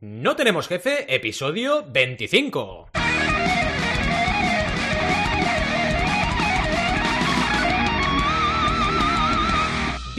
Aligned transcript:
No 0.00 0.36
tenemos 0.36 0.68
jefe, 0.68 1.12
episodio 1.12 1.82
25. 1.82 2.97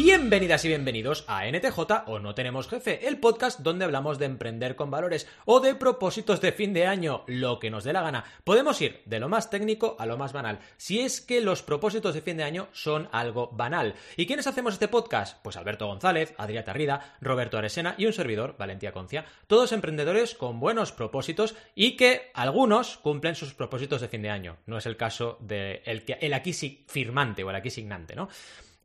Bienvenidas 0.02 0.64
y 0.64 0.70
bienvenidos 0.70 1.26
a 1.28 1.46
NTJ 1.46 1.78
o 2.06 2.20
No 2.20 2.34
Tenemos 2.34 2.70
Jefe, 2.70 3.06
el 3.06 3.18
podcast 3.18 3.60
donde 3.60 3.84
hablamos 3.84 4.18
de 4.18 4.28
emprender 4.28 4.78
con 4.78 4.90
valores 4.90 5.28
o 5.44 5.60
de 5.60 5.76
propósitos 5.76 6.40
de 6.40 6.54
fin 6.54 6.72
de 6.72 6.88
año, 6.88 7.26
lo 7.28 7.60
que 7.60 7.70
nos 7.70 7.84
dé 7.84 7.92
la 7.92 8.02
gana. 8.02 8.24
Podemos 8.46 8.80
ir 8.80 9.02
de 9.04 9.20
lo 9.20 9.28
más 9.28 9.50
técnico 9.50 9.98
a 10.00 10.06
lo 10.06 10.18
más 10.18 10.32
banal, 10.32 10.60
si 10.78 11.02
es 11.02 11.20
que 11.20 11.42
los 11.42 11.64
propósitos 11.64 12.14
de 12.14 12.22
fin 12.22 12.38
de 12.38 12.46
año 12.46 12.70
son 12.72 13.10
algo 13.12 13.50
banal. 13.52 13.94
¿Y 14.16 14.26
quiénes 14.26 14.48
hacemos 14.48 14.76
este 14.76 14.88
podcast? 14.88 15.38
Pues 15.44 15.58
Alberto 15.58 15.88
González, 15.88 16.34
Adrián 16.38 16.64
Tarrida, 16.64 17.18
Roberto 17.20 17.58
Aresena 17.58 17.96
y 17.98 18.06
un 18.06 18.14
servidor, 18.14 18.56
Valentía 18.58 18.94
Concia, 18.94 19.26
todos 19.48 19.74
emprendedores 19.74 20.34
con 20.34 20.62
buenos 20.62 20.94
propósitos 20.94 21.56
y 21.76 21.98
que 21.98 22.32
algunos 22.34 22.96
cumplen 23.00 23.36
sus 23.36 23.54
propósitos 23.54 24.00
de 24.00 24.08
fin 24.08 24.22
de 24.22 24.30
año. 24.30 24.60
No 24.66 24.78
es 24.78 24.86
el 24.86 24.96
caso 24.96 25.36
del 25.42 25.84
de 26.06 26.18
el 26.22 26.34
aquí 26.34 26.54
firmante 26.88 27.44
o 27.44 27.50
el 27.50 27.56
aquí 27.58 27.70
signante, 27.70 28.16
¿no? 28.16 28.30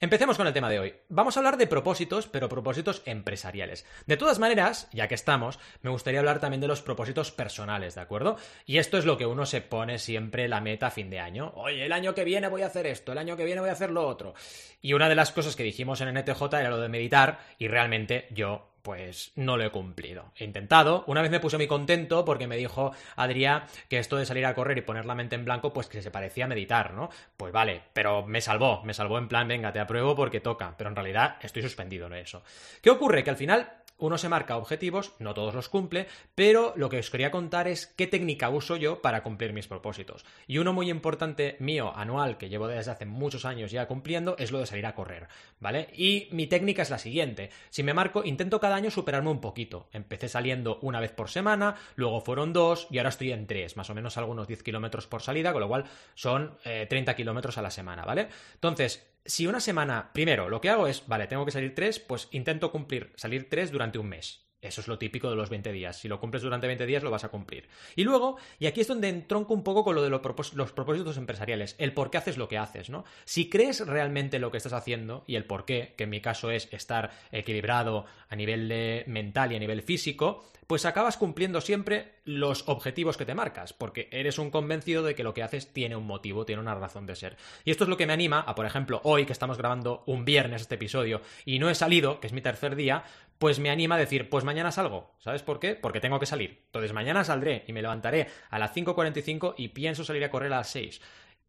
Empecemos 0.00 0.36
con 0.36 0.46
el 0.46 0.52
tema 0.52 0.68
de 0.68 0.80
hoy. 0.80 0.94
Vamos 1.08 1.36
a 1.36 1.40
hablar 1.40 1.56
de 1.56 1.68
propósitos, 1.68 2.26
pero 2.26 2.48
propósitos 2.48 3.02
empresariales. 3.06 3.86
De 4.06 4.16
todas 4.16 4.38
maneras, 4.38 4.88
ya 4.92 5.08
que 5.08 5.14
estamos, 5.14 5.58
me 5.82 5.90
gustaría 5.90 6.18
hablar 6.18 6.40
también 6.40 6.60
de 6.60 6.66
los 6.66 6.82
propósitos 6.82 7.30
personales, 7.30 7.94
¿de 7.94 8.00
acuerdo? 8.00 8.36
Y 8.66 8.78
esto 8.78 8.98
es 8.98 9.06
lo 9.06 9.16
que 9.16 9.24
uno 9.24 9.46
se 9.46 9.60
pone 9.60 9.98
siempre 9.98 10.48
la 10.48 10.60
meta 10.60 10.88
a 10.88 10.90
fin 10.90 11.10
de 11.10 11.20
año. 11.20 11.52
Oye, 11.54 11.86
el 11.86 11.92
año 11.92 12.14
que 12.14 12.24
viene 12.24 12.48
voy 12.48 12.62
a 12.62 12.66
hacer 12.66 12.86
esto, 12.86 13.12
el 13.12 13.18
año 13.18 13.36
que 13.36 13.44
viene 13.44 13.60
voy 13.60 13.70
a 13.70 13.74
hacer 13.74 13.90
lo 13.90 14.06
otro. 14.06 14.34
Y 14.82 14.92
una 14.92 15.08
de 15.08 15.14
las 15.14 15.32
cosas 15.32 15.56
que 15.56 15.62
dijimos 15.62 16.00
en 16.00 16.12
NTJ 16.12 16.42
era 16.52 16.70
lo 16.70 16.80
de 16.80 16.88
meditar, 16.88 17.38
y 17.58 17.68
realmente 17.68 18.26
yo 18.30 18.73
pues 18.84 19.32
no 19.34 19.56
lo 19.56 19.64
he 19.64 19.70
cumplido. 19.70 20.30
He 20.36 20.44
intentado, 20.44 21.04
una 21.06 21.22
vez 21.22 21.30
me 21.30 21.40
puse 21.40 21.56
muy 21.56 21.66
contento 21.66 22.26
porque 22.26 22.46
me 22.46 22.58
dijo 22.58 22.92
Adrián 23.16 23.64
que 23.88 23.98
esto 23.98 24.18
de 24.18 24.26
salir 24.26 24.44
a 24.44 24.54
correr 24.54 24.76
y 24.76 24.82
poner 24.82 25.06
la 25.06 25.14
mente 25.14 25.36
en 25.36 25.46
blanco, 25.46 25.72
pues 25.72 25.86
que 25.86 26.02
se 26.02 26.10
parecía 26.10 26.44
a 26.44 26.48
meditar, 26.48 26.92
¿no? 26.92 27.08
Pues 27.38 27.50
vale, 27.50 27.80
pero 27.94 28.26
me 28.26 28.42
salvó, 28.42 28.82
me 28.84 28.92
salvó 28.92 29.16
en 29.16 29.28
plan, 29.28 29.48
venga, 29.48 29.72
te 29.72 29.80
apruebo 29.80 30.14
porque 30.14 30.40
toca, 30.40 30.74
pero 30.76 30.90
en 30.90 30.96
realidad 30.96 31.36
estoy 31.40 31.62
suspendido 31.62 32.08
en 32.08 32.12
eso. 32.12 32.42
¿Qué 32.82 32.90
ocurre? 32.90 33.24
Que 33.24 33.30
al 33.30 33.38
final 33.38 33.72
uno 33.98 34.18
se 34.18 34.28
marca 34.28 34.56
objetivos, 34.56 35.12
no 35.18 35.34
todos 35.34 35.54
los 35.54 35.68
cumple, 35.68 36.06
pero 36.34 36.72
lo 36.76 36.88
que 36.88 36.98
os 36.98 37.10
quería 37.10 37.30
contar 37.30 37.68
es 37.68 37.86
qué 37.86 38.06
técnica 38.06 38.50
uso 38.50 38.76
yo 38.76 39.00
para 39.00 39.22
cumplir 39.22 39.52
mis 39.52 39.68
propósitos. 39.68 40.24
Y 40.46 40.58
uno 40.58 40.72
muy 40.72 40.90
importante 40.90 41.56
mío, 41.60 41.92
anual, 41.94 42.36
que 42.36 42.48
llevo 42.48 42.68
desde 42.68 42.90
hace 42.90 43.06
muchos 43.06 43.44
años 43.44 43.70
ya 43.70 43.86
cumpliendo, 43.86 44.36
es 44.38 44.52
lo 44.52 44.58
de 44.58 44.66
salir 44.66 44.86
a 44.86 44.94
correr, 44.94 45.28
¿vale? 45.60 45.88
Y 45.94 46.28
mi 46.32 46.46
técnica 46.46 46.82
es 46.82 46.90
la 46.90 46.98
siguiente. 46.98 47.50
Si 47.70 47.82
me 47.82 47.94
marco, 47.94 48.24
intento 48.24 48.60
cada 48.60 48.76
año 48.76 48.90
superarme 48.90 49.30
un 49.30 49.40
poquito. 49.40 49.88
Empecé 49.92 50.28
saliendo 50.28 50.78
una 50.82 51.00
vez 51.00 51.12
por 51.12 51.30
semana, 51.30 51.76
luego 51.96 52.20
fueron 52.20 52.52
dos 52.52 52.88
y 52.90 52.98
ahora 52.98 53.10
estoy 53.10 53.32
en 53.32 53.46
tres, 53.46 53.76
más 53.76 53.90
o 53.90 53.94
menos 53.94 54.18
algunos 54.18 54.46
10 54.48 54.62
kilómetros 54.62 55.06
por 55.06 55.22
salida, 55.22 55.52
con 55.52 55.60
lo 55.60 55.68
cual 55.68 55.84
son 56.14 56.58
30 56.62 57.12
eh, 57.12 57.14
kilómetros 57.14 57.58
a 57.58 57.62
la 57.62 57.70
semana, 57.70 58.04
¿vale? 58.04 58.28
Entonces, 58.54 59.13
si 59.24 59.46
una 59.46 59.60
semana, 59.60 60.10
primero, 60.12 60.48
lo 60.48 60.60
que 60.60 60.70
hago 60.70 60.86
es, 60.86 61.06
vale, 61.06 61.26
tengo 61.26 61.44
que 61.44 61.50
salir 61.50 61.74
tres, 61.74 61.98
pues 61.98 62.28
intento 62.32 62.70
cumplir, 62.70 63.12
salir 63.16 63.48
tres 63.48 63.70
durante 63.70 63.98
un 63.98 64.08
mes. 64.08 64.44
Eso 64.64 64.80
es 64.80 64.88
lo 64.88 64.98
típico 64.98 65.28
de 65.28 65.36
los 65.36 65.50
20 65.50 65.72
días. 65.72 65.98
Si 65.98 66.08
lo 66.08 66.18
cumples 66.18 66.42
durante 66.42 66.66
20 66.66 66.86
días, 66.86 67.02
lo 67.02 67.10
vas 67.10 67.24
a 67.24 67.28
cumplir. 67.28 67.68
Y 67.96 68.04
luego, 68.04 68.38
y 68.58 68.66
aquí 68.66 68.80
es 68.80 68.88
donde 68.88 69.10
entronco 69.10 69.52
un 69.52 69.62
poco 69.62 69.84
con 69.84 69.94
lo 69.94 70.02
de 70.02 70.08
los, 70.08 70.20
propósitos 70.22 71.18
empresariales, 71.18 71.76
el 71.78 71.92
por 71.92 72.10
qué 72.10 72.16
haces 72.16 72.38
lo 72.38 72.48
que 72.48 72.56
haces, 72.56 72.88
¿no? 72.88 73.04
Si 73.26 73.50
crees 73.50 73.86
realmente 73.86 74.38
lo 74.38 74.50
que 74.50 74.56
estás 74.56 74.72
haciendo 74.72 75.22
y 75.26 75.36
el 75.36 75.44
por 75.44 75.66
qué, 75.66 75.92
que 75.98 76.04
en 76.04 76.10
mi 76.10 76.22
caso 76.22 76.50
es 76.50 76.68
estar 76.72 77.10
equilibrado 77.30 78.06
a 78.30 78.36
nivel 78.36 78.68
de 78.68 79.04
mental 79.06 79.52
y 79.52 79.56
a 79.56 79.58
nivel 79.58 79.82
físico, 79.82 80.44
pues 80.66 80.84
acabas 80.86 81.16
cumpliendo 81.16 81.60
siempre 81.60 82.14
los 82.24 82.68
objetivos 82.68 83.16
que 83.16 83.26
te 83.26 83.34
marcas, 83.34 83.72
porque 83.72 84.08
eres 84.10 84.38
un 84.38 84.50
convencido 84.50 85.02
de 85.02 85.14
que 85.14 85.24
lo 85.24 85.34
que 85.34 85.42
haces 85.42 85.72
tiene 85.72 85.96
un 85.96 86.06
motivo, 86.06 86.44
tiene 86.44 86.62
una 86.62 86.74
razón 86.74 87.06
de 87.06 87.16
ser. 87.16 87.36
Y 87.64 87.70
esto 87.70 87.84
es 87.84 87.90
lo 87.90 87.96
que 87.96 88.06
me 88.06 88.12
anima 88.12 88.40
a, 88.40 88.54
por 88.54 88.66
ejemplo, 88.66 89.00
hoy 89.04 89.26
que 89.26 89.32
estamos 89.32 89.58
grabando 89.58 90.02
un 90.06 90.24
viernes 90.24 90.62
este 90.62 90.76
episodio 90.76 91.20
y 91.44 91.58
no 91.58 91.70
he 91.70 91.74
salido, 91.74 92.20
que 92.20 92.26
es 92.26 92.32
mi 92.32 92.40
tercer 92.40 92.76
día, 92.76 93.04
pues 93.38 93.58
me 93.58 93.70
anima 93.70 93.96
a 93.96 93.98
decir, 93.98 94.30
pues 94.30 94.44
mañana 94.44 94.72
salgo. 94.72 95.14
¿Sabes 95.18 95.42
por 95.42 95.60
qué? 95.60 95.74
Porque 95.74 96.00
tengo 96.00 96.20
que 96.20 96.26
salir. 96.26 96.62
Entonces 96.66 96.92
mañana 96.92 97.24
saldré 97.24 97.64
y 97.66 97.72
me 97.72 97.82
levantaré 97.82 98.28
a 98.50 98.58
las 98.58 98.74
5.45 98.74 99.54
y 99.56 99.68
pienso 99.68 100.04
salir 100.04 100.24
a 100.24 100.30
correr 100.30 100.52
a 100.52 100.58
las 100.58 100.70
6 100.70 101.00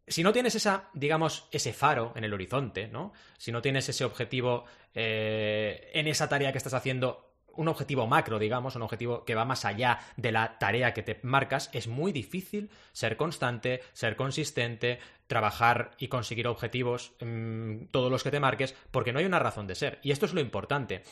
si 0.07 0.23
no 0.23 0.33
tienes 0.33 0.55
esa, 0.55 0.89
digamos, 0.93 1.47
ese 1.51 1.73
faro 1.73 2.13
en 2.15 2.23
el 2.23 2.33
horizonte, 2.33 2.87
¿no? 2.87 3.13
Si 3.37 3.51
no 3.51 3.61
tienes 3.61 3.89
ese 3.89 4.05
objetivo 4.05 4.65
eh, 4.93 5.89
en 5.93 6.07
esa 6.07 6.29
tarea 6.29 6.51
que 6.51 6.57
estás 6.57 6.73
haciendo, 6.73 7.24
un 7.57 7.67
objetivo 7.67 8.07
macro, 8.07 8.39
digamos, 8.39 8.75
un 8.75 8.81
objetivo 8.81 9.25
que 9.25 9.35
va 9.35 9.45
más 9.45 9.65
allá 9.65 9.99
de 10.17 10.31
la 10.31 10.57
tarea 10.57 10.93
que 10.93 11.03
te 11.03 11.19
marcas, 11.23 11.69
es 11.73 11.87
muy 11.87 12.11
difícil 12.11 12.69
ser 12.91 13.17
constante, 13.17 13.81
ser 13.93 14.15
consistente, 14.15 14.99
trabajar 15.27 15.91
y 15.97 16.07
conseguir 16.07 16.47
objetivos, 16.47 17.13
mm, 17.21 17.85
todos 17.91 18.11
los 18.11 18.23
que 18.23 18.31
te 18.31 18.39
marques, 18.39 18.75
porque 18.91 19.11
no 19.11 19.19
hay 19.19 19.25
una 19.25 19.39
razón 19.39 19.67
de 19.67 19.75
ser. 19.75 19.99
Y 20.03 20.11
esto 20.11 20.25
es 20.25 20.33
lo 20.33 20.41
importante. 20.41 21.03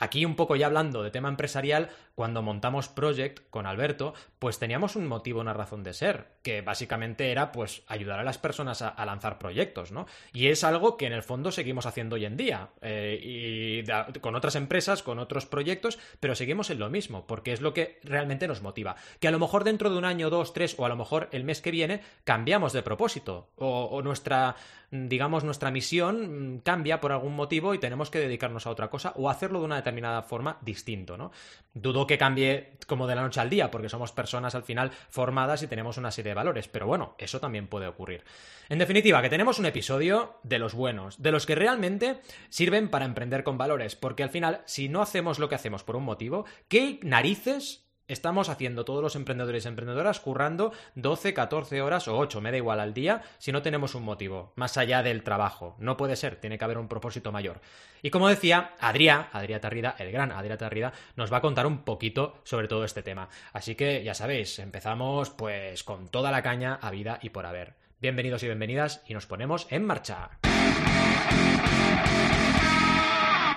Aquí 0.00 0.24
un 0.24 0.34
poco 0.34 0.56
ya 0.56 0.66
hablando 0.66 1.02
de 1.02 1.10
tema 1.10 1.28
empresarial, 1.28 1.90
cuando 2.14 2.40
montamos 2.42 2.88
Project 2.88 3.48
con 3.50 3.66
Alberto, 3.66 4.14
pues 4.38 4.58
teníamos 4.58 4.96
un 4.96 5.06
motivo, 5.06 5.40
una 5.40 5.52
razón 5.52 5.82
de 5.82 5.92
ser, 5.92 6.26
que 6.42 6.62
básicamente 6.62 7.30
era 7.30 7.52
pues 7.52 7.82
ayudar 7.86 8.18
a 8.18 8.24
las 8.24 8.38
personas 8.38 8.80
a, 8.80 9.04
lanzar 9.04 9.38
proyectos, 9.38 9.92
¿no? 9.92 10.06
Y 10.32 10.46
es 10.46 10.64
algo 10.64 10.96
que 10.96 11.06
en 11.06 11.12
el 11.12 11.22
fondo 11.22 11.52
seguimos 11.52 11.84
haciendo 11.84 12.16
hoy 12.16 12.24
en 12.24 12.38
día, 12.38 12.70
eh, 12.80 13.20
y 13.22 14.20
con 14.20 14.36
otras 14.36 14.56
empresas, 14.56 15.02
con 15.02 15.18
otros 15.18 15.44
proyectos, 15.44 15.98
pero 16.18 16.34
seguimos 16.34 16.70
en 16.70 16.78
lo 16.78 16.88
mismo, 16.88 17.26
porque 17.26 17.52
es 17.52 17.60
lo 17.60 17.74
que 17.74 18.00
realmente 18.02 18.48
nos 18.48 18.62
motiva. 18.62 18.96
Que 19.20 19.28
a 19.28 19.32
lo 19.32 19.38
mejor 19.38 19.64
dentro 19.64 19.90
de 19.90 19.98
un 19.98 20.06
año, 20.06 20.30
dos, 20.30 20.54
tres, 20.54 20.74
o 20.78 20.86
a 20.86 20.88
lo 20.88 20.96
mejor 20.96 21.28
el 21.32 21.44
mes 21.44 21.60
que 21.60 21.70
viene, 21.70 22.00
cambiamos 22.24 22.72
de 22.72 22.82
propósito, 22.82 23.50
o 23.56 24.00
nuestra 24.02 24.56
digamos, 24.90 25.44
nuestra 25.44 25.70
misión 25.70 26.54
mm, 26.54 26.58
cambia 26.60 27.00
por 27.00 27.12
algún 27.12 27.36
motivo 27.36 27.74
y 27.74 27.78
tenemos 27.78 28.10
que 28.10 28.18
dedicarnos 28.18 28.66
a 28.66 28.70
otra 28.70 28.90
cosa 28.90 29.12
o 29.16 29.30
hacerlo 29.30 29.60
de 29.60 29.66
una 29.66 29.76
determinada 29.76 30.22
forma 30.22 30.58
distinto, 30.62 31.16
¿no? 31.16 31.30
Dudo 31.74 32.06
que 32.06 32.18
cambie 32.18 32.72
como 32.86 33.06
de 33.06 33.14
la 33.14 33.22
noche 33.22 33.40
al 33.40 33.50
día, 33.50 33.70
porque 33.70 33.88
somos 33.88 34.12
personas 34.12 34.54
al 34.54 34.64
final 34.64 34.90
formadas 35.08 35.62
y 35.62 35.68
tenemos 35.68 35.96
una 35.96 36.10
serie 36.10 36.30
de 36.30 36.34
valores, 36.34 36.68
pero 36.68 36.86
bueno, 36.86 37.14
eso 37.18 37.40
también 37.40 37.68
puede 37.68 37.86
ocurrir. 37.86 38.24
En 38.68 38.78
definitiva, 38.78 39.22
que 39.22 39.30
tenemos 39.30 39.58
un 39.58 39.66
episodio 39.66 40.38
de 40.42 40.58
los 40.58 40.74
buenos, 40.74 41.22
de 41.22 41.32
los 41.32 41.46
que 41.46 41.54
realmente 41.54 42.20
sirven 42.48 42.88
para 42.88 43.04
emprender 43.04 43.44
con 43.44 43.58
valores, 43.58 43.96
porque 43.96 44.22
al 44.22 44.30
final, 44.30 44.62
si 44.64 44.88
no 44.88 45.02
hacemos 45.02 45.38
lo 45.38 45.48
que 45.48 45.54
hacemos 45.54 45.84
por 45.84 45.96
un 45.96 46.04
motivo, 46.04 46.44
¿qué 46.68 46.98
narices 47.02 47.89
estamos 48.10 48.48
haciendo 48.48 48.84
todos 48.84 49.02
los 49.02 49.16
emprendedores 49.16 49.64
y 49.64 49.68
emprendedoras 49.68 50.20
currando 50.20 50.72
12, 50.96 51.32
14 51.32 51.80
horas 51.80 52.08
o 52.08 52.18
8, 52.18 52.40
me 52.40 52.50
da 52.50 52.56
igual 52.56 52.80
al 52.80 52.92
día, 52.92 53.22
si 53.38 53.52
no 53.52 53.62
tenemos 53.62 53.94
un 53.94 54.02
motivo, 54.02 54.52
más 54.56 54.76
allá 54.76 55.02
del 55.02 55.22
trabajo. 55.22 55.76
No 55.78 55.96
puede 55.96 56.16
ser, 56.16 56.36
tiene 56.36 56.58
que 56.58 56.64
haber 56.64 56.78
un 56.78 56.88
propósito 56.88 57.32
mayor. 57.32 57.60
Y 58.02 58.10
como 58.10 58.28
decía, 58.28 58.74
Adrián, 58.80 59.28
Adrián 59.32 59.60
Tarrida, 59.60 59.94
el 59.98 60.10
gran 60.10 60.32
Adrián 60.32 60.58
Tarrida, 60.58 60.92
nos 61.16 61.32
va 61.32 61.38
a 61.38 61.42
contar 61.42 61.66
un 61.66 61.84
poquito 61.84 62.38
sobre 62.44 62.68
todo 62.68 62.84
este 62.84 63.02
tema. 63.02 63.28
Así 63.52 63.74
que 63.74 64.02
ya 64.02 64.14
sabéis, 64.14 64.58
empezamos 64.58 65.30
pues 65.30 65.84
con 65.84 66.08
toda 66.08 66.30
la 66.30 66.42
caña 66.42 66.78
a 66.82 66.90
vida 66.90 67.18
y 67.22 67.30
por 67.30 67.46
haber. 67.46 67.74
Bienvenidos 68.00 68.42
y 68.42 68.46
bienvenidas 68.46 69.02
y 69.06 69.14
nos 69.14 69.26
ponemos 69.26 69.66
en 69.70 69.84
marcha. 69.84 70.30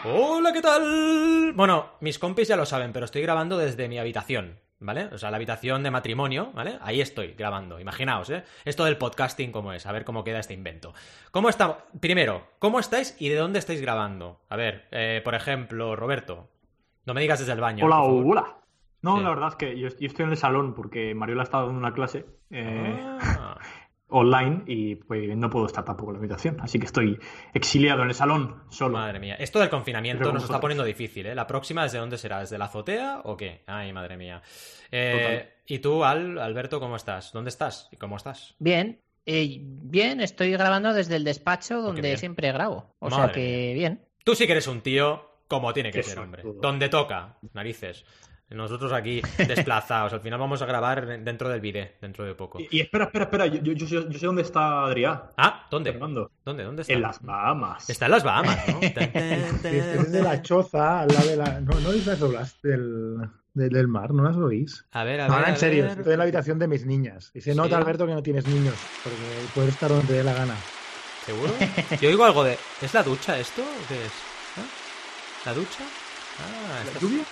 Hola, 0.06 0.52
¿qué 0.52 0.62
tal? 0.62 1.54
Bueno, 1.56 1.86
mis 2.02 2.20
compis 2.20 2.50
ya 2.50 2.58
lo 2.58 2.66
saben, 2.66 2.92
pero 2.92 3.06
estoy 3.06 3.22
grabando 3.22 3.58
desde 3.58 3.88
mi 3.88 3.98
habitación, 3.98 4.60
¿vale? 4.82 5.06
O 5.14 5.18
sea, 5.18 5.32
la 5.32 5.38
habitación 5.38 5.82
de 5.82 5.92
matrimonio, 5.92 6.52
¿vale? 6.54 6.78
Ahí 6.82 7.00
estoy 7.00 7.36
grabando, 7.38 7.80
imaginaos, 7.80 8.30
¿eh? 8.30 8.44
Esto 8.66 8.84
del 8.84 8.98
podcasting, 8.98 9.54
¿cómo 9.54 9.72
es? 9.72 9.86
A 9.86 9.94
ver 9.94 10.04
cómo 10.04 10.26
queda 10.26 10.40
este 10.40 10.54
invento. 10.54 10.94
¿Cómo 11.32 11.48
está? 11.48 11.86
Primero, 12.02 12.44
¿cómo 12.60 12.82
estáis 12.82 13.16
y 13.18 13.30
de 13.30 13.38
dónde 13.38 13.60
estáis 13.60 13.80
grabando? 13.82 14.42
A 14.50 14.58
ver, 14.58 14.90
eh, 14.92 15.22
por 15.24 15.36
ejemplo, 15.36 15.96
Roberto, 15.96 16.50
no 17.06 17.14
me 17.14 17.22
digas 17.22 17.40
desde 17.40 17.54
el 17.54 17.62
baño. 17.62 17.86
Hola, 17.86 18.02
hola. 18.02 18.58
No, 19.02 19.22
la 19.22 19.30
verdad 19.30 19.50
es 19.50 19.56
que 19.56 19.80
yo, 19.80 19.88
estoy 19.88 20.26
en 20.26 20.32
el 20.32 20.38
salón 20.38 20.74
porque 20.74 21.16
Mariola 21.16 21.44
ha 21.44 21.46
estado 21.46 21.70
en 21.70 21.78
una 21.78 21.94
clase. 21.94 22.26
Eh... 22.50 23.18
Ah. 23.22 23.58
online 24.10 24.64
y 24.68 24.96
pues 24.96 25.36
no 25.36 25.50
puedo 25.50 25.66
estar 25.66 25.84
tampoco 25.84 26.12
en 26.12 26.16
la 26.16 26.20
habitación. 26.20 26.58
Así 26.62 26.80
que 26.80 26.86
estoy 26.86 27.20
exiliado 27.54 28.04
en 28.04 28.10
el 28.10 28.16
salón 28.16 28.64
solo. 28.70 28.98
Madre 28.98 29.20
mía. 29.20 29.36
Esto 29.36 29.60
del 29.60 29.70
confinamiento 29.70 30.32
nos 30.32 30.44
está 30.44 30.60
poniendo 30.60 30.84
difícil, 30.84 31.26
¿eh? 31.26 31.36
¿La 31.36 31.48
próxima 31.48 31.84
desde 31.84 31.98
dónde 31.98 32.18
será? 32.18 32.40
¿Desde 32.40 32.58
la 32.58 32.66
azotea 32.66 33.22
o 33.24 33.36
qué? 33.36 33.64
Ay, 33.68 33.92
madre 33.94 34.18
mía. 34.18 34.42
Eh, 34.92 35.54
¿Y 35.66 35.80
tú, 35.80 36.04
Al, 36.04 36.38
Alberto, 36.38 36.80
cómo 36.80 36.96
estás? 36.96 37.32
¿Dónde 37.34 37.50
estás? 37.50 37.90
¿Y 37.92 37.98
cómo 37.98 38.18
estás? 38.18 38.56
Bien. 38.60 39.00
Eh, 39.26 39.60
bien, 39.62 40.20
estoy 40.20 40.52
grabando 40.52 40.94
desde 40.94 41.16
el 41.16 41.24
despacho 41.24 41.82
donde 41.82 42.18
siempre 42.18 42.52
grabo. 42.52 42.94
O 43.00 43.10
sea 43.10 43.32
que 43.32 43.74
bien. 43.74 44.06
Tú 44.24 44.36
sí 44.36 44.46
que 44.46 44.52
eres 44.54 44.68
un 44.68 44.82
tío 44.82 45.30
como 45.48 45.74
tiene 45.74 45.92
que 45.92 46.04
ser, 46.04 46.20
hombre. 46.20 46.44
Donde 46.62 46.90
toca, 46.90 47.38
narices. 47.54 48.06
Nosotros 48.54 48.94
aquí 48.94 49.22
desplazados. 49.38 50.14
Al 50.14 50.22
final 50.22 50.40
vamos 50.40 50.62
a 50.62 50.66
grabar 50.66 51.24
dentro 51.24 51.50
del 51.50 51.60
vídeo, 51.60 51.88
dentro 52.00 52.24
de 52.24 52.36
poco. 52.36 52.60
Y, 52.60 52.80
espera, 52.80 53.06
espera, 53.06 53.26
espera. 53.26 53.46
Yo, 53.48 53.88
sé 53.88 54.26
dónde 54.26 54.44
está 54.44 54.86
Adrián. 54.86 55.24
Ah, 55.38 55.66
¿dónde? 55.72 55.92
¿Dónde? 55.94 56.28
¿Dónde 56.44 56.82
está? 56.82 56.94
En 56.94 57.02
las 57.02 57.22
Bahamas. 57.22 57.90
Está 57.90 58.06
en 58.06 58.12
las 58.12 58.24
Bahamas, 58.24 58.68
¿no? 58.68 58.80
es 58.84 60.12
de 60.12 60.22
la 60.22 60.42
choza, 60.42 61.06
la 61.08 61.24
de 61.24 61.36
la. 61.36 61.62
No, 61.62 61.80
no 61.80 61.92
es 61.92 62.06
las 62.06 62.62
del. 62.62 63.18
del 63.56 63.88
mar, 63.88 64.14
¿no 64.14 64.24
las 64.24 64.38
oís? 64.38 64.86
A 64.92 65.04
ver, 65.04 65.22
a 65.22 65.24
ver. 65.24 65.34
Ahora, 65.34 65.50
en 65.50 65.58
serio, 65.58 65.84
ver. 65.84 65.98
estoy 65.98 66.14
en 66.14 66.20
la 66.20 66.24
habitación 66.24 66.60
de 66.60 66.68
mis 66.68 66.86
niñas. 66.86 67.32
Y 67.34 67.42
se 67.42 67.56
nota, 67.56 67.78
Alberto, 67.78 68.06
que 68.06 68.14
no 68.14 68.22
tienes 68.22 68.48
niños, 68.48 68.76
porque 69.04 69.18
puedes 69.56 69.74
estar 69.74 69.90
donde 69.90 70.06
te 70.06 70.14
dé 70.14 70.24
la 70.24 70.34
gana. 70.34 70.56
¿Seguro? 71.26 71.54
Yo 72.02 72.10
oigo 72.10 72.24
algo 72.24 72.44
de. 72.44 72.58
¿Es 72.82 72.94
la 72.94 73.02
ducha 73.02 73.40
esto? 73.40 73.64
¿O 73.64 73.88
qué 73.88 73.96
es? 73.96 74.12
¿Ah? 74.58 75.46
¿La 75.46 75.54
ducha? 75.56 75.84
Ah, 76.40 76.84
¿La 76.84 76.84
¿estás, 76.84 77.02
lluvia? 77.02 77.24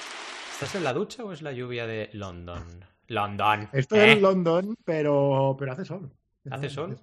¿Estás 0.62 0.75
en 0.75 0.84
la 0.84 0.94
ducha 0.94 1.24
o 1.24 1.31
es 1.31 1.42
la 1.42 1.54
lluvia 1.54 1.88
de 1.88 2.12
London? 2.13 2.86
London. 3.08 3.68
Estoy 3.74 3.98
¿eh? 3.98 4.12
en 4.12 4.22
London, 4.22 4.75
pero, 4.86 5.56
pero 5.58 5.72
hace 5.72 5.86
sol. 5.86 6.12
¿Hace 6.52 6.69
sol? 6.69 7.00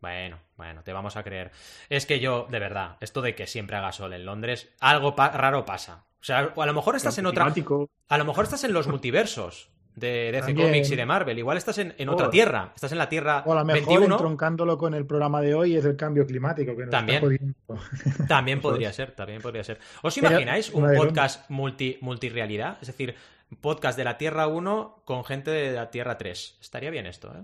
Bueno, 0.00 0.38
bueno, 0.56 0.82
te 0.82 0.90
vamos 0.94 1.14
a 1.18 1.22
creer. 1.22 1.50
Es 1.90 2.06
que 2.06 2.18
yo, 2.18 2.46
de 2.50 2.58
verdad, 2.58 2.96
esto 3.02 3.20
de 3.20 3.34
que 3.34 3.46
siempre 3.46 3.76
haga 3.76 3.92
sol 3.92 4.14
en 4.14 4.24
Londres, 4.24 4.72
algo 4.80 5.14
pa- 5.14 5.28
raro 5.28 5.66
pasa. 5.66 6.06
O 6.18 6.24
sea, 6.24 6.54
a 6.56 6.64
lo 6.66 6.72
mejor 6.72 6.96
estás 6.96 7.18
en 7.18 7.26
otra. 7.26 7.52
A 8.08 8.16
lo 8.16 8.24
mejor 8.24 8.44
estás 8.44 8.64
en 8.64 8.72
los 8.72 8.88
multiversos 8.88 9.68
de 9.94 10.32
DC 10.32 10.46
También. 10.48 10.68
Comics 10.68 10.90
y 10.90 10.96
de 10.96 11.06
Marvel. 11.06 11.38
Igual 11.38 11.56
estás 11.56 11.78
en, 11.78 11.94
en 11.98 12.08
otra 12.08 12.26
Oh. 12.26 12.30
tierra. 12.30 12.72
Estás 12.74 12.90
en 12.92 12.98
la 12.98 13.08
tierra 13.08 13.42
O 13.46 13.52
a 13.52 13.56
lo 13.60 13.64
mejor, 13.64 13.86
21. 13.86 14.14
entroncándolo 14.16 14.76
con 14.76 14.94
el 14.94 15.06
programa 15.06 15.40
de 15.40 15.54
hoy, 15.54 15.76
es 15.76 15.84
el 15.84 15.96
cambio 15.96 16.26
climático 16.26 16.76
que 16.76 16.82
nos 16.82 16.90
También. 16.90 17.16
está 17.16 17.26
jodiendo. 17.26 18.26
También 18.28 18.60
podría 18.62 18.92
ser, 18.92 19.12
también 19.12 19.40
podría 19.40 19.62
ser. 19.64 19.78
¿Os 20.02 20.14
Pero, 20.14 20.28
imagináis 20.30 20.70
un 20.70 20.92
podcast 20.96 21.48
multi, 21.50 21.98
multirealidad? 22.00 22.78
Es 22.80 22.88
decir, 22.88 23.14
podcast 23.60 23.96
de 23.96 24.04
la 24.04 24.18
Tierra 24.18 24.48
1 24.48 25.02
con 25.04 25.24
gente 25.24 25.50
de 25.52 25.72
la 25.72 25.90
Tierra 25.90 26.18
3. 26.18 26.58
Estaría 26.60 26.90
bien 26.90 27.06
esto, 27.06 27.32
¿eh? 27.34 27.42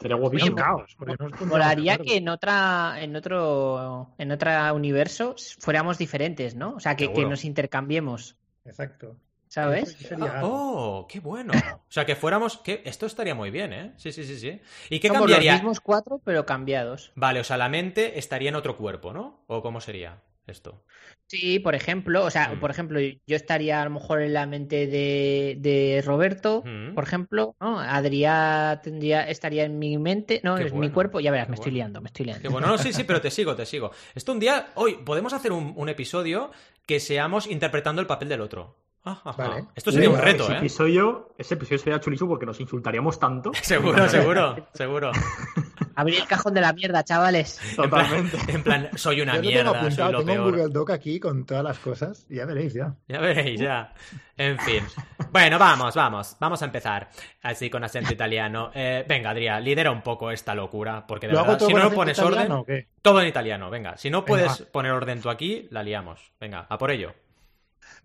Sería 0.00 0.16
guapísimo. 0.16 0.56
caos. 0.56 0.96
Molaría 1.44 1.98
que 1.98 2.16
en 2.16 2.28
otra, 2.30 2.94
en 3.02 3.16
otro, 3.16 4.14
en 4.16 4.30
otro 4.32 4.50
universo 4.74 5.34
fuéramos 5.58 5.98
diferentes, 5.98 6.54
¿no? 6.54 6.74
O 6.76 6.80
sea, 6.80 6.96
que, 6.96 7.12
que 7.12 7.26
nos 7.26 7.44
intercambiemos, 7.44 8.36
Exacto. 8.64 9.16
¿Sabes? 9.50 9.96
Ah. 10.20 10.40
¡Oh! 10.44 11.06
¡Qué 11.08 11.20
bueno! 11.20 11.52
O 11.54 11.92
sea, 11.92 12.06
que 12.06 12.14
fuéramos... 12.16 12.56
Que... 12.58 12.82
Esto 12.86 13.04
estaría 13.06 13.34
muy 13.34 13.50
bien, 13.50 13.72
¿eh? 13.72 13.92
Sí, 13.96 14.12
sí, 14.12 14.24
sí, 14.24 14.38
sí. 14.38 14.60
¿Y 14.88 15.00
qué 15.00 15.08
Somos 15.08 15.22
cambiaría? 15.22 15.52
los 15.52 15.60
mismos 15.62 15.80
cuatro, 15.80 16.20
pero 16.24 16.46
cambiados. 16.46 17.12
Vale, 17.16 17.40
o 17.40 17.44
sea, 17.44 17.56
la 17.58 17.68
mente 17.68 18.18
estaría 18.18 18.48
en 18.48 18.54
otro 18.54 18.76
cuerpo, 18.76 19.12
¿no? 19.12 19.42
¿O 19.48 19.60
cómo 19.60 19.80
sería 19.80 20.22
esto? 20.46 20.82
Sí, 21.26 21.58
por 21.60 21.74
ejemplo, 21.74 22.24
o 22.24 22.30
sea, 22.30 22.48
Mm. 22.54 22.60
por 22.60 22.70
ejemplo, 22.70 23.00
yo 23.00 23.36
estaría 23.36 23.80
a 23.80 23.84
lo 23.84 23.90
mejor 23.90 24.20
en 24.22 24.32
la 24.34 24.46
mente 24.46 24.86
de, 24.88 25.56
de 25.58 26.02
Roberto, 26.04 26.62
Mm. 26.64 26.94
por 26.94 27.04
ejemplo, 27.04 27.54
¿no? 27.60 27.78
Adrián 27.78 28.80
tendría, 28.82 29.22
estaría 29.28 29.64
en 29.64 29.78
mi 29.78 29.96
mente, 29.98 30.40
no, 30.44 30.56
Qué 30.56 30.64
en 30.68 30.78
mi 30.80 30.90
cuerpo, 30.90 31.20
ya 31.20 31.30
verás, 31.30 31.46
qué 31.46 31.50
me 31.50 31.54
estoy 31.54 31.70
bueno. 31.70 31.76
liando, 31.76 32.00
me 32.00 32.06
estoy 32.08 32.26
liando. 32.26 32.42
Que 32.42 32.48
bueno, 32.48 32.66
no, 32.68 32.78
sí, 32.78 32.92
sí, 32.92 33.04
pero 33.04 33.20
te 33.20 33.30
sigo, 33.30 33.54
te 33.54 33.66
sigo. 33.66 33.90
Esto 34.14 34.32
un 34.32 34.40
día, 34.40 34.68
hoy, 34.74 34.98
podemos 35.04 35.32
hacer 35.32 35.52
un, 35.52 35.72
un 35.76 35.88
episodio 35.88 36.50
que 36.86 36.98
seamos 36.98 37.46
interpretando 37.46 38.00
el 38.00 38.08
papel 38.08 38.28
del 38.28 38.40
otro. 38.40 38.76
Vale. 39.02 39.66
Esto 39.74 39.92
sería 39.92 40.10
un 40.10 40.18
reto, 40.18 40.44
ese 40.44 40.52
¿eh? 40.52 40.58
episodio, 40.58 41.34
ese 41.38 41.54
episodio 41.54 41.78
sería 41.78 42.00
chulísimo 42.00 42.28
porque 42.28 42.44
nos 42.44 42.60
insultaríamos 42.60 43.18
tanto. 43.18 43.50
Seguro, 43.62 44.08
seguro, 44.08 44.68
seguro. 44.74 45.10
Abrir 45.96 46.20
el 46.20 46.26
cajón 46.26 46.54
de 46.54 46.60
la 46.60 46.72
mierda, 46.72 47.02
chavales. 47.04 47.60
En 47.70 47.76
plan, 47.76 47.90
Totalmente. 47.90 48.38
en 48.52 48.62
plan, 48.62 48.88
soy 48.94 49.20
una 49.20 49.36
Yo 49.36 49.42
lo 49.42 49.48
tengo 49.48 49.72
mierda, 49.72 49.90
soy 49.90 50.12
lo 50.12 50.24
tengo 50.24 50.44
un. 50.44 50.50
Google 50.50 50.68
Doc 50.68 50.90
aquí 50.90 51.18
con 51.18 51.44
todas 51.44 51.64
las 51.64 51.78
cosas, 51.78 52.26
y 52.30 52.36
ya 52.36 52.46
veréis 52.46 52.74
ya. 52.74 52.94
Ya 53.08 53.20
veréis, 53.20 53.60
ya. 53.60 53.92
En 54.36 54.58
fin. 54.58 54.84
Bueno, 55.30 55.58
vamos, 55.58 55.94
vamos. 55.94 56.36
Vamos 56.40 56.62
a 56.62 56.64
empezar. 56.64 57.10
Así 57.42 57.68
con 57.68 57.84
acento 57.84 58.12
italiano. 58.12 58.70
Eh, 58.74 59.04
venga, 59.06 59.30
Adrián, 59.30 59.62
lidera 59.62 59.90
un 59.90 60.02
poco 60.02 60.30
esta 60.30 60.54
locura. 60.54 61.06
Porque 61.06 61.26
de 61.26 61.34
¿Lo 61.34 61.44
verdad, 61.44 61.58
si 61.66 61.72
no 61.72 61.80
acento 61.80 61.94
pones 61.94 62.18
italiano 62.18 62.60
orden, 62.60 62.88
todo 63.02 63.20
en 63.20 63.28
italiano. 63.28 63.70
Venga, 63.70 63.96
si 63.96 64.08
no 64.10 64.24
puedes 64.24 64.62
poner 64.62 64.92
orden 64.92 65.20
tú 65.20 65.28
aquí, 65.28 65.68
la 65.70 65.82
liamos. 65.82 66.32
Venga, 66.40 66.66
a 66.68 66.78
por 66.78 66.90
ello. 66.90 67.12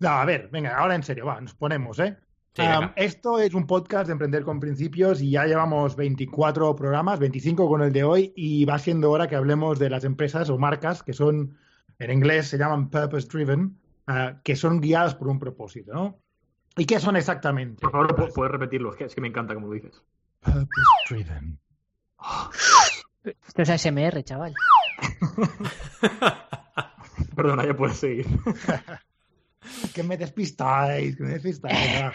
No, 0.00 0.08
a 0.10 0.24
ver, 0.24 0.48
venga, 0.52 0.76
ahora 0.78 0.94
en 0.94 1.02
serio, 1.02 1.26
va, 1.26 1.40
nos 1.40 1.54
ponemos, 1.54 1.98
¿eh? 1.98 2.16
Sí, 2.54 2.62
Um, 2.62 2.90
esto 2.96 3.38
es 3.38 3.52
un 3.52 3.66
podcast 3.66 4.06
de 4.06 4.12
Emprender 4.12 4.42
con 4.42 4.60
Principios 4.60 5.20
y 5.20 5.30
ya 5.32 5.44
llevamos 5.44 5.94
24 5.94 6.74
programas, 6.74 7.18
25 7.18 7.68
con 7.68 7.82
el 7.82 7.92
de 7.92 8.02
hoy, 8.02 8.32
y 8.34 8.64
va 8.64 8.78
siendo 8.78 9.10
hora 9.10 9.28
que 9.28 9.36
hablemos 9.36 9.78
de 9.78 9.90
las 9.90 10.04
empresas 10.04 10.48
o 10.48 10.56
marcas 10.56 11.02
que 11.02 11.12
son, 11.12 11.58
en 11.98 12.10
inglés 12.10 12.48
se 12.48 12.56
llaman 12.56 12.88
purpose 12.88 13.28
driven, 13.28 13.78
uh, 14.08 14.40
que 14.42 14.56
son 14.56 14.80
guiadas 14.80 15.14
por 15.14 15.28
un 15.28 15.38
propósito, 15.38 15.92
¿no? 15.92 16.18
¿Y 16.78 16.86
qué 16.86 16.98
son 16.98 17.16
exactamente? 17.16 17.80
Por 17.82 17.90
favor, 17.92 18.16
pu- 18.16 18.32
puedes 18.34 18.52
repetirlo. 18.52 18.90
Es 18.90 18.96
que, 18.96 19.04
es 19.04 19.14
que 19.14 19.20
me 19.20 19.28
encanta 19.28 19.52
como 19.54 19.66
lo 19.66 19.74
dices. 19.74 20.02
Purpose 20.40 20.66
driven. 21.10 21.58
Esto 23.24 23.62
es 23.62 23.68
ASMR, 23.70 24.22
chaval. 24.24 24.54
Perdona, 27.36 27.66
ya 27.66 27.74
puedes 27.74 27.98
seguir. 27.98 28.26
que 29.94 30.02
me 30.02 30.16
despistáis, 30.16 31.16
que 31.16 31.22
me 31.22 31.30
despistáis. 31.30 32.12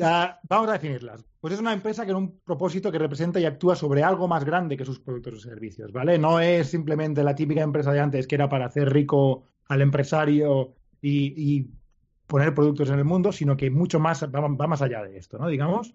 va. 0.00 0.38
Vamos 0.48 0.68
a 0.68 0.72
definirlas. 0.72 1.24
Pues 1.40 1.54
es 1.54 1.60
una 1.60 1.72
empresa 1.72 2.02
que 2.02 2.06
tiene 2.06 2.20
un 2.20 2.40
propósito 2.40 2.90
que 2.90 2.98
representa 2.98 3.38
y 3.38 3.44
actúa 3.44 3.76
sobre 3.76 4.02
algo 4.02 4.26
más 4.28 4.44
grande 4.44 4.76
que 4.76 4.84
sus 4.84 5.00
productos 5.00 5.34
o 5.34 5.40
servicios, 5.40 5.92
¿vale? 5.92 6.18
No 6.18 6.40
es 6.40 6.68
simplemente 6.68 7.22
la 7.22 7.34
típica 7.34 7.62
empresa 7.62 7.92
de 7.92 8.00
antes 8.00 8.26
que 8.26 8.34
era 8.34 8.48
para 8.48 8.66
hacer 8.66 8.92
rico 8.92 9.44
al 9.66 9.82
empresario 9.82 10.74
y, 11.00 11.34
y 11.36 11.70
poner 12.26 12.54
productos 12.54 12.90
en 12.90 12.98
el 12.98 13.04
mundo, 13.04 13.32
sino 13.32 13.56
que 13.56 13.70
mucho 13.70 14.00
más 14.00 14.22
va, 14.24 14.40
va 14.40 14.66
más 14.66 14.82
allá 14.82 15.02
de 15.02 15.16
esto, 15.16 15.38
¿no? 15.38 15.48
Digamos. 15.48 15.94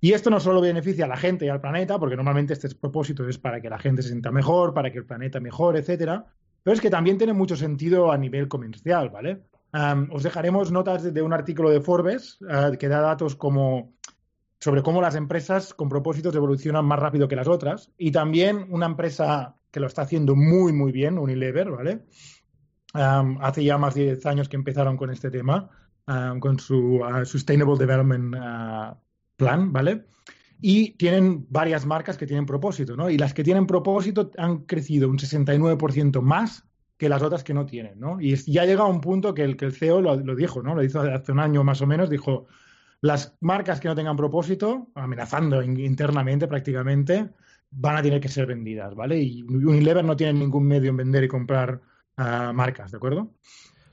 Y 0.00 0.12
esto 0.12 0.30
no 0.30 0.38
solo 0.38 0.60
beneficia 0.60 1.06
a 1.06 1.08
la 1.08 1.16
gente 1.16 1.44
y 1.44 1.48
al 1.48 1.60
planeta, 1.60 1.98
porque 1.98 2.14
normalmente 2.14 2.52
este 2.52 2.72
propósito 2.74 3.28
es 3.28 3.38
para 3.38 3.60
que 3.60 3.68
la 3.68 3.78
gente 3.78 4.02
se 4.02 4.08
sienta 4.08 4.30
mejor, 4.30 4.72
para 4.72 4.92
que 4.92 4.98
el 4.98 5.04
planeta 5.04 5.40
mejore, 5.40 5.80
etcétera, 5.80 6.24
pero 6.62 6.74
es 6.74 6.80
que 6.80 6.90
también 6.90 7.18
tiene 7.18 7.32
mucho 7.32 7.56
sentido 7.56 8.12
a 8.12 8.18
nivel 8.18 8.46
comercial, 8.46 9.10
¿vale? 9.10 9.42
Um, 9.72 10.08
os 10.12 10.22
dejaremos 10.22 10.72
notas 10.72 11.02
de, 11.02 11.20
un 11.20 11.34
artículo 11.34 11.68
de 11.68 11.82
Forbes 11.82 12.40
uh, 12.40 12.72
que 12.78 12.88
da 12.88 13.00
datos 13.00 13.36
como 13.36 13.92
sobre 14.58 14.82
cómo 14.82 15.02
las 15.02 15.14
empresas 15.14 15.74
con 15.74 15.90
propósitos 15.90 16.34
evolucionan 16.34 16.86
más 16.86 16.98
rápido 16.98 17.28
que 17.28 17.36
las 17.36 17.48
otras 17.48 17.92
y 17.98 18.10
también 18.10 18.66
una 18.70 18.86
empresa 18.86 19.56
que 19.70 19.80
lo 19.80 19.86
está 19.86 20.02
haciendo 20.02 20.34
muy 20.34 20.72
muy 20.72 20.90
bien, 20.90 21.18
Unilever, 21.18 21.70
¿vale? 21.70 22.06
Hace 22.94 23.62
ya 23.62 23.76
más 23.76 23.94
de 23.94 24.04
10 24.04 24.26
años 24.26 24.48
que 24.48 24.56
empezaron 24.56 24.96
con 24.96 25.10
este 25.10 25.30
tema, 25.30 25.68
con 26.40 26.58
su 26.58 27.00
uh, 27.02 27.24
Sustainable 27.26 27.76
Development 27.76 28.34
uh, 28.34 28.96
Plan, 29.36 29.70
¿vale? 29.70 30.06
Y 30.60 30.92
tienen 30.92 31.46
varias 31.50 31.84
marcas 31.84 32.16
que 32.16 32.26
tienen 32.26 32.46
propósito, 32.46 32.96
¿no? 32.96 33.10
Y 33.10 33.18
las 33.18 33.34
que 33.34 33.44
tienen 33.44 33.66
propósito 33.66 34.30
han 34.38 34.64
crecido 34.64 35.10
un 35.10 35.18
69% 35.18 36.22
más 36.22 36.67
que 36.98 37.08
las 37.08 37.22
otras 37.22 37.44
que 37.44 37.54
no 37.54 37.64
tienen, 37.64 37.98
¿no? 38.00 38.20
Y 38.20 38.34
ya 38.50 38.64
llega 38.64 38.84
un 38.84 39.00
punto 39.00 39.32
que 39.32 39.44
el, 39.44 39.56
CEO 39.72 40.02
lo, 40.02 40.16
dijo, 40.34 40.62
¿no? 40.62 40.74
Lo 40.74 40.82
hizo 40.82 41.00
hace 41.00 41.32
un 41.32 41.38
año 41.38 41.62
más 41.62 41.80
o 41.80 41.86
menos, 41.86 42.10
dijo, 42.10 42.46
las 43.00 43.36
marcas 43.40 43.78
que 43.80 43.86
no 43.86 43.94
tengan 43.94 44.16
propósito, 44.16 44.88
amenazando 44.96 45.62
in, 45.62 45.78
internamente 45.78 46.48
prácticamente, 46.48 47.30
van 47.70 47.96
a 47.96 48.02
tener 48.02 48.20
que 48.20 48.28
ser 48.28 48.46
vendidas, 48.46 48.96
¿vale? 48.96 49.20
Y 49.20 49.42
Unilever 49.44 50.04
no 50.04 50.16
tiene 50.16 50.32
ningún 50.32 50.66
medio 50.66 50.90
en 50.90 50.96
vender 50.96 51.22
y 51.22 51.28
comprar 51.28 51.80
uh, 52.18 52.52
marcas, 52.52 52.90
¿de 52.90 52.96
acuerdo? 52.96 53.30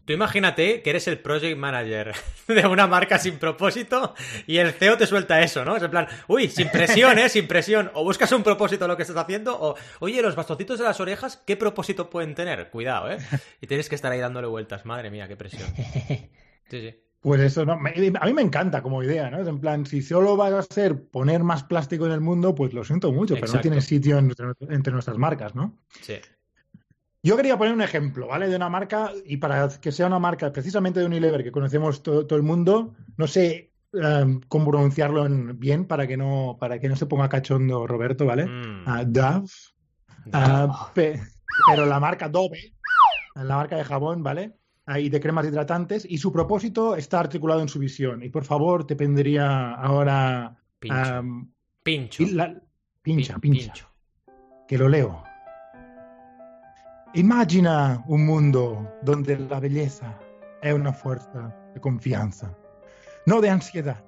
Tú 0.06 0.14
imagínate 0.14 0.84
que 0.84 0.92
eres 0.92 1.08
el 1.08 1.18
project 1.18 1.58
manager 1.58 2.14
de 2.48 2.68
una 2.68 2.86
marca 2.86 3.18
sin 3.18 3.40
propósito 3.40 4.14
y 4.46 4.58
el 4.58 4.72
CEO 4.72 4.98
te 4.98 5.08
suelta 5.08 5.42
eso, 5.42 5.66
¿no? 5.66 5.76
Es 5.76 5.84
en 5.84 5.90
plan, 5.90 6.08
uy, 6.28 6.48
sin 6.48 6.70
presión, 6.70 7.18
¿eh? 7.18 7.28
Sin 7.28 7.48
presión. 7.48 7.90
O 7.96 8.04
buscas 8.04 8.32
un 8.32 8.44
propósito 8.44 8.86
en 8.86 8.92
lo 8.92 8.98
que 8.98 9.04
estás 9.04 9.18
haciendo, 9.18 9.60
o, 9.60 9.76
oye, 10.00 10.22
los 10.22 10.36
bastoncitos 10.36 10.78
de 10.78 10.86
las 10.86 11.00
orejas, 11.00 11.42
¿qué 11.46 11.58
propósito 11.58 12.10
pueden 12.10 12.36
tener? 12.36 12.70
Cuidado, 12.70 13.12
¿eh? 13.12 13.18
Y 13.62 13.68
tienes 13.68 13.90
que 13.90 13.96
estar 13.96 14.12
ahí 14.12 14.20
dándole 14.20 14.48
vueltas. 14.48 14.86
Madre 14.86 15.10
mía, 15.10 15.28
qué 15.28 15.36
presión. 15.36 15.68
Sí, 16.68 16.82
sí. 16.82 17.00
Pues 17.22 17.42
eso, 17.42 17.64
¿no? 17.64 17.74
a 17.74 18.26
mí 18.26 18.34
me 18.34 18.42
encanta 18.42 18.82
como 18.82 19.04
idea, 19.04 19.30
¿no? 19.30 19.40
Es 19.40 19.48
en 19.48 19.60
plan, 19.60 19.86
si 19.86 20.02
solo 20.02 20.36
vas 20.36 20.52
a 20.52 20.60
hacer 20.60 21.10
poner 21.10 21.44
más 21.44 21.64
plástico 21.64 22.08
en 22.08 22.12
el 22.12 22.22
mundo, 22.22 22.56
pues 22.56 22.74
lo 22.74 22.84
siento 22.84 23.12
mucho, 23.12 23.36
Exacto. 23.36 23.52
pero 23.52 23.58
no 23.58 23.62
tiene 23.62 23.82
sitio 23.82 24.18
entre, 24.18 24.48
entre 24.70 24.92
nuestras 24.92 25.18
marcas, 25.20 25.54
¿no? 25.54 25.78
Sí. 26.02 26.16
Yo 27.26 27.36
quería 27.36 27.58
poner 27.58 27.74
un 27.74 27.82
ejemplo, 27.82 28.28
¿vale? 28.28 28.48
De 28.48 28.56
una 28.56 28.70
marca, 28.70 29.12
y 29.26 29.38
para 29.38 29.68
que 29.82 29.92
sea 29.92 30.06
una 30.06 30.20
marca 30.20 30.52
precisamente 30.52 31.00
de 31.00 31.08
Unilever 31.08 31.44
que 31.44 31.52
conocemos 31.52 32.04
todo, 32.04 32.28
todo 32.28 32.38
el 32.38 32.46
mundo, 32.46 32.94
no 33.18 33.26
sé 33.26 33.74
um, 33.94 34.42
cómo 34.48 34.70
pronunciarlo 34.70 35.26
en, 35.26 35.60
bien 35.60 35.86
para 35.86 36.06
que 36.06 36.18
no 36.18 36.56
para 36.60 36.78
que 36.78 36.88
no 36.88 36.96
se 36.96 37.08
ponga 37.08 37.28
cachondo 37.28 37.88
Roberto, 37.88 38.28
¿vale? 38.28 38.46
Mm. 38.46 38.88
Uh, 38.88 39.06
Dove. 39.08 39.50
Uh, 40.28 40.72
pe, 40.94 41.20
pero 41.68 41.88
la 41.88 42.00
marca 42.00 42.30
Dove, 42.30 42.76
la 43.34 43.56
marca 43.56 43.78
de 43.78 43.86
jabón, 43.86 44.22
¿vale? 44.22 44.60
Uh, 44.88 44.98
y 44.98 45.10
de 45.10 45.20
cremas 45.20 45.48
hidratantes, 45.48 46.06
y 46.08 46.20
su 46.20 46.32
propósito 46.32 46.96
está 46.96 47.20
articulado 47.22 47.60
en 47.60 47.70
su 47.70 47.80
visión. 47.80 48.22
Y 48.22 48.30
por 48.30 48.44
favor, 48.44 48.86
te 48.86 48.96
pediría 48.96 49.72
ahora. 49.74 50.56
Pincho. 50.78 51.20
Um, 51.20 51.52
pincho. 51.82 52.24
La, 52.34 52.54
pincha, 53.02 53.40
Pin, 53.40 53.54
pincha. 53.54 53.74
Pincho. 53.74 53.90
Que 54.68 54.78
lo 54.78 54.88
leo. 54.88 55.25
Imagina 57.16 58.04
un 58.08 58.26
mundo 58.26 58.92
donde 59.02 59.40
la 59.40 59.62
belleza 59.62 60.20
es 60.62 60.74
una 60.74 60.92
fuerza 60.92 61.56
de 61.74 61.80
confianza, 61.80 62.58
no 63.26 63.40
de 63.40 63.50
ansiedad. 63.50 64.04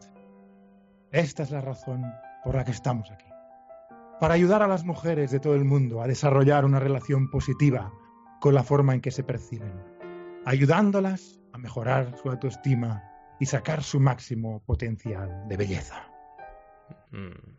Esta 1.14 1.44
es 1.44 1.52
la 1.52 1.62
razón 1.62 2.04
por 2.44 2.56
la 2.56 2.66
que 2.66 2.72
estamos 2.72 3.10
aquí. 3.10 3.30
Para 4.20 4.34
ayudar 4.34 4.62
a 4.62 4.68
las 4.68 4.84
mujeres 4.84 5.32
de 5.32 5.40
todo 5.40 5.56
el 5.56 5.64
mundo 5.64 6.02
a 6.02 6.08
desarrollar 6.08 6.66
una 6.66 6.82
relación 6.82 7.30
positiva 7.32 7.94
con 8.42 8.54
la 8.54 8.64
forma 8.64 8.94
en 8.94 9.00
que 9.00 9.12
se 9.12 9.24
perciben, 9.24 9.82
ayudándolas 10.44 11.40
a 11.54 11.60
mejorar 11.60 12.14
su 12.22 12.30
autoestima 12.30 13.10
y 13.40 13.46
sacar 13.46 13.84
su 13.84 14.02
máximo 14.02 14.62
potencial 14.66 15.48
de 15.48 15.56
belleza. 15.56 16.12
Mm. 17.12 17.57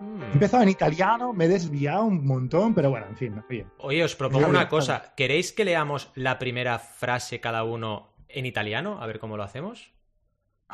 He 0.00 0.32
empezado 0.32 0.62
en 0.62 0.68
italiano, 0.68 1.32
me 1.32 1.46
he 1.46 1.48
desviado 1.48 2.04
un 2.04 2.26
montón, 2.26 2.74
pero 2.74 2.90
bueno, 2.90 3.06
en 3.08 3.16
fin. 3.16 3.42
Oye, 3.48 3.66
oye 3.78 4.04
os 4.04 4.14
propongo 4.14 4.46
una 4.46 4.68
cosa. 4.68 5.14
¿Queréis 5.16 5.52
que 5.52 5.64
leamos 5.64 6.10
la 6.14 6.38
primera 6.38 6.78
frase 6.78 7.40
cada 7.40 7.64
uno 7.64 8.14
en 8.28 8.46
italiano? 8.46 8.98
A 9.00 9.06
ver 9.06 9.18
cómo 9.18 9.36
lo 9.36 9.42
hacemos. 9.42 9.92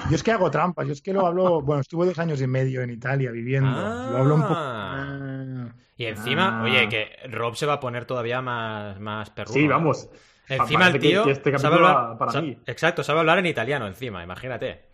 Yo 0.09 0.17
es 0.17 0.23
que 0.23 0.33
hago 0.33 0.51
trampas, 0.51 0.87
yo 0.87 0.93
es 0.93 1.03
que 1.03 1.13
lo 1.13 1.27
hablo, 1.27 1.61
bueno, 1.63 1.81
estuve 1.81 2.07
dos 2.07 2.19
años 2.19 2.41
y 2.41 2.47
medio 2.47 2.83
en 2.83 2.91
Italia 2.91 3.31
viviendo, 3.31 3.71
lo 3.71 4.17
hablo 4.19 4.35
un 4.37 4.43
poco... 4.43 4.55
Ah. 4.57 5.75
Y 5.97 6.07
encima, 6.07 6.61
ah. 6.61 6.65
oye, 6.65 6.89
que 6.89 7.11
Rob 7.29 7.55
se 7.55 7.67
va 7.67 7.75
a 7.75 7.81
poner 7.81 8.07
todavía 8.07 8.41
más, 8.41 8.99
más 8.99 9.31
perruno. 9.31 9.55
Sí, 9.55 9.69
vamos. 9.69 10.09
Encima 10.49 10.89
el 10.89 10.99
tío 10.99 11.27
este 11.27 11.57
sabe 11.59 11.77
hablar, 11.77 12.19
para 12.19 12.41
mí. 12.41 12.59
Exacto, 12.67 13.05
sabe 13.05 13.21
hablar 13.21 13.39
en 13.39 13.47
italiano 13.47 13.87
encima, 13.87 14.23
imagínate. 14.23 14.92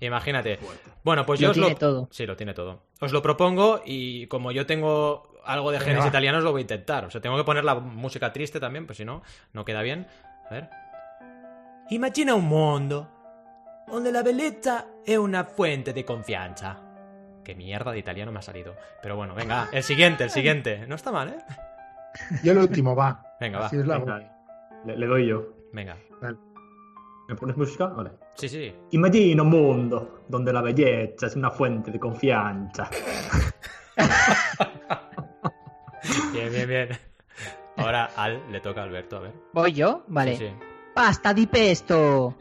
Imagínate. 0.00 0.58
Bueno, 1.04 1.26
pues 1.26 1.40
yo 1.40 1.48
lo 1.48 1.50
os 1.50 1.56
tiene 1.58 1.74
todo. 1.74 2.08
Sí, 2.10 2.26
lo 2.26 2.36
tiene 2.36 2.54
todo. 2.54 2.82
Os 3.00 3.12
lo 3.12 3.22
propongo 3.22 3.82
y 3.84 4.26
como 4.26 4.50
yo 4.52 4.66
tengo 4.66 5.30
algo 5.44 5.70
de 5.70 5.80
genes 5.80 6.06
italianos, 6.06 6.42
lo 6.42 6.52
voy 6.52 6.60
a 6.60 6.62
intentar. 6.62 7.04
O 7.04 7.10
sea, 7.10 7.20
tengo 7.20 7.36
que 7.36 7.44
poner 7.44 7.64
la 7.64 7.74
música 7.74 8.32
triste 8.32 8.60
también, 8.60 8.86
pues 8.86 8.98
si 8.98 9.04
no, 9.04 9.22
no 9.52 9.64
queda 9.64 9.82
bien. 9.82 10.06
A 10.48 10.54
ver. 10.54 10.70
Imagina 11.90 12.34
un 12.34 12.44
mundo 12.44 13.10
donde 13.88 14.12
la 14.12 14.22
belleza 14.22 14.86
es 15.04 15.18
una 15.18 15.44
fuente 15.44 15.92
de 15.92 16.04
confianza. 16.04 16.78
Qué 17.44 17.54
mierda 17.54 17.92
de 17.92 17.98
italiano 17.98 18.32
me 18.32 18.38
ha 18.38 18.42
salido. 18.42 18.76
Pero 19.02 19.16
bueno, 19.16 19.34
venga, 19.34 19.68
el 19.72 19.82
siguiente, 19.82 20.24
el 20.24 20.30
siguiente. 20.30 20.86
No 20.86 20.94
está 20.94 21.10
mal, 21.10 21.30
¿eh? 21.30 21.38
Y 22.42 22.48
el 22.48 22.58
último, 22.58 22.94
va. 22.94 23.22
Venga, 23.40 23.60
va. 23.60 23.70
le, 24.84 25.06
doy 25.06 25.26
yo. 25.26 25.54
Venga. 25.72 25.96
¿Me 27.30 27.36
pones 27.36 27.56
música? 27.56 27.86
Vale. 27.86 28.10
Sí, 28.34 28.48
sí. 28.48 28.74
Imagina 28.90 29.44
un 29.44 29.50
mundo 29.50 30.24
donde 30.26 30.52
la 30.52 30.62
belleza 30.62 31.26
es 31.26 31.36
una 31.36 31.52
fuente 31.52 31.92
de 31.92 32.00
confianza. 32.00 32.90
bien, 36.32 36.50
bien, 36.50 36.68
bien. 36.68 36.88
Ahora 37.76 38.10
al 38.16 38.50
le 38.50 38.60
toca 38.60 38.80
a 38.80 38.82
Alberto, 38.82 39.18
a 39.18 39.20
ver. 39.20 39.32
¿Voy 39.52 39.72
yo? 39.72 40.02
Vale. 40.08 40.36
Sí, 40.36 40.50
Pasta 40.92 41.32
di 41.32 41.46
pesto. 41.46 42.36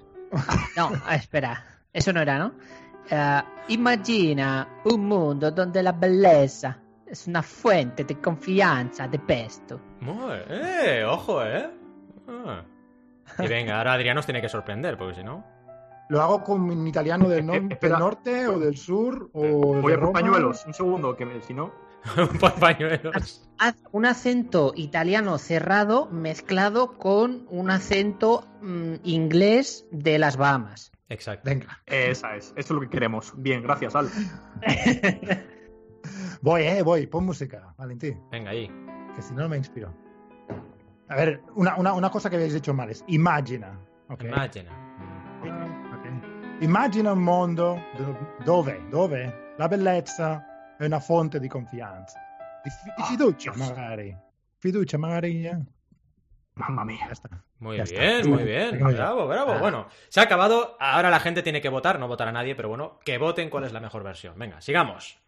No, 0.75 0.91
espera. 1.11 1.63
Eso 1.93 2.11
no 2.11 2.21
era, 2.21 2.39
¿no? 2.39 2.53
Uh, 3.11 3.43
imagina 3.67 4.81
un 4.85 5.05
mundo 5.05 5.51
donde 5.51 5.83
la 5.83 5.91
belleza 5.91 6.79
es 7.05 7.27
una 7.27 7.43
fuente 7.43 8.05
de 8.05 8.19
confianza, 8.19 9.07
de 9.07 9.19
pesto. 9.19 9.79
Muy, 9.99 10.39
eh, 10.49 11.05
ojo, 11.07 11.45
¿eh? 11.45 11.69
Ah. 12.27 12.63
Y 13.37 13.47
venga, 13.47 13.77
ahora 13.77 13.93
Adrián 13.93 14.15
nos 14.15 14.25
tiene 14.25 14.41
que 14.41 14.49
sorprender, 14.49 14.97
porque 14.97 15.15
si 15.15 15.23
no... 15.23 15.45
¿Lo 16.09 16.21
hago 16.21 16.43
con 16.43 16.61
un 16.61 16.87
italiano 16.87 17.29
del, 17.29 17.45
norte 17.99 18.47
o 18.47 18.59
del 18.59 18.77
sur? 18.77 19.29
O 19.33 19.75
Voy 19.81 19.93
a 19.93 19.99
por 19.99 20.11
pañuelos, 20.11 20.65
un 20.65 20.73
segundo, 20.73 21.15
que 21.15 21.41
si 21.41 21.53
no... 21.53 21.71
por 22.39 22.53
pañuelos. 22.55 23.47
Haz 23.57 23.75
un 23.91 24.05
acento 24.05 24.73
italiano 24.75 25.37
cerrado 25.37 26.07
mezclado 26.07 26.97
con 26.97 27.45
un 27.49 27.69
acento 27.69 28.45
mm, 28.61 28.95
inglés 29.03 29.85
de 29.91 30.17
las 30.17 30.37
Bahamas. 30.37 30.91
Exacto. 31.09 31.49
Venga. 31.49 31.81
Esa 31.85 32.35
es. 32.35 32.53
Eso 32.55 32.55
es 32.57 32.69
lo 32.69 32.81
que 32.81 32.89
queremos. 32.89 33.33
Bien, 33.35 33.61
gracias, 33.61 33.95
Al. 33.95 34.09
voy, 36.41 36.61
eh, 36.61 36.83
voy. 36.83 37.07
Pon 37.07 37.25
música, 37.25 37.73
Valentín. 37.77 38.21
Venga, 38.31 38.51
ahí. 38.51 38.71
Que 39.15 39.21
si 39.21 39.33
no 39.33 39.49
me 39.49 39.57
inspiro. 39.57 39.93
A 41.09 41.15
ver, 41.15 41.41
una, 41.55 41.75
una, 41.75 41.93
una, 41.93 42.09
cosa 42.11 42.29
que 42.29 42.35
habéis 42.35 42.53
hecho 42.53 42.73
mal 42.73 42.89
es 42.89 43.03
imagina. 43.07 43.79
Okay. 44.09 44.29
Imagina. 44.29 44.71
Okay. 45.41 46.61
Immagina 46.61 47.13
un 47.13 47.23
mondo 47.23 47.81
dove, 48.45 48.79
dove 48.91 49.53
la 49.57 49.67
bellezza 49.67 50.75
è 50.77 50.85
una 50.85 50.99
fonte 50.99 51.39
di 51.39 51.47
confianza. 51.47 52.19
Di, 52.63 52.69
di 52.95 53.03
fiducia, 53.03 53.51
magari. 53.55 54.15
Fiducia, 54.57 54.97
magari. 54.99 55.47
Eh. 55.47 55.57
Mamma 56.53 56.85
mía. 56.85 57.07
Ya 57.07 57.13
está. 57.13 57.43
Muy 57.57 57.81
bien, 57.81 58.29
muy 58.29 58.43
bien. 58.43 58.77
Bravo, 58.77 59.27
bravo. 59.27 59.53
Ah. 59.53 59.57
Bueno, 59.57 59.87
se 60.09 60.19
ha 60.19 60.23
acabado. 60.23 60.77
Ahora 60.79 61.09
la 61.09 61.19
gente 61.19 61.41
tiene 61.41 61.59
que 61.59 61.69
votar, 61.69 61.99
no 61.99 62.07
votar 62.07 62.27
a 62.27 62.31
nadie, 62.31 62.55
pero 62.55 62.69
bueno, 62.69 62.99
que 63.03 63.17
voten 63.17 63.49
cuál 63.49 63.63
es 63.63 63.73
la 63.73 63.79
mejor 63.79 64.03
versión. 64.03 64.37
Venga, 64.37 64.61
sigamos. 64.61 65.19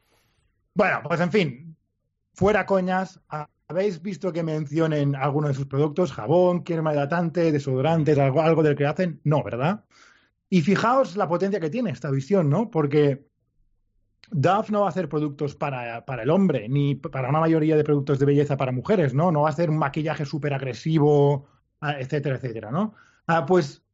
Bueno, 0.74 1.02
pues 1.04 1.20
en 1.20 1.32
fin, 1.32 1.78
fuera 2.34 2.66
coñas. 2.66 3.20
¿Habéis 3.72 4.02
visto 4.02 4.34
que 4.34 4.44
mencionen 4.44 5.16
alguno 5.16 5.48
de 5.48 5.54
sus 5.54 5.66
productos? 5.66 6.12
Jabón, 6.12 6.64
crema 6.64 6.92
hidratante, 6.92 7.54
desodorantes, 7.54 8.18
algo, 8.18 8.42
algo 8.42 8.64
del 8.64 8.76
que 8.76 8.86
hacen. 8.86 9.22
No, 9.24 9.42
¿verdad? 9.46 9.86
Y 10.50 10.60
fijaos 10.60 11.16
la 11.16 11.30
potencia 11.30 11.62
que 11.62 11.70
tiene 11.70 11.92
esta 11.92 12.12
visión, 12.12 12.50
¿no? 12.50 12.70
Porque 12.70 13.26
Dove 14.30 14.68
no 14.72 14.82
va 14.82 14.88
a 14.88 14.90
hacer 14.90 15.08
productos 15.08 15.56
para, 15.56 16.04
para, 16.04 16.24
el 16.24 16.32
hombre, 16.32 16.68
ni 16.68 16.96
para 16.96 17.30
una 17.30 17.40
mayoría 17.40 17.78
de 17.78 17.86
productos 17.86 18.20
de 18.20 18.26
belleza 18.26 18.58
para 18.58 18.74
mujeres, 18.74 19.14
¿no? 19.14 19.32
No 19.32 19.44
va 19.44 19.48
a 19.48 19.52
hacer 19.54 19.70
un 19.70 19.78
maquillaje 19.78 20.26
súper 20.26 20.54
agresivo, 20.54 21.48
ah, 21.80 21.98
etcétera, 21.98 22.36
etcétera, 22.36 22.72
¿no? 22.72 22.94
Ah, 23.26 23.46
pues 23.46 23.86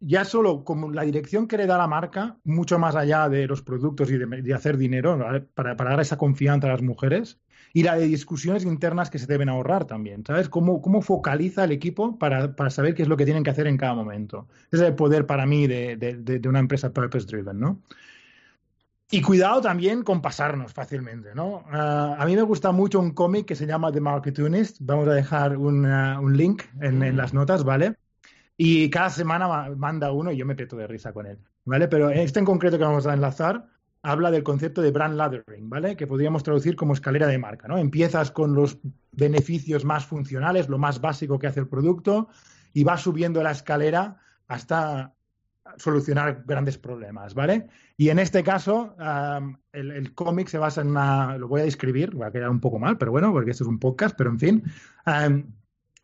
ya 0.00 0.24
solo 0.24 0.64
como 0.64 0.90
la 0.90 1.02
dirección 1.02 1.46
que 1.46 1.56
le 1.56 1.66
da 1.66 1.78
la 1.78 1.86
marca, 1.86 2.36
mucho 2.42 2.80
más 2.80 2.96
allá 2.96 3.28
de 3.28 3.46
los 3.46 3.62
productos 3.62 4.10
y 4.10 4.18
de, 4.18 4.54
hacer 4.54 4.76
dinero, 4.76 5.16
para, 5.54 5.76
para, 5.76 5.90
dar 5.90 6.00
esa 6.00 6.18
confianza 6.18 6.66
a 6.66 6.70
las 6.70 6.82
mujeres, 6.82 7.38
y 7.78 7.84
la 7.84 7.94
de 7.94 8.08
discusiones 8.08 8.64
internas 8.64 9.08
que 9.08 9.20
se 9.20 9.26
deben 9.26 9.48
ahorrar 9.48 9.84
también, 9.84 10.24
¿sabes? 10.26 10.48
Cómo, 10.48 10.82
cómo 10.82 11.00
focaliza 11.00 11.62
el 11.62 11.70
equipo 11.70 12.18
para, 12.18 12.56
para, 12.56 12.70
saber 12.70 12.92
qué 12.92 13.02
es 13.02 13.08
lo 13.08 13.16
que 13.16 13.24
tienen 13.24 13.44
que 13.44 13.50
hacer 13.50 13.68
en 13.68 13.76
cada 13.76 13.94
momento. 13.94 14.48
Ese 14.72 14.82
es 14.82 14.88
el 14.88 14.96
poder 14.96 15.26
para 15.26 15.46
mí 15.46 15.68
de, 15.68 15.96
de, 15.96 16.16
de 16.16 16.48
una 16.48 16.58
empresa 16.58 16.92
purpose-driven, 16.92 17.56
¿no? 17.56 17.80
Y 19.12 19.22
cuidado 19.22 19.60
también 19.60 20.02
con 20.02 20.20
pasarnos 20.20 20.72
fácilmente, 20.72 21.36
¿no? 21.36 21.62
Ah, 21.70 22.16
a 22.18 22.26
mí 22.26 22.34
me 22.34 22.42
gusta 22.42 22.72
mucho 22.72 22.98
un 22.98 23.12
cómic 23.12 23.46
que 23.46 23.54
se 23.54 23.64
llama 23.64 23.92
The 23.92 24.00
Marketunist. 24.00 24.78
Vamos 24.80 25.06
a 25.06 25.14
dejar 25.14 25.56
un 25.56 26.36
link 26.36 26.64
en, 26.80 27.16
las 27.16 27.32
notas, 27.32 27.62
¿vale? 27.62 27.94
Y 28.56 28.90
cada 28.90 29.10
semana 29.10 29.68
manda 29.76 30.10
uno 30.10 30.32
y 30.32 30.36
yo 30.36 30.44
me 30.44 30.56
peto 30.56 30.76
de 30.76 30.88
risa 30.88 31.12
con 31.12 31.26
él, 31.26 31.38
¿vale? 31.64 31.86
Pero 31.86 32.10
este 32.10 32.40
en 32.40 32.44
concreto 32.44 32.76
que 32.76 32.82
vamos 32.82 33.06
a 33.06 33.14
enlazar 33.14 33.68
habla 34.08 34.30
del 34.30 34.42
concepto 34.42 34.80
de 34.80 34.90
brand 34.90 35.16
laddering, 35.16 35.68
¿vale? 35.68 35.96
Que 35.96 36.06
podríamos 36.06 36.42
traducir 36.42 36.76
como 36.76 36.94
escalera 36.94 37.26
de 37.26 37.38
marca, 37.38 37.68
¿no? 37.68 37.76
Empiezas 37.76 38.30
con 38.30 38.54
los 38.54 38.78
beneficios 39.12 39.84
más 39.84 40.06
funcionales, 40.06 40.68
lo 40.68 40.78
más 40.78 41.00
básico 41.00 41.38
que 41.38 41.46
hace 41.46 41.60
el 41.60 41.68
producto, 41.68 42.28
y 42.72 42.84
vas 42.84 43.02
subiendo 43.02 43.42
la 43.42 43.50
escalera 43.50 44.16
hasta 44.46 45.14
solucionar 45.76 46.44
grandes 46.46 46.78
problemas, 46.78 47.34
¿vale? 47.34 47.68
Y 47.98 48.08
en 48.08 48.18
este 48.18 48.42
caso, 48.42 48.96
el, 49.72 50.14
cómic 50.14 50.48
se 50.48 50.56
basa 50.56 50.80
en 50.80 50.88
una, 50.88 51.36
lo 51.36 51.46
voy 51.46 51.60
a 51.60 51.64
describir, 51.64 52.18
va 52.18 52.28
a 52.28 52.32
quedar 52.32 52.48
un 52.48 52.60
poco 52.60 52.78
mal, 52.78 52.96
pero 52.96 53.10
bueno, 53.10 53.30
porque 53.32 53.50
esto 53.50 53.64
es 53.64 53.68
un 53.68 53.78
podcast, 53.78 54.16
pero 54.16 54.30
en 54.30 54.38
fin, 54.38 54.64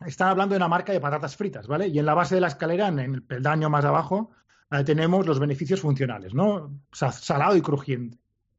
están 0.05 0.27
hablando 0.27 0.53
de 0.53 0.57
una 0.57 0.67
marca 0.67 0.93
de 0.93 0.99
patatas 0.99 1.35
fritas, 1.35 1.65
¿vale? 1.65 1.87
Y 1.87 1.97
en 1.97 2.05
la 2.05 2.13
base 2.13 2.35
de 2.35 2.41
la 2.41 2.47
escalera, 2.47 2.87
en 2.87 2.99
el 2.99 3.23
peldaño 3.23 3.71
más 3.71 3.83
abajo, 3.83 4.29
eh, 4.71 4.83
tenemos 4.83 5.25
los 5.25 5.39
beneficios 5.39 5.81
funcionales, 5.81 6.33
¿no? 6.33 6.79
Salado 6.91 7.55
y 7.55 7.61
crujiente. 7.61 8.17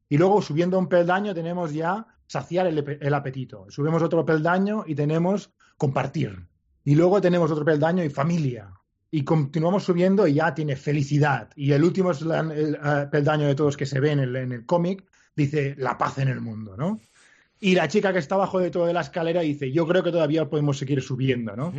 Y 0.09 0.17
luego, 0.17 0.41
subiendo 0.41 0.79
un 0.79 0.87
peldaño, 0.87 1.33
tenemos 1.33 1.73
ya 1.73 2.05
saciar 2.27 2.67
el, 2.67 2.99
el 3.01 3.13
apetito. 3.13 3.65
Subimos 3.69 4.01
otro 4.01 4.25
peldaño 4.25 4.83
y 4.87 4.95
tenemos 4.95 5.51
compartir. 5.77 6.47
Y 6.83 6.95
luego 6.95 7.21
tenemos 7.21 7.51
otro 7.51 7.65
peldaño 7.65 8.03
y 8.03 8.09
familia 8.09 8.73
y 9.09 9.23
continuamos 9.23 9.83
subiendo 9.83 10.27
y 10.27 10.35
ya 10.35 10.53
tiene 10.53 10.75
felicidad. 10.75 11.49
Y 11.55 11.71
el 11.71 11.83
último 11.83 12.11
es 12.11 12.21
el, 12.21 12.75
eh, 12.75 13.07
peldaño 13.11 13.47
de 13.47 13.55
todos 13.55 13.77
que 13.77 13.85
se 13.85 13.99
ve 13.99 14.11
en 14.11 14.19
el, 14.19 14.35
en 14.35 14.51
el 14.51 14.65
cómic, 14.65 15.05
dice 15.35 15.75
la 15.77 15.97
paz 15.97 16.17
en 16.17 16.27
el 16.27 16.41
mundo, 16.41 16.75
¿no? 16.75 16.99
Y 17.59 17.73
la 17.73 17.87
chica 17.87 18.13
que 18.13 18.19
está 18.19 18.35
abajo 18.35 18.59
de 18.59 18.69
todo 18.69 18.85
de 18.85 18.93
la 18.93 19.01
escalera 19.01 19.41
dice, 19.41 19.71
yo 19.71 19.87
creo 19.87 20.03
que 20.03 20.11
todavía 20.11 20.47
podemos 20.47 20.77
seguir 20.77 21.01
subiendo, 21.01 21.55
¿no? 21.55 21.73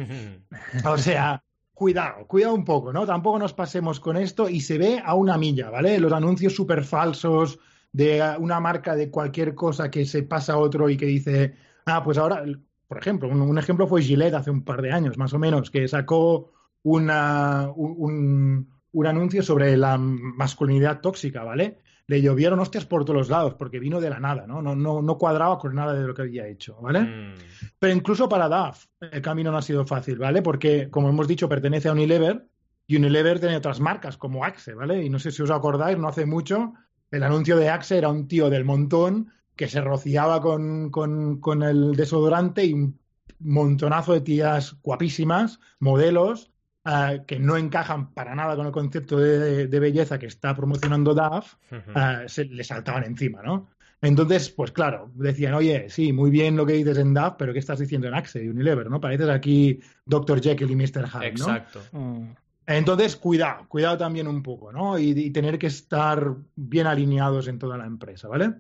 o 0.85 0.99
sea, 0.99 1.45
cuidado, 1.79 2.27
cuidado 2.27 2.55
un 2.55 2.65
poco, 2.65 2.93
¿no? 2.93 3.07
Tampoco 3.07 3.39
nos 3.39 3.55
pasemos 3.55 4.01
con 4.01 4.17
esto 4.17 4.49
y 4.49 4.63
se 4.63 4.79
ve 4.79 5.01
a 5.05 5.15
una 5.15 5.39
milla, 5.39 5.71
¿vale? 5.71 6.01
Los 6.01 6.13
anuncios 6.13 6.53
súper 6.53 6.83
falsos 6.83 7.61
de 7.93 8.21
una 8.41 8.59
marca 8.59 8.97
de 8.97 9.13
cualquier 9.13 9.55
cosa 9.55 9.89
que 9.89 10.05
se 10.05 10.25
pasa 10.25 10.55
a 10.55 10.59
otro 10.59 10.91
y 10.91 10.97
que 10.97 11.07
dice, 11.07 11.55
ah, 11.87 12.03
pues 12.03 12.19
ahora, 12.19 12.45
por 12.89 12.99
ejemplo, 12.99 13.29
un, 13.29 13.59
ejemplo 13.59 13.87
fue 13.87 14.03
Gillette 14.03 14.35
hace 14.35 14.51
un 14.51 14.65
par 14.65 14.83
de 14.83 14.91
años, 14.91 15.17
más 15.19 15.33
o 15.35 15.39
menos, 15.39 15.71
que 15.71 15.87
sacó 15.87 16.51
una, 16.83 17.71
un, 17.77 18.69
un, 18.91 19.07
anuncio 19.07 19.45
sobre 19.45 19.77
la 19.77 19.99
masculinidad 19.99 21.01
tóxica, 21.01 21.45
¿vale? 21.45 21.79
Le 22.09 22.21
llovieron 22.21 22.59
hostias 22.59 22.85
por 22.85 23.05
todos 23.05 23.17
los 23.17 23.29
lados 23.29 23.55
porque 23.55 23.79
vino 23.79 24.01
de 24.01 24.11
la 24.11 24.19
nada, 24.19 24.47
¿no? 24.47 24.61
No, 24.61 24.75
no, 24.75 25.01
no 25.01 25.19
cuadraba 25.19 25.59
con 25.59 25.75
nada 25.75 25.93
de 25.93 26.07
lo 26.07 26.15
que 26.15 26.23
había 26.23 26.49
hecho, 26.49 26.77
¿vale? 26.81 27.03
Mm. 27.03 27.35
Pero 27.79 27.95
incluso 27.95 28.29
para 28.29 28.49
DAF 28.49 28.87
el 29.01 29.23
camino 29.23 29.53
no 29.53 29.59
ha 29.59 29.63
sido 29.63 29.87
fácil, 29.87 30.19
¿vale? 30.19 30.43
Porque, 30.43 30.91
como 30.91 31.09
hemos 31.09 31.29
dicho, 31.29 31.49
pertenece 31.49 31.89
a 31.89 31.93
Unilever 31.93 32.49
y 32.87 32.97
Unilever 32.97 33.39
tiene 33.39 33.57
otras 33.57 33.79
marcas 33.79 34.17
como 34.17 34.45
Axe, 34.45 34.75
¿vale? 34.75 35.05
Y 35.05 35.11
no 35.11 35.19
sé 35.19 35.31
si 35.31 35.43
os 35.43 35.51
acordáis, 35.51 35.99
no 35.99 36.09
hace 36.09 36.27
mucho, 36.27 36.73
el 37.11 37.23
anuncio 37.23 37.57
de 37.57 37.69
Axe 37.69 37.99
era 37.99 38.09
un 38.09 38.27
tío 38.27 38.51
del 38.51 38.65
montón 38.65 39.31
que 39.55 39.69
se 39.69 39.81
rociaba 39.81 40.41
con, 40.41 40.91
con, 40.91 41.41
con 41.41 41.63
el 41.63 41.95
desodorante 41.95 42.65
y 42.65 42.73
un 42.73 42.99
montonazo 43.41 44.13
de 44.13 44.21
tías 44.21 44.77
guapísimas, 44.83 45.61
modelos, 45.79 46.51
eh, 46.91 47.23
que 47.27 47.39
no 47.39 47.59
encajan 47.59 48.15
para 48.15 48.35
nada 48.35 48.57
con 48.57 48.65
el 48.65 48.73
concepto 48.73 49.19
de, 49.19 49.67
belleza 49.79 50.19
que 50.19 50.27
está 50.27 50.55
promocionando 50.55 51.13
DAF, 51.13 51.57
eh, 51.71 52.25
se 52.27 52.47
le 52.47 52.65
saltaban 52.65 53.05
encima, 53.05 53.43
¿no? 53.43 53.69
Entonces, 54.01 54.49
pues 54.49 54.71
claro, 54.71 55.11
decían, 55.15 55.53
oye, 55.55 55.91
sí, 55.91 56.15
muy 56.15 56.31
bien 56.31 56.57
lo 56.57 56.65
que 56.65 56.75
dices 56.75 56.97
en 56.97 57.13
DAF, 57.13 57.35
pero 57.37 57.53
¿qué 57.53 57.59
estás 57.59 57.81
diciendo 57.81 58.07
en 58.07 58.15
Axe 58.15 58.43
y 58.43 58.49
Unilever, 58.49 58.89
no? 58.89 59.01
Pareces 59.01 59.29
aquí 59.29 59.81
Dr. 60.07 60.41
Jekyll 60.41 60.71
y 60.71 60.77
Mr. 60.77 61.09
Hyde, 61.09 61.33
¿no? 61.33 61.57
Exacto. 61.57 61.81
Mm. 61.93 62.31
Entonces, 62.65 63.17
cuidado, 63.17 63.67
cuidado 63.69 63.99
también 63.99 64.29
un 64.29 64.43
poco, 64.43 64.73
¿no? 64.73 64.99
Y, 64.99 65.31
tener 65.31 65.59
que 65.59 65.67
estar 65.67 66.37
bien 66.55 66.87
alineados 66.87 67.49
en 67.49 67.59
toda 67.59 67.77
la 67.77 67.87
empresa, 67.87 68.29
¿vale? 68.29 68.55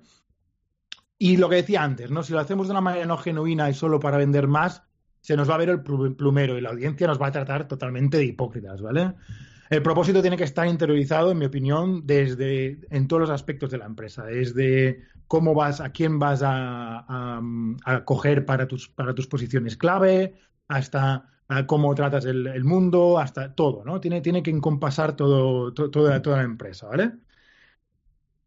Y 1.19 1.37
lo 1.37 1.49
que 1.49 1.57
decía 1.57 1.83
antes, 1.83 2.11
¿no? 2.11 2.23
Si 2.23 2.33
lo 2.33 2.41
hacemos 2.41 2.67
de 2.67 2.73
una 2.73 2.81
manera 2.81 3.07
no 3.07 3.17
genuina 3.17 3.71
y 3.71 3.75
solo 3.75 4.01
para 4.01 4.19
vender 4.19 4.49
más, 4.49 4.83
se 5.21 5.37
nos 5.37 5.49
va 5.49 5.55
a 5.55 5.59
ver 5.59 5.69
el 5.71 5.83
plumero 5.83 6.57
y 6.57 6.61
la 6.61 6.71
audiencia 6.71 7.07
nos 7.07 7.21
va 7.21 7.29
a 7.29 7.33
tratar 7.33 7.69
totalmente 7.69 8.17
de 8.17 8.25
hipócritas, 8.25 8.81
¿vale? 8.81 9.15
El 9.71 9.83
propósito 9.83 10.23
tiene 10.23 10.37
que 10.37 10.45
estar 10.45 10.67
interiorizado, 10.67 11.31
en 11.31 11.39
mi 11.39 11.45
opinión, 11.45 12.07
desde 12.07 12.81
en 12.91 13.07
todos 13.07 13.21
los 13.21 13.31
aspectos 13.31 13.71
de 13.71 13.79
la 13.79 13.85
empresa, 13.85 14.25
desde 14.25 15.03
cómo 15.27 15.55
vas, 15.55 15.81
a 15.81 15.91
quién 15.91 16.19
vas 16.19 16.41
a, 16.43 17.41
coger 18.07 18.47
para 18.47 18.67
tus, 18.67 18.89
para 18.89 19.15
tus 19.15 19.27
posiciones 19.27 19.77
clave, 19.77 20.35
hasta 20.69 21.29
cómo 21.67 21.95
tratas 21.95 22.25
el, 22.25 22.65
mundo, 22.65 23.19
hasta 23.19 23.55
todo, 23.55 23.85
¿no? 23.85 24.01
Tiene, 24.01 24.23
tiene 24.23 24.43
que 24.43 24.51
encompasar 24.51 25.17
todo, 25.17 25.73
toda, 25.75 26.23
toda 26.23 26.37
la 26.39 26.45
empresa, 26.45 26.89
¿vale? 26.89 27.13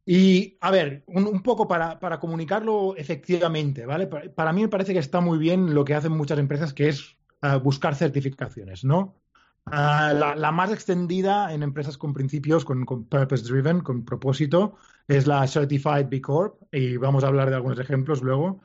Y, 0.05 0.57
a 0.61 0.71
ver, 0.71 1.03
un, 1.07 1.43
poco 1.43 1.67
para, 1.67 1.99
para, 1.99 2.19
comunicarlo 2.19 2.95
efectivamente, 2.95 3.85
¿vale? 3.85 4.07
Para, 4.07 4.51
mí 4.51 4.61
me 4.61 4.67
parece 4.67 4.93
que 4.93 4.99
está 4.99 5.21
muy 5.21 5.37
bien 5.37 5.75
lo 5.75 5.85
que 5.85 5.93
hacen 5.93 6.11
muchas 6.11 6.39
empresas, 6.39 6.73
que 6.73 6.89
es 6.89 7.17
ah, 7.41 7.57
buscar 7.57 7.95
certificaciones, 7.95 8.83
¿no? 8.83 9.21
Ah, 9.65 10.13
la, 10.35 10.51
más 10.51 10.71
extendida 10.71 11.53
en 11.53 11.61
empresas 11.61 11.97
con 11.97 12.13
principios, 12.13 12.65
con, 12.65 12.85
purpose 12.85 13.43
driven, 13.43 13.81
con 13.81 14.03
propósito, 14.03 14.75
es 15.07 15.27
la 15.27 15.47
Certified 15.47 16.07
B 16.09 16.19
Corp, 16.19 16.55
y 16.71 16.97
vamos 16.97 17.23
a 17.23 17.27
hablar 17.27 17.49
de 17.49 17.55
algunos 17.55 17.79
ejemplos 17.79 18.21
luego 18.21 18.61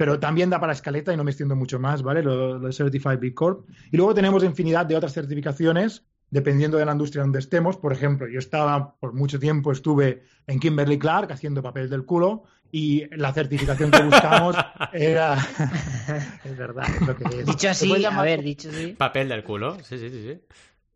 pero 0.00 0.18
también 0.18 0.48
da 0.48 0.58
para 0.58 0.72
escaleta 0.72 1.12
y 1.12 1.16
no 1.18 1.24
me 1.24 1.30
extiendo 1.30 1.54
mucho 1.54 1.78
más, 1.78 2.02
¿vale? 2.02 2.22
Lo, 2.22 2.58
de 2.58 2.72
Certified 2.72 3.18
B 3.18 3.34
Corp. 3.34 3.68
Y 3.92 3.98
luego 3.98 4.14
tenemos 4.14 4.42
infinidad 4.42 4.86
de 4.86 4.96
otras 4.96 5.12
certificaciones 5.12 6.06
dependiendo 6.30 6.78
de 6.78 6.86
la 6.86 6.92
industria 6.92 7.22
donde 7.22 7.38
estemos. 7.38 7.76
Por 7.76 7.92
ejemplo, 7.92 8.28
yo 8.28 8.38
estaba, 8.38 8.94
por 8.96 9.12
mucho 9.12 9.38
tiempo 9.38 9.72
estuve 9.72 10.22
en 10.46 10.60
Kimberly 10.60 10.98
Clark 10.98 11.32
haciendo 11.32 11.62
papel 11.62 11.90
del 11.90 12.04
culo 12.04 12.44
y 12.72 13.06
la 13.16 13.32
certificación 13.32 13.90
que 13.90 14.02
buscamos 14.02 14.56
era... 14.92 15.34
es 16.44 16.56
verdad, 16.56 16.86
es 16.88 17.06
lo 17.06 17.16
que 17.16 17.24
es. 17.40 17.46
Dicho 17.46 17.68
así, 17.68 18.04
a 18.04 18.22
ver, 18.22 18.42
dicho 18.42 18.68
así. 18.70 18.94
Papel 18.96 19.28
del 19.28 19.44
culo, 19.44 19.76
sí, 19.82 19.98
sí, 19.98 20.10
sí. 20.10 20.22
sí. 20.22 20.40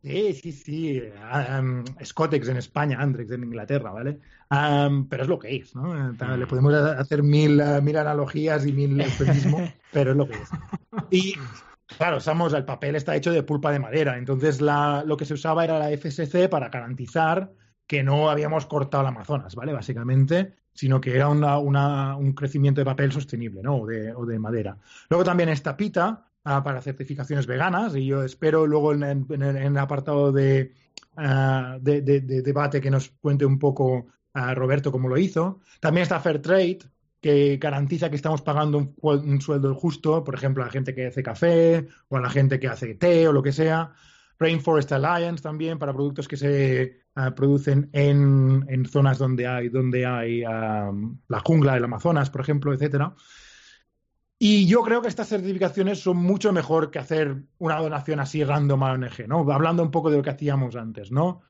Sí, 0.04 0.34
sí, 0.34 0.52
sí. 0.52 1.02
Um, 1.58 1.82
Scotex 2.04 2.48
en 2.48 2.58
España, 2.58 3.00
Andrex 3.00 3.30
en 3.30 3.44
Inglaterra, 3.44 3.90
¿vale? 3.90 4.18
pero 5.08 5.22
es 5.22 5.28
lo 5.28 5.38
que 5.38 5.56
es, 5.56 5.74
¿no? 5.74 6.12
Le 6.36 6.46
podemos 6.46 6.74
hacer 6.74 7.22
mil, 7.22 7.58
uh, 7.58 7.80
mil 7.82 7.96
analogías 7.96 8.66
y 8.66 8.72
mil 8.72 9.00
eufemismos, 9.00 9.70
pero 9.92 10.10
es 10.10 10.16
lo 10.16 10.28
que 10.28 10.34
es. 10.34 10.50
Y 11.10 11.34
claro, 11.86 12.18
el 12.56 12.64
papel 12.64 12.96
está 12.96 13.16
hecho 13.16 13.32
de 13.32 13.42
pulpa 13.42 13.72
de 13.72 13.78
madera, 13.78 14.16
entonces 14.16 14.60
la, 14.60 15.02
lo 15.06 15.16
que 15.16 15.24
se 15.24 15.34
usaba 15.34 15.64
era 15.64 15.78
la 15.78 15.90
FSC 15.90 16.48
para 16.48 16.68
garantizar 16.68 17.52
que 17.86 18.02
no 18.02 18.30
habíamos 18.30 18.66
cortado 18.66 19.02
el 19.02 19.08
Amazonas, 19.08 19.54
¿vale? 19.54 19.72
Básicamente, 19.72 20.54
sino 20.72 21.00
que 21.00 21.14
era 21.14 21.28
una, 21.28 21.58
una, 21.58 22.16
un 22.16 22.32
crecimiento 22.32 22.80
de 22.80 22.86
papel 22.86 23.12
sostenible, 23.12 23.62
¿no? 23.62 23.76
O 23.76 23.86
de, 23.86 24.14
o 24.14 24.24
de 24.24 24.38
madera. 24.38 24.78
Luego 25.10 25.24
también 25.24 25.50
esta 25.50 25.76
pita, 25.76 26.24
para 26.44 26.82
certificaciones 26.82 27.46
veganas 27.46 27.96
y 27.96 28.04
yo 28.04 28.22
espero 28.22 28.66
luego 28.66 28.92
en, 28.92 29.26
el 29.42 29.78
apartado 29.78 30.30
de, 30.30 30.74
uh, 31.16 31.80
de, 31.80 32.02
debate 32.02 32.82
que 32.82 32.90
nos 32.90 33.08
cuente 33.08 33.46
un 33.46 33.58
poco 33.58 34.08
a 34.34 34.54
Roberto 34.54 34.92
cómo 34.92 35.08
lo 35.08 35.16
hizo. 35.16 35.60
También 35.80 36.02
está 36.02 36.20
Fair 36.20 36.42
Trade, 36.42 36.80
que 37.24 37.56
garantiza 37.56 38.10
que 38.10 38.16
estamos 38.16 38.42
pagando 38.42 38.92
un, 39.00 39.40
sueldo 39.40 39.74
justo, 39.74 40.22
por 40.22 40.34
ejemplo, 40.34 40.62
a 40.62 40.66
la 40.66 40.72
gente 40.72 40.94
que 40.94 41.06
hace 41.06 41.22
café 41.22 41.88
o 42.08 42.18
a 42.18 42.20
la 42.20 42.28
gente 42.28 42.60
que 42.60 42.68
hace 42.68 42.96
té 42.96 43.26
o 43.26 43.32
lo 43.32 43.42
que 43.42 43.50
sea. 43.50 43.92
Rainforest 44.38 44.92
Alliance 44.92 45.42
también 45.42 45.78
para 45.78 45.94
productos 45.94 46.28
que 46.28 46.36
se 46.36 47.00
producen 47.34 47.88
en, 47.94 48.66
en, 48.68 48.84
zonas 48.84 49.16
donde 49.16 49.46
hay, 49.46 49.70
donde 49.70 50.04
hay 50.04 50.42
la 50.42 51.40
jungla 51.42 51.72
del 51.72 51.84
Amazonas, 51.84 52.28
por 52.28 52.42
ejemplo, 52.42 52.74
etcétera. 52.74 53.14
Y 54.38 54.66
yo 54.66 54.82
creo 54.82 55.00
que 55.00 55.08
estas 55.08 55.28
certificaciones 55.28 56.00
son 56.00 56.18
mucho 56.18 56.52
mejor 56.52 56.90
que 56.90 56.98
hacer 56.98 57.44
una 57.56 57.80
donación 57.80 58.20
así 58.20 58.44
random 58.44 58.82
a 58.82 58.92
ONG, 58.92 59.26
¿no? 59.26 59.50
Hablando 59.50 59.82
un 59.82 59.90
poco 59.90 60.10
de 60.10 60.18
lo 60.18 60.22
que 60.22 60.28
hacíamos 60.28 60.76
antes, 60.76 61.10
¿no? 61.10 61.40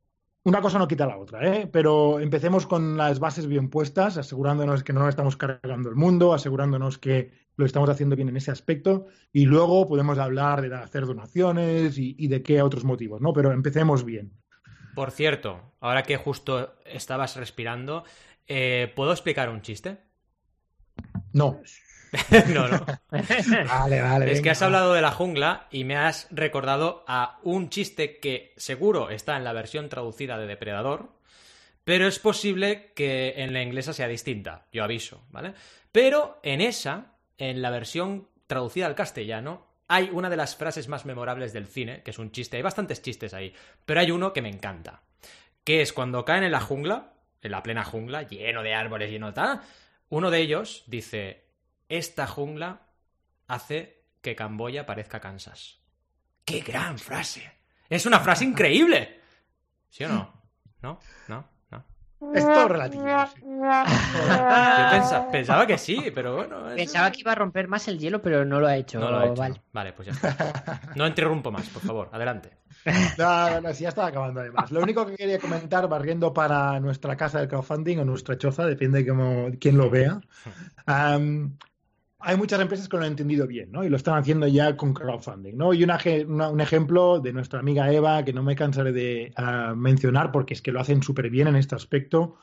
Una 0.45 0.61
cosa 0.61 0.79
no 0.79 0.87
quita 0.87 1.07
la 1.07 1.17
otra, 1.17 1.43
¿eh? 1.47 1.67
Pero 1.73 2.21
empecemos 2.21 2.67
con 2.67 2.99
las 2.99 3.19
bases 3.19 3.47
bien 3.47 3.71
puestas, 3.71 4.19
asegurándonos 4.19 4.85
que 4.85 4.93
no 4.93 5.09
estamos 5.09 5.39
cargando 5.39 5.89
el 5.89 5.97
mundo, 5.97 6.35
asegurándonos 6.35 6.99
que 6.99 7.33
lo 7.57 7.65
estamos 7.65 7.89
haciendo 7.89 8.15
bien 8.15 8.29
en 8.29 8.37
ese 8.37 8.51
aspecto, 8.51 9.07
y 9.33 9.47
luego 9.47 9.89
podemos 9.89 10.19
hablar 10.19 10.61
de 10.61 10.75
hacer 10.75 11.07
donaciones 11.07 11.97
y, 11.97 12.29
de 12.29 12.43
qué 12.43 12.61
otros 12.61 12.85
motivos, 12.85 13.23
¿no? 13.23 13.33
Pero 13.33 13.53
empecemos 13.53 14.05
bien. 14.05 14.33
Por 14.95 15.13
cierto, 15.13 15.73
ahora 15.81 16.03
que 16.03 16.19
justo 16.19 16.75
estabas 16.85 17.37
respirando, 17.37 18.05
eh, 18.47 18.93
¿puedo 18.95 19.13
explicar 19.13 19.49
un 19.49 19.63
chiste? 19.63 19.97
No. 21.33 21.63
no, 22.55 22.68
no. 22.68 22.85
vale, 23.68 24.00
vale. 24.00 24.33
Es 24.33 24.40
que 24.40 24.50
has 24.50 24.62
hablado 24.62 24.94
de 24.94 25.03
la 25.03 25.11
jungla 25.11 25.68
y 25.70 25.85
me 25.85 25.96
has 25.96 26.29
recordado 26.31 27.05
a 27.07 27.38
un 27.42 27.70
chiste 27.70 28.18
que 28.18 28.53
seguro 28.57 29.11
está 29.11 29.37
en 29.37 29.44
la 29.44 29.53
versión 29.53 29.88
traducida 29.88 30.38
de 30.38 30.46
Depredador, 30.46 31.11
pero 31.85 32.07
es 32.07 32.18
posible 32.18 32.92
que 32.94 33.35
en 33.37 33.53
la 33.53 33.62
inglesa 33.62 33.92
sea 33.92 34.09
distinta, 34.09 34.66
yo 34.72 34.85
aviso, 34.85 35.22
¿vale? 35.31 35.55
Pero 35.92 36.40
en 36.42 36.61
esa, 36.61 37.14
en 37.38 37.62
la 37.62 37.70
versión 37.70 38.29
traducida 38.46 38.87
al 38.87 38.94
castellano, 38.94 39.66
hay 39.87 40.11
una 40.12 40.31
de 40.31 40.37
las 40.37 40.57
frases 40.57 40.88
más 40.88 41.05
memorables 41.05 41.53
del 41.53 41.66
cine, 41.66 42.03
que 42.03 42.11
es 42.11 42.18
un 42.18 42.33
chiste, 42.33 42.57
hay 42.57 42.62
bastantes 42.62 43.03
chistes 43.03 43.35
ahí, 43.35 43.53
pero 43.85 44.00
hay 44.00 44.11
uno 44.11 44.33
que 44.33 44.42
me 44.42 44.48
encanta, 44.48 45.03
que 45.62 45.83
es 45.83 45.92
cuando 45.92 46.24
caen 46.24 46.44
en 46.44 46.53
la 46.53 46.61
jungla, 46.61 47.12
en 47.42 47.50
la 47.50 47.62
plena 47.62 47.85
jungla, 47.85 48.22
lleno 48.22 48.62
de 48.62 48.74
árboles, 48.74 49.11
lleno 49.11 49.29
de 49.29 49.33
tal, 49.35 49.61
uno 50.09 50.31
de 50.31 50.40
ellos 50.40 50.85
dice, 50.87 51.44
esta 51.88 52.27
jungla 52.27 52.83
hace 53.47 54.05
que 54.20 54.35
Camboya 54.35 54.87
parezca 54.87 55.20
Kansas. 55.20 55.81
¡Qué 56.44 56.61
gran 56.61 56.99
frase! 56.99 57.51
Es 57.88 58.07
una 58.07 58.20
frase 58.20 58.44
increíble. 58.44 59.20
¿Sí 59.88 60.05
o 60.05 60.09
no? 60.09 60.33
¿No? 60.83 60.99
¿No? 61.29 61.44
¿No? 61.70 61.85
Es 62.35 62.44
todo 62.44 62.68
relativo. 62.68 63.05
Yo 63.44 65.31
pensaba, 65.31 65.66
que 65.66 65.79
sí, 65.79 66.11
pero 66.14 66.37
bueno. 66.37 66.64
Pensaba 66.75 67.11
que 67.12 67.20
iba 67.20 67.33
a 67.33 67.35
romper 67.35 67.68
más 67.68 67.87
el 67.88 67.99
hielo, 67.99 68.20
pero 68.23 68.44
no 68.44 68.61
lo 68.61 68.66
ha 68.66 68.77
hecho. 68.77 68.99
No 68.99 69.11
lo 69.11 69.18
ha 69.18 69.27
hecho. 69.27 69.35
Vale. 69.40 69.62
vale, 69.73 69.92
pues 69.92 70.07
ya 70.09 70.12
está. 70.12 70.81
No 70.97 71.07
interrumpo 71.07 71.51
más, 71.53 71.68
por 71.68 71.83
favor. 71.83 72.09
Adelante. 72.12 72.59
No, 73.18 73.61
no, 73.61 73.73
sí, 73.73 73.85
ya 73.85 73.90
estaba 73.90 74.09
acabando 74.09 74.40
además. 74.40 74.70
Lo 74.70 74.81
único 74.81 75.07
que 75.07 75.16
quería 75.16 75.38
comentar, 75.38 75.88
barriendo 75.88 76.33
para 76.33 76.81
nuestra 76.81 77.16
casa 77.16 77.40
de 77.40 77.49
crowdfunding 77.49 77.99
o 77.99 78.05
nuestra 78.05 78.37
choza, 78.37 78.66
depende 78.66 79.03
de 79.03 79.09
cómo, 79.09 79.49
quién 79.59 79.79
lo 79.79 79.88
vea 79.88 80.20
hay 82.27 82.39
muchas 82.39 82.61
empresas 82.61 82.89
que 82.89 82.97
lo 82.97 83.03
han 83.03 83.11
entendido 83.11 83.47
bien, 83.47 83.71
¿no? 83.71 83.85
Y 83.85 83.91
lo 83.91 83.97
están 83.97 84.19
haciendo 84.19 84.47
ya 84.47 84.77
con 84.77 84.95
crowdfunding, 84.95 85.57
¿no? 85.57 85.75
Y 85.75 85.85
un 85.85 86.61
ejemplo 86.61 87.21
de 87.21 87.33
nuestra 87.35 87.61
amiga 87.61 87.93
Eva, 87.93 88.25
que 88.25 88.33
no 88.33 88.43
me 88.43 88.57
cansaré 88.57 88.93
de 88.93 89.33
ah, 89.37 89.75
mencionar 89.77 90.33
porque 90.33 90.55
es 90.55 90.63
que 90.63 90.73
lo 90.73 90.81
hacen 90.81 91.03
súper 91.03 91.29
bien 91.29 91.49
en 91.49 91.57
este 91.57 91.75
aspecto. 91.75 92.37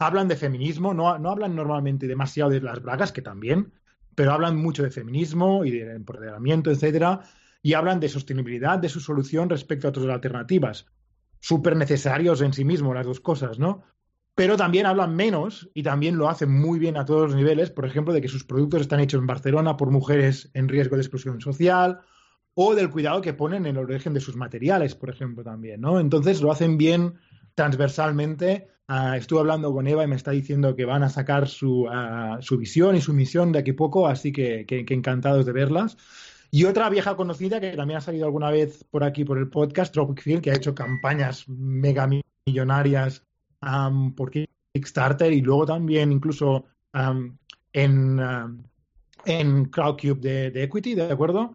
Hablan 0.00 0.26
de 0.26 0.36
feminismo, 0.36 0.92
no, 0.92 1.18
no 1.18 1.30
hablan 1.30 1.54
normalmente 1.54 2.08
demasiado 2.08 2.50
de 2.50 2.60
las 2.60 2.82
bragas, 2.82 3.12
que 3.12 3.22
también, 3.22 3.72
pero 4.16 4.32
hablan 4.32 4.56
mucho 4.56 4.82
de 4.82 4.90
feminismo 4.90 5.64
y 5.64 5.70
de 5.70 5.94
empoderamiento, 5.94 6.72
etcétera, 6.72 7.20
y 7.62 7.74
hablan 7.74 8.00
de 8.00 8.08
sostenibilidad 8.08 8.78
de 8.78 8.88
su 8.88 8.98
solución 8.98 9.48
respecto 9.48 9.86
a 9.86 9.90
otras 9.90 10.06
alternativas. 10.06 10.86
Súper 11.38 11.76
necesarios 11.76 12.40
en 12.42 12.52
sí 12.52 12.64
mismos 12.64 12.94
las 12.94 13.06
dos 13.06 13.20
cosas, 13.20 13.60
¿no? 13.60 13.84
Pero 14.38 14.56
también 14.56 14.86
hablan 14.86 15.16
menos 15.16 15.68
y 15.74 15.82
también 15.82 16.16
lo 16.16 16.28
hacen 16.28 16.48
muy 16.48 16.78
bien 16.78 16.96
a 16.96 17.04
todos 17.04 17.22
los 17.22 17.34
niveles, 17.34 17.70
por 17.70 17.84
ejemplo, 17.84 18.14
de 18.14 18.20
que 18.20 18.28
sus 18.28 18.44
productos 18.44 18.82
están 18.82 19.00
hechos 19.00 19.20
en 19.20 19.26
Barcelona 19.26 19.76
por 19.76 19.90
mujeres 19.90 20.48
en 20.54 20.68
riesgo 20.68 20.94
de 20.94 21.02
exclusión 21.02 21.40
social 21.40 22.02
o 22.54 22.76
del 22.76 22.88
cuidado 22.88 23.20
que 23.20 23.34
ponen 23.34 23.66
en 23.66 23.76
el 23.76 23.82
origen 23.82 24.14
de 24.14 24.20
sus 24.20 24.36
materiales, 24.36 24.94
por 24.94 25.10
ejemplo, 25.10 25.42
también, 25.42 25.80
¿no? 25.80 25.98
Entonces 25.98 26.40
lo 26.40 26.52
hacen 26.52 26.78
bien 26.78 27.14
transversalmente. 27.56 28.68
Uh, 28.88 29.14
estuve 29.14 29.40
hablando 29.40 29.72
con 29.72 29.88
Eva 29.88 30.04
y 30.04 30.06
me 30.06 30.14
está 30.14 30.30
diciendo 30.30 30.76
que 30.76 30.84
van 30.84 31.02
a 31.02 31.08
sacar 31.08 31.48
su, 31.48 31.88
ah, 31.90 32.38
su 32.40 32.58
visión 32.58 32.94
y 32.94 33.00
su 33.00 33.14
misión 33.14 33.50
de 33.50 33.58
aquí 33.58 33.72
a 33.72 33.76
poco, 33.76 34.06
así 34.06 34.30
que, 34.30 34.64
que, 34.66 34.86
encantados 34.94 35.46
de 35.46 35.52
verlas. 35.52 35.96
Y 36.52 36.62
otra 36.64 36.88
vieja 36.90 37.16
conocida 37.16 37.58
que 37.58 37.72
también 37.72 37.98
ha 37.98 38.02
salido 38.02 38.26
alguna 38.26 38.52
vez 38.52 38.84
por 38.84 39.02
aquí 39.02 39.24
por 39.24 39.36
el 39.36 39.48
podcast, 39.48 39.92
Tropic 39.92 40.22
Field, 40.22 40.42
que 40.42 40.52
ha 40.52 40.54
hecho 40.54 40.76
campañas 40.76 41.48
mega 41.48 42.08
millonarias 42.46 43.24
por 44.14 44.30
Kickstarter 44.30 45.32
y 45.32 45.40
luego 45.40 45.66
también 45.66 46.12
incluso 46.12 46.66
en, 47.72 48.20
en 49.24 49.64
Crowdcube 49.66 50.20
de, 50.20 50.50
de, 50.50 50.62
Equity, 50.62 50.94
¿de 50.94 51.12
acuerdo? 51.12 51.54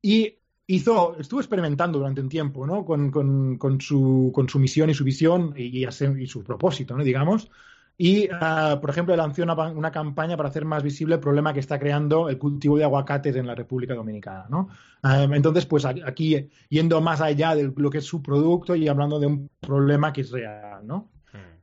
Y, 0.00 0.38
hizo, 0.66 1.16
estuvo 1.18 1.40
experimentando 1.40 1.98
durante 1.98 2.20
un 2.20 2.28
tiempo, 2.28 2.66
¿no? 2.66 2.84
Con, 2.84 3.10
con, 3.10 3.58
con, 3.58 3.80
su, 3.80 4.30
con 4.34 4.48
su 4.48 4.58
misión 4.58 4.90
y 4.90 4.94
su 4.94 5.04
visión 5.04 5.54
y, 5.56 5.84
y, 5.84 6.26
su 6.26 6.42
propósito, 6.42 6.96
¿no? 6.96 7.04
Digamos. 7.04 7.50
Y, 7.98 8.24
uh, 8.24 8.80
por 8.80 8.90
ejemplo, 8.90 9.14
lanzó 9.14 9.42
una, 9.42 9.54
una, 9.54 9.92
campaña 9.92 10.36
para 10.36 10.48
hacer 10.48 10.64
más 10.64 10.82
visible 10.82 11.16
el 11.16 11.20
problema 11.20 11.52
que 11.52 11.60
está 11.60 11.78
creando 11.78 12.28
el 12.30 12.38
cultivo 12.38 12.78
de 12.78 12.84
aguacates 12.84 13.36
en 13.36 13.46
la 13.46 13.54
República 13.54 13.94
Dominicana, 13.94 14.46
¿no? 14.48 14.68
Uh, 15.04 15.32
entonces, 15.34 15.66
pues 15.66 15.84
aquí, 15.84 16.48
yendo 16.70 17.00
más 17.00 17.20
allá 17.20 17.54
de 17.54 17.70
lo 17.76 17.90
que 17.90 17.98
es 17.98 18.06
su 18.06 18.22
producto 18.22 18.74
y 18.74 18.88
hablando 18.88 19.20
de 19.20 19.26
un 19.26 19.50
problema 19.60 20.12
que 20.12 20.22
es 20.22 20.30
real, 20.30 20.86
¿no? 20.86 21.11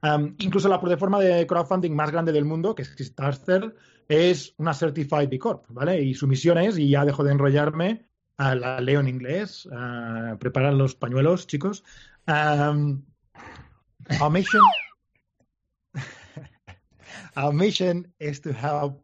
Um, 0.01 0.35
incluso 0.39 0.69
la 0.69 0.79
plataforma 0.79 1.19
de 1.19 1.45
crowdfunding 1.45 1.93
más 1.93 2.11
grande 2.11 2.31
del 2.31 2.45
mundo, 2.45 2.73
que 2.73 2.83
es 2.83 2.89
Kickstarter, 2.89 3.75
es 4.07 4.53
una 4.57 4.73
Certified 4.73 5.29
B 5.29 5.37
Corp, 5.37 5.65
¿vale? 5.69 6.01
Y 6.01 6.13
su 6.13 6.27
misión 6.27 6.57
es, 6.57 6.77
y 6.77 6.89
ya 6.89 7.05
dejo 7.05 7.23
de 7.23 7.31
enrollarme, 7.31 8.05
la 8.37 8.79
leo 8.79 9.01
en 9.01 9.09
inglés, 9.09 9.65
uh, 9.65 10.37
preparan 10.37 10.77
los 10.77 10.95
pañuelos, 10.95 11.47
chicos. 11.47 11.83
Um, 12.27 13.03
our 14.21 14.31
mission, 14.31 14.61
our 17.35 17.53
mission 17.53 18.13
is 18.19 18.39
to 18.41 18.51
help 18.51 19.03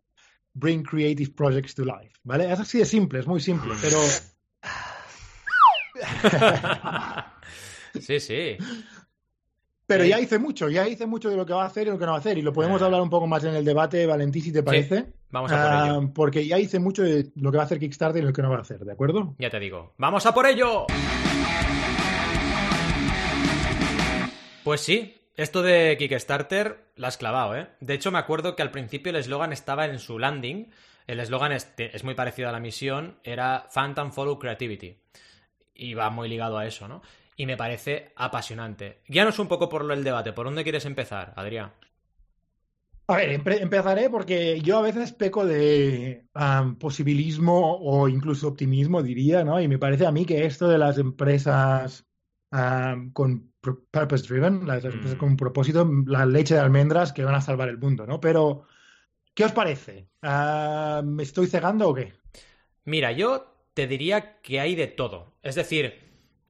bring 0.54 0.84
creative 0.84 1.36
projects 1.36 1.76
to 1.76 1.84
life, 1.84 2.18
¿vale? 2.24 2.52
Es 2.52 2.60
así 2.60 2.80
de 2.80 2.86
simple, 2.86 3.20
es 3.20 3.28
muy 3.28 3.42
simple, 3.42 3.74
pero... 3.82 4.00
sí, 8.02 8.20
sí. 8.20 8.58
Pero 9.88 10.04
ya 10.04 10.20
hice 10.20 10.40
mucho, 10.40 10.68
ya 10.70 10.88
hice 10.88 11.06
mucho 11.06 11.30
de 11.30 11.38
lo 11.38 11.46
que 11.46 11.54
va 11.54 11.64
a 11.64 11.68
hacer 11.68 11.88
y 11.88 11.92
lo 11.92 12.00
que 12.00 12.06
no 12.06 12.12
va 12.12 12.18
a 12.18 12.20
hacer. 12.20 12.38
Y 12.38 12.42
lo 12.42 12.52
podemos 12.54 12.82
hablar 12.82 13.02
un 13.02 13.10
poco 13.10 13.28
más 13.28 13.44
en 13.44 13.54
el 13.56 13.64
debate, 13.64 14.06
Valentín, 14.08 14.42
si 14.42 14.52
te 14.52 14.64
parece. 14.64 15.14
vamos 15.30 15.52
a 15.52 15.62
por 15.62 15.72
ello. 15.72 16.02
Ah, 16.02 16.12
porque 16.14 16.48
ya 16.48 16.58
hice 16.58 16.80
mucho 16.80 17.04
de 17.04 17.32
lo 17.36 17.52
que 17.52 17.58
va 17.58 17.64
a 17.64 17.66
hacer 17.68 17.80
Kickstarter 17.80 18.24
y 18.24 18.26
lo 18.26 18.34
que 18.34 18.42
no 18.42 18.50
va 18.50 18.58
a 18.58 18.62
hacer, 18.62 18.80
¿de 18.80 18.92
acuerdo? 18.92 19.36
Ya 19.38 19.52
te 19.52 19.60
digo. 19.60 19.94
¡Vamos 19.98 20.26
a 20.26 20.34
por 20.34 20.48
ello! 20.48 20.88
Pues 24.64 24.82
sí, 24.82 25.16
esto 25.36 25.62
de 25.62 25.96
Kickstarter 26.00 26.86
la 26.96 27.10
has 27.10 27.18
clavado, 27.18 27.56
¿eh? 27.56 27.68
De 27.80 27.94
hecho, 27.94 28.12
me 28.12 28.18
acuerdo 28.18 28.56
que 28.56 28.64
al 28.64 28.72
principio 28.72 29.12
el 29.12 29.18
eslogan 29.18 29.54
estaba 29.54 29.86
en 29.86 30.00
su 30.00 30.18
landing. 30.18 30.72
El 31.06 31.20
eslogan 31.20 31.52
es, 31.52 31.72
es 31.78 32.04
muy 32.04 32.16
parecido 32.16 32.50
a 32.50 32.52
la 32.52 32.60
misión, 32.60 33.20
era 33.24 33.68
Phantom 33.72 34.12
Follow 34.12 34.40
Creativity. 34.40 34.98
Y 35.76 35.94
va 35.94 36.10
muy 36.10 36.28
ligado 36.28 36.58
a 36.58 36.66
eso, 36.66 36.88
¿no? 36.88 37.04
Y 37.36 37.46
me 37.46 37.58
parece 37.58 38.12
apasionante. 38.16 39.00
Guíanos 39.08 39.40
un 39.40 39.48
poco 39.48 39.70
por 39.70 39.92
el 39.92 40.04
debate. 40.04 40.34
¿Por 40.34 40.46
dónde 40.46 40.64
quieres 40.64 40.86
empezar, 40.86 41.34
Adrián? 41.36 41.74
A 43.08 43.18
ver, 43.18 43.30
empezaré 43.62 44.10
porque 44.10 44.62
yo 44.62 44.80
a 44.80 44.82
veces 44.82 45.14
peco 45.14 45.46
de 45.46 46.26
posibilismo 46.80 47.78
o 47.78 48.08
incluso 48.10 48.48
optimismo, 48.48 49.04
diría, 49.04 49.44
¿no? 49.44 49.62
Y 49.62 49.68
me 49.68 49.78
parece 49.78 50.08
a 50.08 50.12
mí 50.12 50.26
que 50.26 50.46
esto 50.46 50.68
de 50.68 50.80
las 50.80 50.98
empresas 50.98 52.08
con 53.14 53.52
purpose 53.92 54.28
driven, 54.28 54.66
las 54.66 54.86
empresas 54.86 55.16
mm. 55.16 55.20
con 55.20 55.38
propósito, 55.38 55.88
la 56.08 56.26
leche 56.26 56.56
de 56.56 56.62
almendras 56.62 57.14
que 57.14 57.24
van 57.24 57.36
a 57.36 57.42
salvar 57.42 57.70
el 57.70 57.78
mundo, 57.78 58.08
¿no? 58.08 58.20
Pero, 58.20 58.64
¿qué 59.34 59.46
os 59.46 59.52
parece? 59.52 60.08
¿Me 61.04 61.24
estoy 61.24 61.46
cegando 61.48 61.90
o 61.90 61.94
qué? 61.94 62.14
Mira, 62.86 63.12
yo 63.12 63.54
te 63.76 63.88
diría 63.88 64.40
que 64.42 64.60
hay 64.60 64.74
de 64.74 64.88
todo. 64.88 65.36
Es 65.44 65.56
decir, 65.56 66.05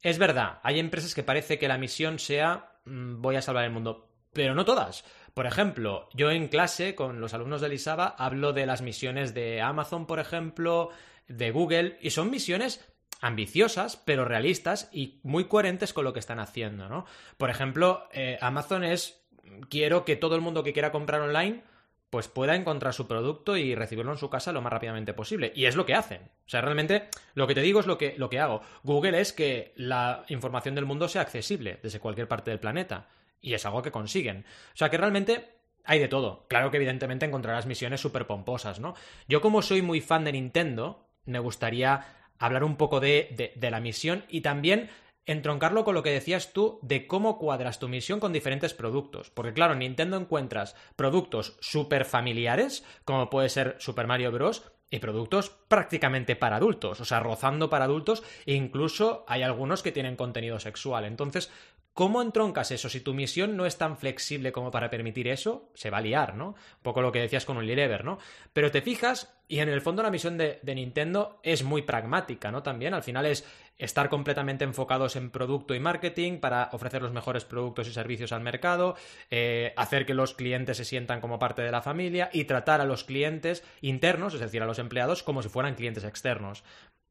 es 0.05 0.19
verdad, 0.19 0.59
hay 0.61 0.79
empresas 0.79 1.15
que 1.15 1.23
parece 1.23 1.57
que 1.57 1.67
la 1.67 1.79
misión 1.79 2.19
sea 2.19 2.77
mm, 2.85 3.21
voy 3.21 3.37
a 3.37 3.41
salvar 3.41 3.65
el 3.65 3.71
mundo, 3.71 4.07
pero 4.33 4.53
no 4.53 4.63
todas. 4.63 5.03
Por 5.33 5.47
ejemplo, 5.47 6.09
yo 6.13 6.29
en 6.29 6.47
clase 6.47 6.93
con 6.93 7.19
los 7.19 7.33
alumnos 7.33 7.59
de 7.59 7.69
Lisaba 7.69 8.15
hablo 8.19 8.53
de 8.53 8.67
las 8.67 8.83
misiones 8.83 9.33
de 9.33 9.61
Amazon, 9.61 10.05
por 10.05 10.19
ejemplo, 10.19 10.91
de 11.27 11.49
Google, 11.49 11.97
y 12.01 12.11
son 12.11 12.29
misiones 12.29 12.87
ambiciosas, 13.19 13.97
pero 13.97 14.25
realistas 14.25 14.89
y 14.91 15.19
muy 15.23 15.45
coherentes 15.45 15.91
con 15.91 16.03
lo 16.03 16.13
que 16.13 16.19
están 16.19 16.39
haciendo, 16.39 16.87
¿no? 16.87 17.07
Por 17.37 17.49
ejemplo, 17.49 18.07
eh, 18.11 18.37
Amazon 18.41 18.83
es 18.83 19.25
quiero 19.69 20.05
que 20.05 20.17
todo 20.17 20.35
el 20.35 20.41
mundo 20.41 20.61
que 20.61 20.73
quiera 20.73 20.91
comprar 20.91 21.21
online 21.21 21.63
pues 22.09 22.27
pueda 22.27 22.55
encontrar 22.55 22.93
su 22.93 23.07
producto 23.07 23.57
y 23.57 23.75
recibirlo 23.75 24.11
en 24.11 24.17
su 24.17 24.29
casa 24.29 24.51
lo 24.51 24.61
más 24.61 24.71
rápidamente 24.71 25.13
posible. 25.13 25.51
Y 25.55 25.65
es 25.65 25.75
lo 25.75 25.85
que 25.85 25.95
hacen. 25.95 26.21
O 26.45 26.49
sea, 26.49 26.61
realmente 26.61 27.09
lo 27.33 27.47
que 27.47 27.55
te 27.55 27.61
digo 27.61 27.79
es 27.79 27.87
lo 27.87 27.97
que, 27.97 28.15
lo 28.17 28.29
que 28.29 28.39
hago. 28.39 28.61
Google 28.83 29.19
es 29.19 29.33
que 29.33 29.73
la 29.75 30.23
información 30.29 30.75
del 30.75 30.85
mundo 30.85 31.07
sea 31.07 31.21
accesible 31.21 31.79
desde 31.83 31.99
cualquier 31.99 32.27
parte 32.27 32.51
del 32.51 32.59
planeta. 32.59 33.09
Y 33.41 33.53
es 33.53 33.65
algo 33.65 33.81
que 33.81 33.91
consiguen. 33.91 34.45
O 34.73 34.77
sea, 34.77 34.89
que 34.89 34.97
realmente 34.97 35.55
hay 35.83 35.99
de 35.99 36.07
todo. 36.07 36.45
Claro 36.47 36.71
que 36.71 36.77
evidentemente 36.77 37.25
encontrarás 37.25 37.65
misiones 37.65 38.01
súper 38.01 38.27
pomposas, 38.27 38.79
¿no? 38.79 38.95
Yo 39.27 39.41
como 39.41 39.61
soy 39.61 39.81
muy 39.81 40.01
fan 40.01 40.23
de 40.23 40.31
Nintendo, 40.31 41.07
me 41.25 41.39
gustaría 41.39 42.05
hablar 42.39 42.63
un 42.63 42.75
poco 42.75 42.99
de, 42.99 43.53
de 43.55 43.71
la 43.71 43.79
misión 43.79 44.25
y 44.29 44.41
también 44.41 44.89
entroncarlo 45.25 45.83
con 45.83 45.95
lo 45.95 46.03
que 46.03 46.11
decías 46.11 46.53
tú 46.53 46.79
de 46.81 47.07
cómo 47.07 47.37
cuadras 47.37 47.79
tu 47.79 47.87
misión 47.87 48.19
con 48.19 48.33
diferentes 48.33 48.73
productos. 48.73 49.29
Porque 49.31 49.53
claro, 49.53 49.73
en 49.73 49.79
Nintendo 49.79 50.17
encuentras 50.17 50.75
productos 50.95 51.57
súper 51.59 52.05
familiares, 52.05 52.83
como 53.05 53.29
puede 53.29 53.49
ser 53.49 53.75
Super 53.79 54.07
Mario 54.07 54.31
Bros., 54.31 54.63
y 54.91 54.99
productos 54.99 55.49
prácticamente 55.67 56.35
para 56.35 56.57
adultos, 56.57 57.01
o 57.01 57.05
sea, 57.05 57.19
rozando 57.19 57.69
para 57.69 57.85
adultos, 57.85 58.23
e 58.45 58.53
incluso 58.53 59.25
hay 59.27 59.41
algunos 59.41 59.81
que 59.81 59.91
tienen 59.91 60.15
contenido 60.15 60.59
sexual. 60.59 61.05
Entonces, 61.05 61.51
¿Cómo 61.95 62.21
entroncas 62.21 62.71
eso? 62.71 62.89
Si 62.89 62.99
tu 62.99 63.13
misión 63.13 63.55
no 63.55 63.65
es 63.65 63.77
tan 63.77 63.97
flexible 63.97 64.51
como 64.51 64.69
para 64.69 64.89
permitir 64.89 65.29
eso, 65.29 65.69
se 65.75 65.89
va 65.89 65.99
a 65.99 66.01
liar, 66.01 66.35
¿no? 66.35 66.47
Un 66.47 66.83
poco 66.83 67.01
lo 67.01 67.09
que 67.09 67.21
decías 67.21 67.45
con 67.45 67.55
un 67.55 67.65
Lever, 67.65 68.03
¿no? 68.03 68.19
Pero 68.51 68.69
te 68.69 68.81
fijas, 68.81 69.33
y 69.47 69.59
en 69.59 69.69
el 69.69 69.79
fondo 69.79 70.03
la 70.03 70.11
misión 70.11 70.37
de, 70.37 70.59
Nintendo 70.75 71.39
es 71.41 71.63
muy 71.63 71.83
pragmática, 71.83 72.51
¿no? 72.51 72.63
También, 72.63 72.93
al 72.93 73.01
final 73.01 73.25
es 73.25 73.47
estar 73.77 74.09
completamente 74.09 74.65
enfocados 74.65 75.15
en 75.15 75.29
producto 75.29 75.73
y 75.73 75.79
marketing 75.79 76.39
para 76.41 76.67
ofrecer 76.73 77.01
los 77.01 77.13
mejores 77.13 77.45
productos 77.45 77.87
y 77.87 77.93
servicios 77.93 78.33
al 78.33 78.41
mercado, 78.41 78.97
eh, 79.31 79.73
hacer 79.77 80.05
que 80.05 80.13
los 80.13 80.33
clientes 80.33 80.75
se 80.75 80.83
sientan 80.83 81.21
como 81.21 81.39
parte 81.39 81.61
de 81.61 81.71
la 81.71 81.81
familia 81.81 82.29
y 82.33 82.43
tratar 82.43 82.81
a 82.81 82.85
los 82.85 83.05
clientes 83.05 83.63
internos, 83.79 84.33
es 84.33 84.41
decir, 84.41 84.61
a 84.61 84.65
los 84.65 84.79
empleados, 84.79 85.23
como 85.23 85.41
si 85.41 85.47
fueran 85.47 85.75
clientes 85.75 86.03
externos. 86.03 86.65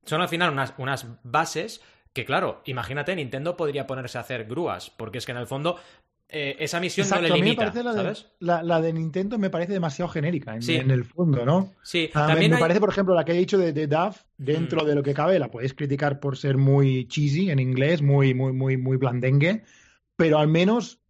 Son 0.05 0.20
al 0.20 0.29
final 0.29 0.51
unas, 0.51 0.75
unas 0.77 1.07
bases 1.23 1.81
que 2.14 2.24
claro, 2.24 2.62
imagínate, 2.64 3.14
Nintendo 3.14 3.57
podría 3.57 3.87
ponerse 3.87 4.16
a 4.16 4.22
hacer 4.22 4.44
grúas, 4.46 4.88
porque 4.88 5.18
es 5.18 5.27
que 5.27 5.33
en 5.33 5.38
el 5.38 5.46
fondo 5.46 5.77
eh, 6.29 6.57
esa 6.61 6.81
misión 6.81 7.09
no 7.11 7.20
le 7.20 7.31
limita, 7.31 7.66
la 7.66 7.92
¿sabes? 7.92 8.27
De, 8.40 8.62
la, 8.62 8.81
de 8.81 8.92
Nintendo 8.92 9.37
me 9.37 9.50
parece 9.50 9.72
demasiado 9.72 10.09
genérica 10.09 10.57
en, 10.57 10.90
el 10.90 11.05
fondo, 11.05 11.44
¿no? 11.44 11.72
Sí, 11.83 12.11
ah, 12.14 12.29
también 12.29 12.53
me, 12.53 12.59
parece, 12.59 12.81
por 12.81 12.88
ejemplo, 12.88 13.14
la 13.14 13.24
que 13.24 13.33
he 13.33 13.37
dicho 13.37 13.59
de, 13.59 13.72
de 13.72 13.88
Duff, 13.88 14.22
dentro 14.38 14.85
mm. 14.85 14.87
de 14.87 14.94
lo 14.94 15.03
que 15.03 15.12
cabe, 15.12 15.38
la 15.38 15.50
puedes 15.50 15.74
criticar 15.74 16.20
por 16.20 16.37
ser 16.37 16.57
muy 16.57 17.07
cheesy 17.09 17.50
en 17.50 17.59
inglés, 17.59 18.00
muy, 18.00 18.33
muy, 18.33 18.53
muy, 18.53 18.77
muy 18.77 18.96
blandengue, 18.96 19.64
pero 20.16 20.38
al 20.38 20.48
menos 20.48 21.00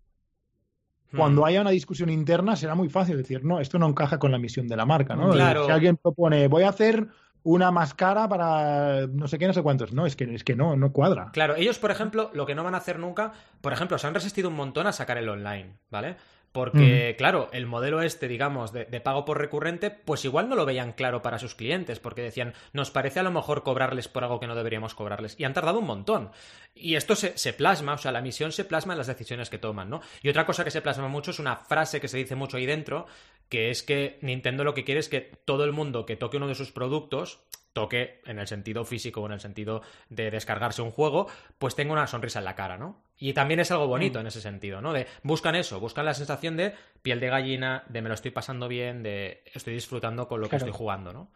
cuando 1.14 1.42
mm. 1.42 1.44
haya 1.44 1.60
una 1.60 1.70
discusión 1.70 2.08
interna 2.08 2.56
será 2.56 2.74
muy 2.74 2.88
fácil 2.88 3.16
decir, 3.18 3.44
no, 3.44 3.60
esto 3.60 3.78
no 3.78 3.86
encaja 3.86 4.18
con 4.18 4.32
la 4.32 4.38
misión 4.38 4.68
de 4.68 4.76
la 4.76 4.86
marca, 4.86 5.14
¿no? 5.14 5.30
Claro. 5.30 5.66
Si 5.66 5.70
alguien 5.70 5.96
propone, 5.96 6.48
voy 6.48 6.62
a 6.62 6.70
hacer 6.70 7.08
una 7.44 7.70
más 7.70 7.94
cara 7.94 8.28
para 8.28 9.06
no 9.06 9.28
sé 9.28 9.38
qué, 9.38 9.46
no 9.46 9.52
sé 9.52 9.62
cuántos. 9.62 9.92
No, 9.92 10.06
es 10.06 10.16
que, 10.16 10.34
es 10.34 10.42
que 10.42 10.56
no, 10.56 10.76
no 10.76 10.92
cuadra. 10.92 11.30
Claro, 11.32 11.54
ellos, 11.54 11.78
por 11.78 11.90
ejemplo, 11.90 12.30
lo 12.34 12.46
que 12.46 12.54
no 12.54 12.64
van 12.64 12.74
a 12.74 12.78
hacer 12.78 12.98
nunca, 12.98 13.32
por 13.60 13.72
ejemplo, 13.72 13.98
se 13.98 14.06
han 14.06 14.14
resistido 14.14 14.48
un 14.48 14.56
montón 14.56 14.86
a 14.86 14.92
sacar 14.92 15.18
el 15.18 15.28
online, 15.28 15.76
¿vale? 15.90 16.16
Porque, 16.54 17.16
claro, 17.18 17.48
el 17.50 17.66
modelo 17.66 18.00
este, 18.00 18.28
digamos, 18.28 18.72
de, 18.72 18.84
pago 19.00 19.24
por 19.24 19.38
recurrente, 19.38 19.90
pues 19.90 20.24
igual 20.24 20.48
no 20.48 20.54
lo 20.54 20.64
veían 20.64 20.92
claro 20.92 21.20
para 21.20 21.40
sus 21.40 21.56
clientes, 21.56 21.98
porque 21.98 22.22
decían, 22.22 22.54
nos 22.72 22.92
parece 22.92 23.18
a 23.18 23.24
lo 23.24 23.32
mejor 23.32 23.64
cobrarles 23.64 24.06
por 24.06 24.22
algo 24.22 24.38
que 24.38 24.46
no 24.46 24.54
deberíamos 24.54 24.94
cobrarles. 24.94 25.34
Y 25.36 25.42
han 25.42 25.52
tardado 25.52 25.80
un 25.80 25.86
montón. 25.86 26.30
Y 26.72 26.94
esto 26.94 27.16
se, 27.16 27.36
se, 27.36 27.54
plasma, 27.54 27.94
o 27.94 27.98
sea, 27.98 28.12
la 28.12 28.20
misión 28.20 28.52
se 28.52 28.64
plasma 28.64 28.92
en 28.92 28.98
las 28.98 29.08
decisiones 29.08 29.50
que 29.50 29.58
toman, 29.58 29.90
¿no? 29.90 30.00
Y 30.22 30.28
otra 30.28 30.46
cosa 30.46 30.62
que 30.62 30.70
se 30.70 30.80
plasma 30.80 31.08
mucho 31.08 31.32
es 31.32 31.40
una 31.40 31.56
frase 31.56 32.00
que 32.00 32.06
se 32.06 32.18
dice 32.18 32.36
mucho 32.36 32.56
ahí 32.56 32.66
dentro, 32.66 33.08
que 33.48 33.70
es 33.70 33.82
que 33.82 34.20
Nintendo 34.22 34.62
lo 34.62 34.74
que 34.74 34.84
quiere 34.84 35.00
es 35.00 35.08
que 35.08 35.32
todo 35.44 35.64
el 35.64 35.72
mundo 35.72 36.06
que 36.06 36.14
toque 36.14 36.36
uno 36.36 36.46
de 36.46 36.54
sus 36.54 36.70
productos 36.70 37.40
toque 37.74 38.22
en 38.24 38.38
el 38.38 38.46
sentido 38.46 38.84
físico 38.86 39.20
o 39.20 39.26
en 39.26 39.32
el 39.32 39.40
sentido 39.40 39.82
de 40.08 40.30
descargarse 40.30 40.80
un 40.80 40.90
juego, 40.90 41.26
pues 41.58 41.74
tenga 41.74 41.92
una 41.92 42.06
sonrisa 42.06 42.38
en 42.38 42.46
la 42.46 42.54
cara, 42.54 42.78
¿no? 42.78 43.02
Y 43.18 43.34
también 43.34 43.60
es 43.60 43.70
algo 43.70 43.86
bonito 43.86 44.18
mm. 44.18 44.22
en 44.22 44.26
ese 44.28 44.40
sentido, 44.40 44.80
¿no? 44.80 44.94
De 44.94 45.06
buscan 45.22 45.56
eso, 45.56 45.80
buscan 45.80 46.06
la 46.06 46.14
sensación 46.14 46.56
de 46.56 46.74
piel 47.02 47.20
de 47.20 47.28
gallina, 47.28 47.84
de 47.88 48.00
me 48.00 48.08
lo 48.08 48.14
estoy 48.14 48.30
pasando 48.30 48.68
bien, 48.68 49.02
de 49.02 49.42
estoy 49.52 49.74
disfrutando 49.74 50.26
con 50.26 50.40
lo 50.40 50.48
que 50.48 50.56
estoy 50.56 50.72
jugando, 50.72 51.12
¿no? 51.12 51.30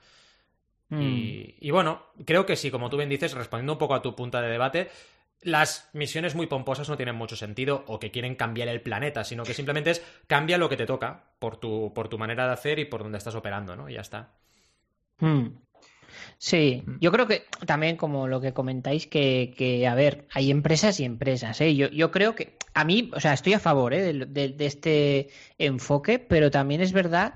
Mm. 0.91 1.01
Y, 1.61 1.71
bueno, 1.71 2.03
creo 2.25 2.47
que 2.47 2.57
sí, 2.57 2.71
como 2.71 2.89
tú 2.89 2.97
bien 2.97 3.11
dices, 3.11 3.35
respondiendo 3.35 3.75
un 3.75 3.79
poco 3.79 3.95
a 3.95 4.01
tu 4.01 4.15
punta 4.15 4.41
de 4.41 4.49
debate, 4.49 4.89
las 5.43 5.91
misiones 5.93 6.35
muy 6.35 6.47
pomposas 6.47 6.89
no 6.89 6.97
tienen 6.97 7.15
mucho 7.15 7.37
sentido 7.37 7.85
o 7.89 7.99
que 7.99 8.11
quieren 8.11 8.37
cambiar 8.37 8.69
el 8.69 8.81
planeta, 8.81 9.25
sino 9.25 9.43
que 9.43 9.55
simplemente 9.55 9.91
es 9.91 10.05
cambia 10.27 10.57
lo 10.57 10.69
que 10.69 10.77
te 10.77 10.87
toca 10.87 11.25
por 11.39 11.59
tu, 11.59 11.93
por 11.95 12.09
tu 12.09 12.17
manera 12.17 12.47
de 12.47 12.53
hacer 12.53 12.79
y 12.79 12.87
por 12.87 13.03
donde 13.03 13.19
estás 13.19 13.35
operando, 13.35 13.77
¿no? 13.77 13.89
Y 13.89 13.95
ya 13.95 14.01
está. 14.01 14.31
Mm. 15.19 15.49
Sí, 16.39 16.83
mm. 16.87 16.99
yo 17.01 17.13
creo 17.13 17.27
que 17.27 17.45
también 17.67 17.97
como 17.97 18.29
lo 18.29 18.41
que 18.41 18.53
comentáis, 18.53 19.07
que, 19.07 19.55
que 19.57 19.87
a 19.87 19.95
ver, 19.95 20.27
hay 20.33 20.51
empresas 20.51 21.01
y 21.01 21.05
empresas. 21.05 21.61
¿eh? 21.61 21.75
Yo, 21.75 21.89
yo 21.89 22.11
creo 22.11 22.35
que 22.35 22.57
a 22.75 22.85
mí, 22.85 23.11
o 23.15 23.21
sea, 23.21 23.33
estoy 23.33 23.55
a 23.55 23.61
favor 23.61 23.95
¿eh? 23.95 24.13
de, 24.13 24.49
de, 24.49 24.67
este 24.67 25.29
enfoque, 25.59 26.19
pero 26.19 26.51
también 26.51 26.81
es 26.81 26.93
verdad 26.93 27.35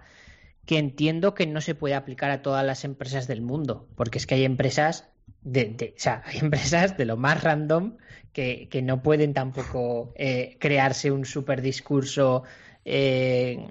que 0.67 0.79
entiendo 0.79 1.35
que 1.35 1.47
no 1.47 1.61
se 1.61 1.75
puede 1.75 1.95
aplicar 1.95 2.31
a 2.31 2.43
todas 2.43 2.65
las 2.65 2.85
empresas 2.85 3.27
del 3.27 3.43
mundo, 3.43 3.89
porque 3.97 4.19
es 4.19 4.27
que 4.27 4.37
hay 4.37 4.45
empresas 4.45 5.09
de, 5.43 5.95
o 5.97 6.01
sea, 6.01 6.23
hay 6.25 6.39
empresas 6.43 6.97
de 6.97 7.05
lo 7.05 7.17
más 7.17 7.43
random 7.43 7.97
que, 8.33 8.69
que 8.71 8.83
no 8.83 9.03
pueden 9.03 9.35
tampoco 9.35 10.13
eh, 10.17 10.57
crearse 10.61 11.11
un 11.11 11.25
super 11.25 11.63
discurso 11.63 12.45
eh, 12.85 13.69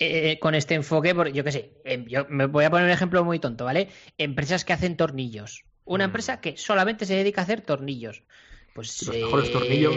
eh, 0.00 0.38
con 0.40 0.54
este 0.54 0.74
enfoque, 0.74 1.14
porque 1.14 1.32
yo 1.32 1.44
qué 1.44 1.52
sé, 1.52 1.70
em, 1.84 2.06
yo 2.06 2.26
me 2.28 2.46
voy 2.46 2.64
a 2.64 2.70
poner 2.70 2.86
un 2.86 2.92
ejemplo 2.92 3.24
muy 3.24 3.38
tonto, 3.38 3.64
¿vale? 3.64 3.88
Empresas 4.18 4.64
que 4.64 4.72
hacen 4.72 4.96
tornillos. 4.96 5.64
Una 5.84 6.04
mm. 6.04 6.08
empresa 6.08 6.40
que 6.40 6.56
solamente 6.56 7.06
se 7.06 7.16
dedica 7.16 7.40
a 7.40 7.44
hacer 7.44 7.60
tornillos. 7.60 8.22
Pues, 8.74 9.06
los 9.06 9.16
mejores 9.16 9.52
tornillos. 9.52 9.94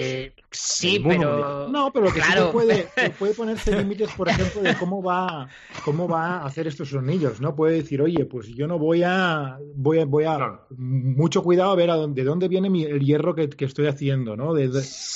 Sí, 0.51 1.03
pero. 1.03 1.67
No, 1.67 1.91
pero 1.91 2.13
que 2.13 2.19
claro. 2.19 2.51
puede, 2.51 2.87
puede 3.19 3.33
ponerse 3.33 3.75
límites, 3.75 4.11
por 4.11 4.29
ejemplo, 4.29 4.61
de 4.61 4.77
cómo 4.77 5.01
va, 5.01 5.49
cómo 5.83 6.07
va 6.07 6.37
a 6.37 6.45
hacer 6.45 6.67
estos 6.67 6.91
tornillos, 6.91 7.41
¿no? 7.41 7.55
Puede 7.55 7.77
decir, 7.77 8.03
oye, 8.03 8.25
pues 8.25 8.47
yo 8.49 8.67
no 8.67 8.77
voy 8.77 9.01
a. 9.03 9.57
Voy 9.73 9.99
a, 9.99 10.05
voy 10.05 10.25
a 10.25 10.59
mucho 10.77 11.41
cuidado 11.41 11.71
a 11.71 11.75
ver 11.75 11.89
a 11.89 11.95
dónde, 11.95 12.21
de 12.21 12.27
dónde 12.27 12.47
viene 12.47 12.67
el 12.83 12.99
hierro 12.99 13.33
que, 13.33 13.49
estoy 13.57 13.87
haciendo, 13.87 14.37
¿no? 14.37 14.53
De, 14.53 14.69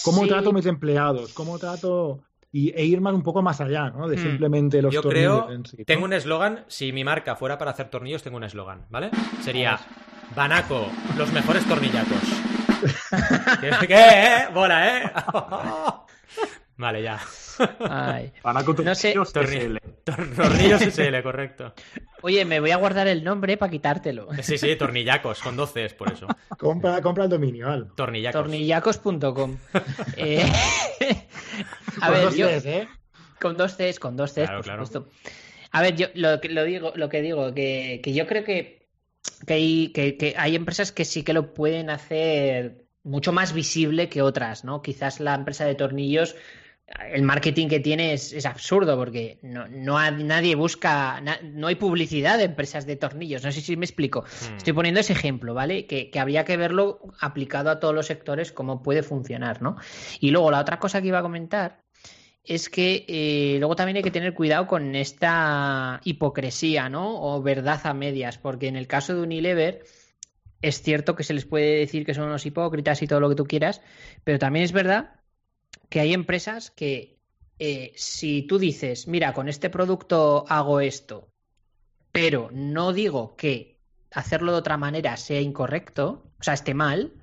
cómo 0.04 0.26
trato 0.26 0.50
a 0.50 0.54
mis 0.54 0.66
empleados, 0.66 1.32
cómo 1.34 1.60
trato 1.60 2.24
y, 2.52 2.72
e 2.72 2.86
ir 2.86 3.02
más 3.02 3.14
un 3.14 3.24
poco 3.24 3.42
más 3.42 3.62
allá, 3.62 3.90
¿no? 3.90 4.08
De 4.08 4.18
hmm. 4.18 4.22
simplemente 4.22 4.82
los 4.82 4.94
Yo 4.94 5.02
tornillos. 5.02 5.46
Creo, 5.46 5.86
Tengo 5.86 6.06
un 6.06 6.14
eslogan, 6.14 6.66
si 6.68 6.92
mi 6.92 7.04
marca 7.04 7.36
fuera 7.36 7.58
para 7.58 7.72
hacer 7.72 7.90
tornillos, 7.90 8.24
tengo 8.24 8.38
un 8.38 8.44
eslogan, 8.44 8.86
¿vale? 8.90 9.10
Sería 9.42 9.80
Banaco, 10.36 10.88
los 11.18 11.32
mejores 11.32 11.66
tornillacos. 11.66 12.22
¿Qué? 13.62 13.88
¿Qué? 13.88 13.96
¿Eh? 13.96 14.48
Bola, 14.54 14.98
¿eh? 14.98 15.12
vale, 16.82 17.02
ya. 17.02 17.20
Banaco 18.44 18.74
no 18.84 18.96
sé. 18.96 19.14
SL. 19.14 19.78
Tornillos 20.04 20.82
SL, 20.82 21.22
correcto. 21.24 21.74
Oye, 22.22 22.44
me 22.46 22.60
voy 22.60 22.72
a 22.72 22.78
guardar 22.78 23.08
el 23.08 23.24
nombre 23.24 23.58
para 23.58 23.72
quitártelo. 23.72 24.28
Sí, 24.42 24.58
sí, 24.58 24.76
tornillacos, 24.76 25.42
con 25.42 25.56
12 25.56 25.86
es 25.86 25.94
por 25.94 26.12
eso. 26.12 26.28
Compra, 26.58 27.02
compra 27.02 27.26
el 27.26 27.30
dominio, 27.30 27.70
Al. 27.70 27.94
Tornillacos. 27.96 28.42
Tornillacos.com. 28.42 29.58
eh... 30.18 30.44
A 32.02 32.08
con 32.08 32.16
ver, 32.16 32.24
dos 32.26 32.36
yo... 32.36 32.48
Cs, 32.48 32.66
¿eh? 32.66 32.88
Con 33.40 33.58
dos 33.58 33.76
Cs, 33.76 34.00
con 34.00 34.18
dos 34.18 34.34
Cs, 34.34 34.50
por 34.50 34.66
supuesto. 34.66 35.08
A 35.72 35.82
ver, 35.82 35.96
yo 35.96 36.08
lo, 36.16 36.40
lo, 36.50 36.64
digo, 36.64 36.94
lo 36.96 37.10
que 37.10 37.22
digo, 37.22 37.54
que, 37.54 38.02
que 38.04 38.14
yo 38.14 38.28
creo 38.28 38.44
que, 38.44 38.88
que, 39.48 39.54
hay, 39.54 39.92
que, 39.94 40.18
que 40.18 40.36
hay 40.38 40.56
empresas 40.56 40.92
que 40.92 41.06
sí 41.06 41.24
que 41.24 41.34
lo 41.34 41.54
pueden 41.54 41.90
hacer 41.90 42.86
mucho 43.04 43.32
más 43.32 43.54
visible 43.54 44.10
que 44.10 44.22
otras, 44.22 44.64
¿no? 44.64 44.82
Quizás 44.82 45.20
la 45.20 45.34
empresa 45.34 45.66
de 45.66 45.76
tornillos 45.76 46.36
el 47.14 47.24
marketing 47.24 47.68
que 47.68 47.80
tiene 47.80 48.14
es, 48.14 48.46
absurdo 48.46 48.98
porque 48.98 49.40
no, 49.42 49.68
no 49.68 50.00
nadie 50.12 50.56
busca, 50.56 51.22
no 51.44 51.68
hay 51.68 51.76
publicidad 51.76 52.38
de 52.38 52.46
empresas 52.46 52.86
de 52.86 52.96
tornillos. 52.96 53.44
No 53.44 53.52
sé 53.52 53.62
si 53.62 53.78
me 53.78 53.86
explico. 53.86 54.22
Hmm. 54.22 54.58
Estoy 54.58 54.74
poniendo 54.74 55.00
ese 55.00 55.14
ejemplo, 55.14 55.54
¿vale? 55.54 55.86
Que, 55.86 56.10
que, 56.10 56.20
habría 56.20 56.46
que 56.46 56.58
verlo 56.58 57.00
aplicado 57.20 57.70
a 57.70 57.80
todos 57.80 57.96
los 57.96 58.08
sectores, 58.08 58.52
cómo 58.52 58.84
puede 58.84 59.04
funcionar, 59.04 59.62
¿no? 59.62 59.78
Y 60.20 60.32
luego 60.32 60.52
la 60.52 60.60
otra 60.60 60.80
cosa 60.80 61.02
que 61.02 61.08
iba 61.08 61.20
a 61.20 61.24
comentar 61.24 61.82
es 62.44 62.70
que 62.70 63.06
eh, 63.08 63.58
luego 63.60 63.76
también 63.76 63.98
hay 63.98 64.04
que 64.04 64.12
tener 64.12 64.34
cuidado 64.34 64.68
con 64.68 64.96
esta 64.96 66.02
hipocresía, 66.04 66.90
¿no? 66.90 67.22
O 67.22 67.42
verdad 67.42 67.80
a 67.84 67.94
medias, 67.94 68.38
porque 68.38 68.68
en 68.68 68.76
el 68.76 68.88
caso 68.88 69.14
de 69.14 69.22
Unilever 69.22 69.84
es 70.62 70.82
cierto 70.82 71.16
que 71.16 71.24
se 71.24 71.34
les 71.34 71.46
puede 71.46 71.80
decir 71.80 72.06
que 72.06 72.14
son 72.14 72.26
unos 72.26 72.46
hipócritas 72.46 73.02
y 73.02 73.08
todo 73.08 73.20
lo 73.20 73.30
que 73.30 73.36
tú 73.36 73.46
quieras, 73.46 73.82
pero 74.24 74.40
también 74.40 74.66
es 74.66 74.72
verdad 74.72 75.21
que 75.90 76.00
hay 76.00 76.14
empresas 76.14 76.72
que 76.72 77.20
eh, 77.60 77.94
si 77.96 78.44
tú 78.44 78.58
dices, 78.58 79.08
mira, 79.08 79.34
con 79.34 79.48
este 79.48 79.70
producto 79.70 80.46
hago 80.50 80.80
esto, 80.80 81.30
pero 82.12 82.50
no 82.52 82.94
digo 82.94 83.36
que 83.36 83.78
hacerlo 84.12 84.52
de 84.52 84.58
otra 84.58 84.78
manera 84.78 85.16
sea 85.18 85.42
incorrecto, 85.42 86.24
o 86.40 86.44
sea, 86.44 86.54
esté 86.54 86.74
mal, 86.74 87.14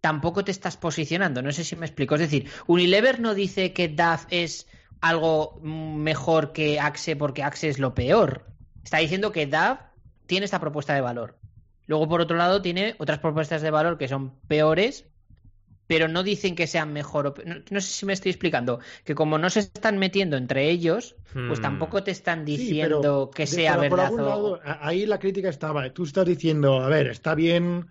tampoco 0.00 0.44
te 0.44 0.50
estás 0.50 0.76
posicionando. 0.76 1.42
No 1.42 1.50
sé 1.50 1.64
si 1.64 1.76
me 1.76 1.86
explico. 1.86 2.14
Es 2.14 2.20
decir, 2.20 2.48
Unilever 2.66 3.20
no 3.20 3.34
dice 3.34 3.72
que 3.72 3.88
DAF 3.88 4.26
es 4.30 4.68
algo 5.00 5.58
mejor 5.62 6.52
que 6.52 6.78
Axe 6.78 7.16
porque 7.16 7.42
Axe 7.42 7.68
es 7.68 7.78
lo 7.78 7.94
peor. 7.94 8.46
Está 8.84 8.98
diciendo 8.98 9.32
que 9.32 9.46
DAF 9.46 9.80
tiene 10.26 10.44
esta 10.44 10.60
propuesta 10.60 10.94
de 10.94 11.00
valor. 11.00 11.38
Luego, 11.86 12.08
por 12.08 12.20
otro 12.20 12.36
lado, 12.36 12.62
tiene 12.62 12.94
otras 12.98 13.18
propuestas 13.18 13.62
de 13.62 13.70
valor 13.70 13.98
que 13.98 14.08
son 14.08 14.38
peores 14.46 15.06
pero 15.86 16.08
no 16.08 16.22
dicen 16.22 16.54
que 16.54 16.66
sean 16.66 16.92
mejor. 16.92 17.34
No, 17.70 17.80
sé 17.80 17.88
si 17.88 18.06
me 18.06 18.12
estoy 18.12 18.30
explicando. 18.30 18.80
Que 19.04 19.14
como 19.14 19.38
no 19.38 19.50
se 19.50 19.60
están 19.60 19.98
metiendo 19.98 20.36
entre 20.36 20.68
ellos, 20.70 21.16
pues 21.32 21.58
hmm. 21.58 21.62
tampoco 21.62 22.02
te 22.02 22.10
están 22.10 22.44
diciendo 22.44 23.30
que 23.34 23.46
sea 23.46 23.76
verdad. 23.76 24.10
ahí 24.80 25.06
la 25.06 25.18
crítica 25.18 25.48
estaba. 25.48 25.88
Tú 25.90 26.04
estás 26.04 26.26
diciendo, 26.26 26.80
a 26.80 26.88
ver, 26.88 27.08
está 27.08 27.34
bien 27.34 27.86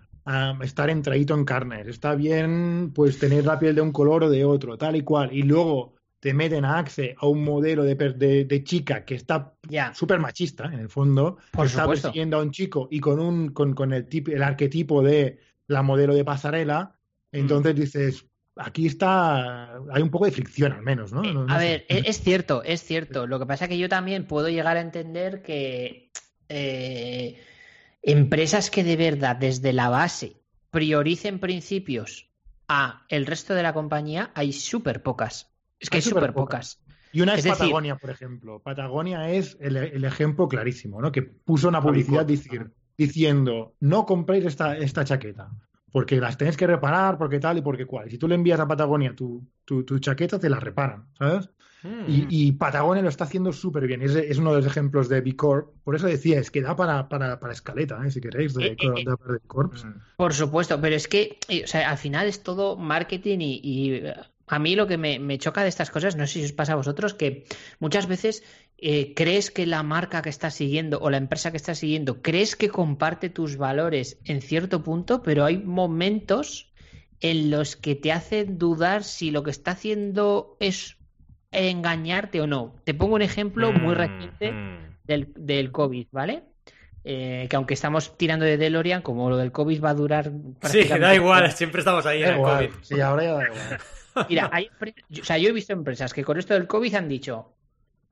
estar 0.62 0.90
entradito 0.90 1.36
en 1.36 1.46
carnes, 1.46 1.88
está 1.88 2.16
bien 2.16 2.92
pues 2.96 3.20
tener 3.20 3.46
la 3.46 3.60
piel 3.60 3.76
de 3.76 3.82
un 3.82 3.92
color 3.92 4.24
o 4.24 4.30
de 4.30 4.44
otro, 4.44 4.78
tal 4.78 4.96
y 4.96 5.02
cual. 5.02 5.32
Y 5.32 5.44
luego 5.44 5.94
te 6.20 6.34
meten 6.34 6.66
a 6.66 6.80
Axe 6.80 7.16
a 7.20 7.28
un 7.28 7.44
modelo 7.44 7.84
de, 7.84 7.96
de, 7.96 8.64
chica 8.64 9.06
que 9.06 9.14
está 9.14 9.54
súper 9.94 10.20
machista, 10.20 10.66
en 10.66 10.80
el 10.80 10.90
fondo. 10.90 11.38
Por 11.52 11.68
está 11.68 11.88
persiguiendo 11.88 12.38
a 12.38 12.42
un 12.42 12.52
chico 12.52 12.88
y 12.90 13.00
con, 13.00 13.20
un, 13.20 13.50
con, 13.50 13.76
con 13.76 13.94
el, 13.94 14.08
el 14.12 14.44
arquetipo 14.44 15.04
de 15.04 15.38
la 15.68 15.84
modelo 15.84 16.16
de 16.16 16.26
pasarela 16.26 16.95
entonces 17.40 17.76
dices, 17.76 18.26
aquí 18.56 18.88
está, 18.88 19.76
hay 19.92 20.02
un 20.02 20.10
poco 20.10 20.26
de 20.26 20.32
fricción 20.32 20.72
al 20.72 20.82
menos, 20.82 21.12
¿no? 21.12 21.24
Eh, 21.24 21.46
a 21.48 21.58
ver, 21.58 21.86
e-, 21.90 22.04
es 22.06 22.22
cierto, 22.22 22.64
es 22.64 22.84
cierto. 22.86 23.28
Lo 23.28 23.40
que 23.40 23.46
pasa 23.46 23.66
es 23.66 23.70
que 23.70 23.78
yo 23.78 23.90
también 23.90 24.26
puedo 24.26 24.50
llegar 24.50 24.78
a 24.78 24.82
entender 24.82 25.42
que 25.42 26.12
eh, 26.50 27.42
empresas 28.02 28.70
que 28.70 28.84
de 28.84 28.96
verdad 28.96 29.36
desde 29.36 29.74
la 29.74 29.90
base 29.90 30.38
prioricen 30.72 31.40
principios 31.40 32.30
a 32.68 33.06
el 33.10 33.26
resto 33.26 33.54
de 33.54 33.64
la 33.64 33.74
compañía, 33.74 34.32
hay 34.34 34.52
súper 34.52 35.04
pocas. 35.04 35.52
Es 35.80 35.90
que 35.90 35.98
hay, 35.98 36.02
súper 36.02 36.34
pocas. 36.34 36.82
Y 37.12 37.22
una 37.22 37.36
es, 37.36 37.46
Patagonia, 37.46 37.96
por 37.96 38.10
ejemplo. 38.10 38.60
Patagonia 38.60 39.30
es 39.30 39.56
el, 39.62 40.04
ejemplo 40.04 40.48
clarísimo, 40.48 41.02
¿no? 41.02 41.12
Que 41.12 41.22
puso 41.22 41.68
una 41.70 41.82
publicidad 41.82 42.26
diciendo, 42.98 43.76
no 43.80 44.06
compréis 44.06 44.46
esta, 44.46 44.76
esta 44.76 45.06
chaqueta 45.06 45.50
porque 45.96 46.20
las 46.20 46.38
tenés 46.38 46.58
que 46.58 46.68
reparar, 46.68 47.18
porque 47.18 47.40
tal 47.40 47.58
y 47.58 47.62
porque 47.62 47.86
cual. 47.86 48.12
si 48.12 48.18
tú 48.18 48.28
le 48.28 48.36
envías 48.36 48.60
a 48.60 48.68
Patagonia 48.68 49.16
tu, 49.16 49.48
tu, 49.64 49.98
chaqueta, 50.00 50.38
te 50.38 50.50
la 50.50 50.60
reparan, 50.60 51.06
¿sabes? 51.18 51.50
Hmm. 51.84 52.04
Y, 52.06 52.52
Patagonia 52.52 53.02
lo 53.02 53.08
está 53.08 53.24
haciendo 53.24 53.54
súper 53.54 53.88
bien. 53.88 54.02
Es, 54.02 54.14
es, 54.14 54.38
uno 54.38 54.52
de 54.52 54.58
los 54.58 54.66
ejemplos 54.66 55.08
de 55.08 55.22
B 55.22 55.38
Corp. 55.38 55.70
Por 55.86 55.96
eso 55.96 56.08
decía, 56.08 56.38
es 56.38 56.52
que 56.52 56.62
da 56.62 56.76
para, 56.76 57.08
para, 57.08 57.40
para 57.40 57.54
escaleta, 57.54 58.06
¿eh? 58.06 58.12
si 58.12 58.20
queréis, 58.20 58.54
de, 58.56 58.66
eh, 58.66 58.78
eh, 58.78 59.06
Corps. 59.48 59.88
Por 60.18 60.34
supuesto, 60.34 60.82
pero 60.82 60.98
es 60.98 61.08
que 61.08 61.40
o 61.64 61.66
sea, 61.66 61.90
al 61.90 61.98
final 61.98 62.28
es 62.28 62.44
todo 62.44 62.76
marketing 62.76 63.38
y, 63.40 64.02
a 64.48 64.60
mí 64.60 64.76
lo 64.76 64.88
que 64.88 64.98
me, 64.98 65.18
me, 65.20 65.38
choca 65.38 65.64
de 65.64 65.70
estas 65.70 65.92
cosas, 65.92 66.18
no 66.18 66.28
sé 66.28 66.40
si 66.40 66.44
os 66.44 66.52
pasa 66.52 66.74
a 66.74 66.76
vosotros, 66.76 67.14
que 67.14 67.46
muchas 67.80 68.06
veces 68.06 68.44
eh, 68.78 69.14
crees 69.16 69.52
que 69.52 69.66
la 69.66 69.84
marca 69.84 70.22
que 70.22 70.30
estás 70.30 70.56
siguiendo 70.56 71.00
o 71.00 71.10
la 71.10 71.18
empresa 71.18 71.52
que 71.52 71.58
estás 71.58 71.80
siguiendo, 71.80 72.22
crees 72.22 72.56
que 72.56 72.70
comparte 72.70 73.30
tus 73.30 73.58
valores 73.58 74.20
en 74.26 74.42
cierto 74.42 74.84
punto, 74.84 75.24
pero 75.24 75.46
hay 75.46 75.58
momentos 75.58 76.74
en 77.22 77.50
los 77.50 77.76
que 77.76 77.96
te 77.96 78.12
hacen 78.12 78.58
dudar 78.58 79.04
si 79.04 79.32
lo 79.32 79.44
que 79.44 79.52
está 79.52 79.72
haciendo 79.72 80.58
es 80.60 80.98
engañarte 81.52 82.42
o 82.42 82.48
no. 82.48 82.76
Te 82.84 82.94
pongo 82.94 83.16
un 83.16 83.22
ejemplo 83.22 83.72
muy 83.72 83.96
mm, 83.96 83.98
reciente 83.98 84.52
mm. 84.52 84.78
del, 85.06 85.34
del 85.36 85.72
COVID, 85.72 86.08
¿vale? 86.12 86.44
Eh, 87.08 87.46
que 87.50 87.56
aunque 87.56 87.76
estamos 87.76 88.18
tirando 88.18 88.46
de 88.46 88.58
DeLorean, 88.58 89.04
como 89.04 89.30
lo 89.30 89.38
del 89.38 89.52
COVID 89.52 89.84
va 89.84 89.92
a 89.92 89.94
durar. 89.94 90.32
Sí, 90.64 90.84
da 90.84 91.16
igual, 91.16 91.52
siempre 91.52 91.80
estamos 91.80 92.06
ahí 92.06 92.24
en 92.24 92.30
el 92.30 92.42
COVID. 92.42 92.70
Sí, 92.82 93.00
ahora 93.00 93.24
ya 93.24 93.34
da 93.34 93.44
igual. 93.46 93.80
Mira, 94.30 94.52
o 95.22 95.24
sea, 95.24 95.38
yo 95.38 95.50
he 95.50 95.52
visto 95.52 95.74
empresas 95.74 96.14
que 96.14 96.24
con 96.24 96.40
esto 96.40 96.54
del 96.54 96.68
COVID 96.68 96.96
han 96.96 97.08
dicho, 97.08 97.55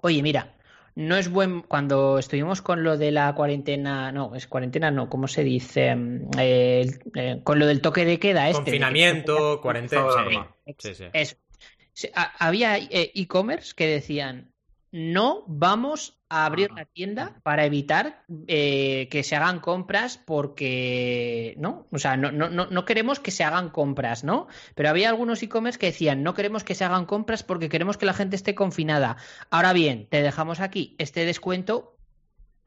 oye, 0.03 0.21
mira, 0.21 0.53
no 0.95 1.15
es 1.15 1.29
buen. 1.29 1.61
Cuando 1.61 2.19
estuvimos 2.19 2.61
con 2.61 2.83
lo 2.83 2.97
de 2.97 3.11
la 3.11 3.33
cuarentena, 3.33 4.11
no, 4.11 4.35
es 4.35 4.47
cuarentena, 4.47 4.91
no, 4.91 5.09
¿cómo 5.09 5.27
se 5.27 5.43
dice? 5.43 5.95
Mm, 5.95 6.29
eh, 6.37 7.41
con 7.43 7.57
lo 7.57 7.65
del 7.65 7.81
toque 7.81 8.05
de 8.05 8.19
queda, 8.19 8.47
este. 8.49 8.63
Confinamiento, 8.63 9.61
cuarentena. 9.61 10.55
Sí, 10.77 10.93
sí. 10.93 12.09
Había 12.39 12.77
eh, 12.77 13.11
e-commerce 13.15 13.73
que 13.75 13.87
decían, 13.87 14.52
no 14.93 15.43
vamos 15.47 16.21
a 16.29 16.45
abrir 16.45 16.71
la 16.71 16.85
tienda 16.85 17.41
para 17.41 17.65
evitar 17.65 18.23
eh, 18.45 19.07
que 19.09 19.23
se 19.23 19.35
hagan 19.35 19.59
compras 19.59 20.19
porque, 20.23 21.55
¿no? 21.57 21.87
O 21.91 21.97
sea, 21.97 22.15
no, 22.15 22.31
no, 22.31 22.47
no 22.47 22.85
queremos 22.85 23.19
que 23.19 23.31
se 23.31 23.43
hagan 23.43 23.71
compras, 23.71 24.23
¿no? 24.23 24.47
Pero 24.75 24.89
había 24.89 25.09
algunos 25.09 25.41
e-commerce 25.41 25.79
que 25.79 25.87
decían, 25.87 26.21
no 26.21 26.35
queremos 26.35 26.63
que 26.63 26.75
se 26.75 26.85
hagan 26.85 27.07
compras 27.07 27.41
porque 27.41 27.69
queremos 27.69 27.97
que 27.97 28.05
la 28.05 28.13
gente 28.13 28.35
esté 28.35 28.53
confinada. 28.53 29.17
Ahora 29.49 29.73
bien, 29.73 30.05
te 30.11 30.21
dejamos 30.21 30.59
aquí 30.59 30.95
este 30.99 31.25
descuento 31.25 31.97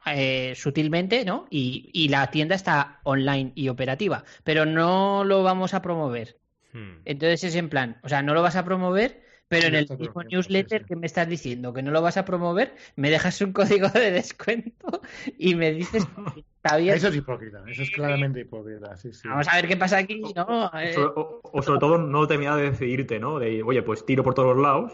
eh, 0.04 0.54
sutilmente, 0.56 1.24
¿no? 1.24 1.46
Y, 1.48 1.90
y, 1.92 2.08
la 2.08 2.26
tienda 2.32 2.56
está 2.56 2.98
online 3.04 3.52
y 3.54 3.68
operativa, 3.68 4.24
pero 4.42 4.66
no 4.66 5.22
lo 5.22 5.44
vamos 5.44 5.74
a 5.74 5.82
promover. 5.82 6.38
Hmm. 6.72 7.02
Entonces 7.04 7.44
es 7.44 7.54
en 7.54 7.68
plan, 7.68 8.00
o 8.02 8.08
sea, 8.08 8.22
no 8.22 8.34
lo 8.34 8.42
vas 8.42 8.56
a 8.56 8.64
promover 8.64 9.25
pero 9.48 9.68
en 9.68 9.74
el 9.76 9.98
mismo 9.98 10.22
newsletter 10.24 10.84
que 10.84 10.96
me 10.96 11.06
estás 11.06 11.28
diciendo 11.28 11.72
que 11.72 11.82
no 11.82 11.90
lo 11.90 12.02
vas 12.02 12.16
a 12.16 12.24
promover, 12.24 12.74
me 12.96 13.10
dejas 13.10 13.40
un 13.40 13.52
código 13.52 13.88
de 13.88 14.10
descuento 14.10 15.00
y 15.38 15.54
me 15.54 15.72
dices 15.72 16.04
que 16.04 16.44
Está 16.66 16.78
bien. 16.78 16.96
Eso 16.96 17.08
es 17.08 17.16
hipócrita, 17.16 17.62
eso 17.68 17.82
es 17.82 17.90
claramente 17.92 18.40
hipócrita. 18.40 18.96
Vamos 19.24 19.46
a 19.48 19.54
ver 19.54 19.68
qué 19.68 19.76
pasa 19.76 19.98
aquí, 19.98 20.20
¿no? 20.34 20.68
O, 21.14 21.62
sobre 21.62 21.78
todo 21.78 21.96
no 21.96 22.26
terminar 22.26 22.56
de 22.56 22.70
decidirte, 22.70 23.20
¿no? 23.20 23.38
De, 23.38 23.62
oye, 23.62 23.84
pues 23.84 24.04
tiro 24.04 24.24
por 24.24 24.34
todos 24.34 24.56
los 24.56 24.62
lados 24.64 24.92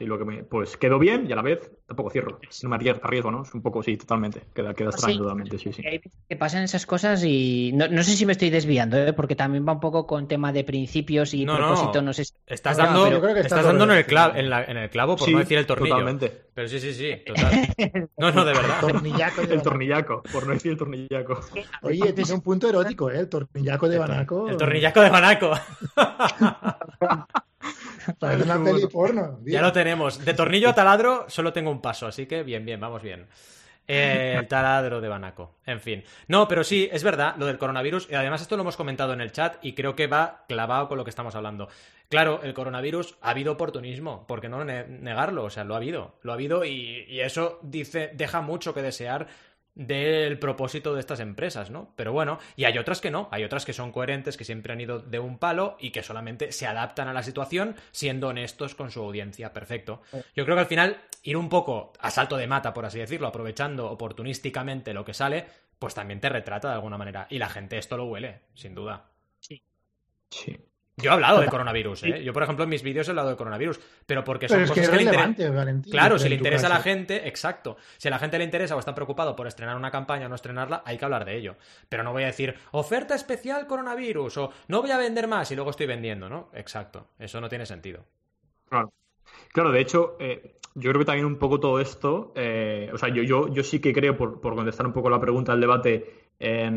y 0.00 0.06
lo 0.06 0.18
que 0.18 0.24
me, 0.24 0.42
pues 0.42 0.76
quedo 0.76 0.98
bien 0.98 1.26
y 1.28 1.32
a 1.32 1.36
la 1.36 1.42
vez 1.42 1.70
tampoco 1.86 2.10
cierro. 2.10 2.40
No 2.62 2.68
me 2.70 2.76
arriesgo, 2.76 3.30
¿no? 3.30 3.42
Es 3.42 3.52
un 3.54 3.62
poco, 3.62 3.82
sí, 3.82 3.96
totalmente. 3.96 4.42
Queda, 4.54 4.72
queda 4.74 4.90
extraño 4.90 5.18
totalmente, 5.18 5.58
sí, 5.58 5.72
sí. 5.72 5.82
Que 6.28 6.36
pasan 6.36 6.62
esas 6.62 6.86
cosas 6.86 7.22
y 7.24 7.72
no, 7.74 8.02
sé 8.02 8.16
si 8.16 8.24
me 8.24 8.32
estoy 8.32 8.50
desviando, 8.50 8.96
¿eh? 8.96 9.12
porque 9.12 9.36
también 9.36 9.66
va 9.68 9.72
un 9.72 9.80
poco 9.80 10.06
con 10.06 10.26
tema 10.28 10.52
de 10.52 10.64
principios 10.64 11.34
y 11.34 11.44
propósito, 11.44 12.00
no, 12.00 12.12
sé 12.12 12.22
Estás 12.46 12.76
dando, 12.78 13.06
estás 13.36 13.64
dando 13.64 13.84
en 13.84 13.90
el, 13.90 14.06
clavo, 14.06 14.34
en, 14.34 14.48
la, 14.48 14.64
en 14.64 14.76
el 14.76 14.90
clavo, 14.90 15.16
por 15.16 15.30
no 15.30 15.38
decir 15.38 15.58
el 15.58 15.66
tornillo. 15.66 15.94
Totalmente. 15.94 16.46
Pero 16.54 16.68
sí, 16.68 16.80
sí, 16.80 16.94
sí, 16.94 17.22
total. 17.26 18.08
No, 18.16 18.32
no, 18.32 18.44
de 18.44 18.52
verdad. 18.52 18.78
El 18.82 18.92
tornillaco, 18.92 19.40
el 19.42 19.62
tornillaco 19.62 20.22
por 20.32 20.46
no 20.46 20.52
decir 20.52 20.72
el 20.72 20.78
tornillaco. 20.78 21.40
Oye, 21.82 22.12
tiene 22.12 22.32
un 22.34 22.40
punto 22.40 22.68
erótico, 22.68 23.10
¿eh? 23.10 23.20
El 23.20 23.28
tornillaco 23.28 23.88
de 23.88 23.98
Banaco. 23.98 24.48
El 24.48 24.56
tornillaco 24.56 25.00
de 25.00 25.10
Banaco. 25.10 25.52
Parece 28.18 28.44
una 28.44 28.62
peli 28.62 28.86
porno. 28.86 29.38
Ya 29.44 29.62
lo 29.62 29.72
tenemos. 29.72 30.24
De 30.24 30.34
tornillo 30.34 30.68
a 30.68 30.74
taladro 30.74 31.26
solo 31.28 31.52
tengo 31.52 31.70
un 31.70 31.80
paso, 31.80 32.06
así 32.06 32.26
que 32.26 32.42
bien, 32.42 32.64
bien, 32.64 32.80
vamos 32.80 33.02
bien. 33.02 33.26
Eh, 33.88 34.36
el 34.38 34.46
taladro 34.46 35.00
de 35.00 35.08
Banaco. 35.08 35.56
En 35.66 35.80
fin. 35.80 36.04
No, 36.28 36.46
pero 36.46 36.62
sí, 36.62 36.88
es 36.92 37.02
verdad, 37.02 37.34
lo 37.36 37.46
del 37.46 37.58
coronavirus. 37.58 38.08
Y 38.10 38.14
además, 38.14 38.40
esto 38.40 38.56
lo 38.56 38.62
hemos 38.62 38.76
comentado 38.76 39.12
en 39.12 39.20
el 39.20 39.32
chat 39.32 39.56
y 39.62 39.74
creo 39.74 39.96
que 39.96 40.06
va 40.06 40.44
clavado 40.48 40.88
con 40.88 40.98
lo 40.98 41.04
que 41.04 41.10
estamos 41.10 41.34
hablando. 41.34 41.68
Claro, 42.08 42.40
el 42.42 42.54
coronavirus 42.54 43.16
ha 43.22 43.30
habido 43.30 43.52
oportunismo, 43.52 44.26
¿por 44.26 44.40
qué 44.40 44.48
no 44.48 44.64
negarlo? 44.64 45.44
O 45.44 45.50
sea, 45.50 45.64
lo 45.64 45.74
ha 45.74 45.78
habido, 45.78 46.14
lo 46.22 46.32
ha 46.32 46.34
habido 46.34 46.64
y, 46.64 47.06
y 47.08 47.20
eso 47.20 47.58
dice, 47.62 48.10
deja 48.14 48.42
mucho 48.42 48.74
que 48.74 48.82
desear 48.82 49.28
del 49.74 50.38
propósito 50.38 50.94
de 50.94 51.00
estas 51.00 51.20
empresas, 51.20 51.70
¿no? 51.70 51.92
Pero 51.96 52.12
bueno, 52.12 52.38
y 52.56 52.64
hay 52.64 52.76
otras 52.78 53.00
que 53.00 53.10
no, 53.10 53.28
hay 53.30 53.44
otras 53.44 53.64
que 53.64 53.72
son 53.72 53.92
coherentes, 53.92 54.36
que 54.36 54.44
siempre 54.44 54.72
han 54.72 54.80
ido 54.80 54.98
de 54.98 55.18
un 55.18 55.38
palo 55.38 55.76
y 55.80 55.90
que 55.90 56.02
solamente 56.02 56.52
se 56.52 56.66
adaptan 56.66 57.08
a 57.08 57.12
la 57.12 57.22
situación 57.22 57.76
siendo 57.90 58.28
honestos 58.28 58.74
con 58.74 58.90
su 58.90 59.00
audiencia. 59.00 59.52
Perfecto. 59.52 60.02
Yo 60.34 60.44
creo 60.44 60.56
que 60.56 60.62
al 60.62 60.66
final 60.66 61.00
ir 61.22 61.36
un 61.36 61.48
poco 61.48 61.92
a 62.00 62.10
salto 62.10 62.36
de 62.36 62.46
mata, 62.46 62.74
por 62.74 62.84
así 62.84 62.98
decirlo, 62.98 63.28
aprovechando 63.28 63.90
oportunísticamente 63.90 64.92
lo 64.92 65.04
que 65.04 65.14
sale, 65.14 65.46
pues 65.78 65.94
también 65.94 66.20
te 66.20 66.28
retrata 66.28 66.68
de 66.68 66.74
alguna 66.74 66.98
manera. 66.98 67.26
Y 67.30 67.38
la 67.38 67.48
gente 67.48 67.78
esto 67.78 67.96
lo 67.96 68.06
huele, 68.06 68.42
sin 68.54 68.74
duda. 68.74 69.10
Sí. 69.40 69.62
Sí. 70.30 70.71
Yo 70.98 71.10
he 71.10 71.14
hablado 71.14 71.40
de 71.40 71.48
coronavirus, 71.48 72.02
¿eh? 72.04 72.22
Yo, 72.22 72.34
por 72.34 72.42
ejemplo, 72.42 72.64
en 72.64 72.70
mis 72.70 72.82
vídeos 72.82 73.08
he 73.08 73.12
hablado 73.12 73.30
de 73.30 73.36
coronavirus, 73.36 73.80
pero 74.04 74.22
porque 74.24 74.46
son 74.46 74.60
cosas 74.66 74.88
que, 74.90 74.96
le 74.96 75.02
interesan. 75.02 75.82
Claro, 75.82 76.18
si 76.18 76.28
le 76.28 76.34
interesa 76.34 76.66
a 76.66 76.70
la 76.70 76.80
gente, 76.80 77.26
exacto. 77.26 77.78
Si 77.96 78.08
a 78.08 78.10
la 78.10 78.18
gente 78.18 78.36
le 78.36 78.44
interesa 78.44 78.76
o 78.76 78.78
está 78.78 78.94
preocupado 78.94 79.34
por 79.34 79.46
estrenar 79.46 79.76
una 79.76 79.90
campaña 79.90 80.26
o 80.26 80.28
no 80.28 80.34
estrenarla, 80.34 80.82
hay 80.84 80.98
que 80.98 81.04
hablar 81.04 81.24
de 81.24 81.36
ello. 81.36 81.56
Pero 81.88 82.02
no 82.02 82.12
voy 82.12 82.24
a 82.24 82.26
decir, 82.26 82.54
oferta 82.72 83.14
especial 83.14 83.66
coronavirus, 83.66 84.36
o 84.36 84.52
no 84.68 84.82
voy 84.82 84.90
a 84.90 84.98
vender 84.98 85.28
más 85.28 85.50
y 85.50 85.54
luego 85.54 85.70
estoy 85.70 85.86
vendiendo, 85.86 86.28
¿no? 86.28 86.50
Exacto. 86.52 87.06
Eso 87.18 87.40
no 87.40 87.48
tiene 87.48 87.64
sentido. 87.64 88.04
Claro. 88.68 88.92
Claro, 89.52 89.72
de 89.72 89.80
hecho, 89.80 90.16
eh, 90.20 90.56
yo 90.74 90.90
creo 90.90 91.00
que 91.00 91.06
también 91.06 91.26
un 91.26 91.36
poco 91.36 91.58
todo 91.58 91.80
esto, 91.80 92.32
eh, 92.36 92.90
o 92.92 92.98
sea, 92.98 93.08
yo, 93.08 93.22
yo, 93.22 93.48
yo 93.48 93.62
sí 93.62 93.80
que 93.80 93.94
creo, 93.94 94.16
por, 94.16 94.42
por 94.42 94.54
contestar 94.54 94.86
un 94.86 94.92
poco 94.92 95.08
la 95.08 95.20
pregunta 95.20 95.52
del 95.52 95.60
debate, 95.62 96.28
eh, 96.38 96.70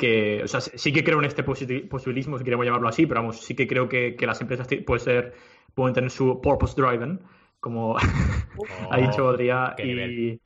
que, 0.00 0.40
o 0.42 0.48
sea, 0.48 0.60
sí 0.60 0.92
que 0.92 1.04
creo 1.04 1.18
en 1.18 1.26
este 1.26 1.42
posibilismo, 1.44 2.38
si 2.38 2.44
queremos 2.44 2.64
llamarlo 2.64 2.88
así, 2.88 3.06
pero 3.06 3.20
vamos, 3.20 3.40
sí 3.40 3.54
que 3.54 3.68
creo 3.68 3.88
que, 3.88 4.16
las 4.20 4.40
empresas 4.40 4.66
pueden 4.86 5.04
ser, 5.04 5.34
pueden 5.74 5.94
tener 5.94 6.10
su 6.10 6.40
purpose 6.40 6.80
driven, 6.80 7.20
como 7.60 7.96
ha 8.90 8.96
dicho 8.96 9.26
oh, 9.26 9.28
Adrián, 9.28 9.74
y, 9.78 10.40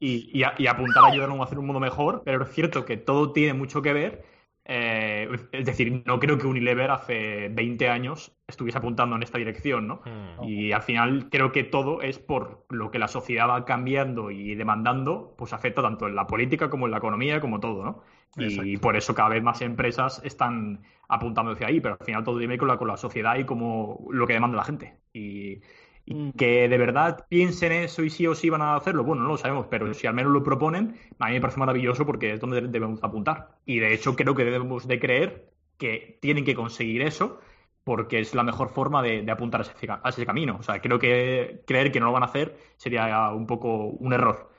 y, 0.00 0.66
apuntar 0.66 1.04
a 1.04 1.08
ayudar 1.08 1.30
a 1.30 1.42
hacer 1.44 1.58
un 1.58 1.66
mundo 1.66 1.80
mejor, 1.80 2.22
pero 2.24 2.44
es 2.44 2.50
cierto 2.50 2.86
que 2.86 2.96
todo 2.96 3.32
tiene 3.32 3.52
mucho 3.52 3.82
que 3.82 3.92
ver. 3.92 4.24
Eh, 4.68 5.28
es 5.52 5.64
decir, 5.64 6.02
no 6.04 6.18
creo 6.18 6.38
que 6.38 6.46
Unilever 6.48 6.90
hace 6.90 7.48
20 7.50 7.88
años 7.88 8.32
estuviese 8.48 8.78
apuntando 8.78 9.14
en 9.14 9.22
esta 9.22 9.38
dirección, 9.38 9.86
¿no? 9.86 10.00
Hmm. 10.04 10.42
Y 10.42 10.72
al 10.72 10.82
final 10.82 11.28
creo 11.30 11.52
que 11.52 11.62
todo 11.62 12.02
es 12.02 12.18
por 12.18 12.66
lo 12.70 12.90
que 12.90 12.98
la 12.98 13.06
sociedad 13.06 13.48
va 13.48 13.64
cambiando 13.64 14.32
y 14.32 14.56
demandando, 14.56 15.34
pues 15.38 15.52
afecta 15.52 15.82
tanto 15.82 16.08
en 16.08 16.16
la 16.16 16.26
política 16.26 16.68
como 16.68 16.86
en 16.86 16.90
la 16.90 16.98
economía, 16.98 17.40
como 17.40 17.60
todo, 17.60 17.84
¿no? 17.84 18.02
Y 18.38 18.76
por 18.76 18.96
eso 18.96 19.14
cada 19.14 19.30
vez 19.30 19.42
más 19.42 19.62
empresas 19.62 20.20
están 20.24 20.82
apuntando 21.08 21.52
hacia 21.52 21.68
ahí, 21.68 21.80
pero 21.80 21.96
al 21.98 22.04
final 22.04 22.24
todo 22.24 22.38
tiene 22.38 22.58
que 22.58 22.64
ver 22.64 22.76
con 22.76 22.88
la, 22.88 22.96
sociedad 22.96 23.36
y 23.38 23.44
como 23.44 24.06
lo 24.10 24.26
que 24.26 24.34
demanda 24.34 24.56
la 24.56 24.64
gente. 24.64 24.96
Y, 25.12 25.60
mm. 26.06 26.30
que 26.32 26.68
de 26.68 26.78
verdad 26.78 27.26
piensen 27.28 27.72
eso 27.72 28.02
y 28.02 28.10
sí 28.10 28.26
o 28.26 28.34
sí 28.34 28.50
van 28.50 28.62
a 28.62 28.76
hacerlo, 28.76 29.04
bueno, 29.04 29.22
no 29.22 29.28
lo 29.28 29.36
sabemos, 29.38 29.66
pero 29.70 29.92
si 29.94 30.06
al 30.06 30.14
menos 30.14 30.32
lo 30.32 30.42
proponen, 30.42 30.96
a 31.18 31.28
mí 31.28 31.34
me 31.34 31.40
parece 31.40 31.58
maravilloso 31.58 32.04
porque 32.04 32.34
es 32.34 32.40
donde 32.40 32.60
debemos 32.60 33.02
apuntar. 33.02 33.56
Y 33.64 33.78
de 33.78 33.94
hecho 33.94 34.16
creo 34.16 34.34
que 34.34 34.44
debemos 34.44 34.86
de 34.86 35.00
creer 35.00 35.50
que 35.78 36.18
tienen 36.20 36.44
que 36.44 36.54
conseguir 36.54 37.02
eso 37.02 37.40
porque 37.84 38.18
es 38.18 38.34
la 38.34 38.42
mejor 38.42 38.70
forma 38.70 39.00
de, 39.02 39.24
apuntar 39.30 39.60
a 39.60 39.64
ese, 39.64 39.72
a 39.88 40.08
ese, 40.08 40.26
camino. 40.26 40.56
O 40.58 40.62
sea, 40.62 40.80
creo 40.80 40.98
que 40.98 41.62
creer 41.66 41.92
que 41.92 42.00
no 42.00 42.06
lo 42.06 42.12
van 42.12 42.24
a 42.24 42.26
hacer 42.26 42.58
sería 42.76 43.30
un 43.30 43.46
poco 43.46 43.86
un 43.86 44.12
error. 44.12 44.50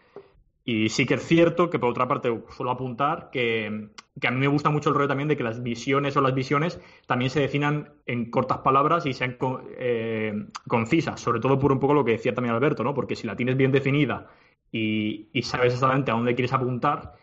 Y 0.69 0.89
sí 0.89 1.05
que 1.05 1.13
es 1.13 1.25
cierto 1.25 1.69
que, 1.69 1.79
por 1.79 1.91
otra 1.91 2.09
parte, 2.09 2.43
suelo 2.49 2.71
apuntar 2.71 3.29
que, 3.31 3.67
a 3.67 4.31
mí 4.31 4.37
me 4.37 4.49
gusta 4.49 4.69
mucho 4.69 4.89
el 4.89 4.95
rollo 4.95 5.07
también 5.07 5.29
de 5.29 5.37
que 5.37 5.43
las 5.43 5.63
visiones 5.63 6.17
o 6.17 6.21
las 6.21 6.33
visiones 6.33 6.81
también 7.05 7.31
se 7.31 7.39
definan 7.39 7.93
en 8.05 8.29
cortas 8.29 8.57
palabras 8.57 9.05
y 9.05 9.13
sean 9.13 9.37
eh, 9.77 10.33
concisas, 10.67 11.21
sobre 11.21 11.39
todo 11.39 11.57
por 11.57 11.71
un 11.71 11.79
poco 11.79 11.93
lo 11.93 12.03
que 12.03 12.11
decía 12.11 12.33
también 12.33 12.53
Alberto, 12.53 12.83
¿no? 12.83 12.93
Porque 12.93 13.15
si 13.15 13.25
la 13.25 13.37
tienes 13.37 13.55
bien 13.55 13.71
definida 13.71 14.27
y, 14.69 15.29
sabes 15.41 15.73
exactamente 15.73 16.11
a 16.11 16.15
dónde 16.15 16.35
quieres 16.35 16.51
apuntar, 16.51 17.13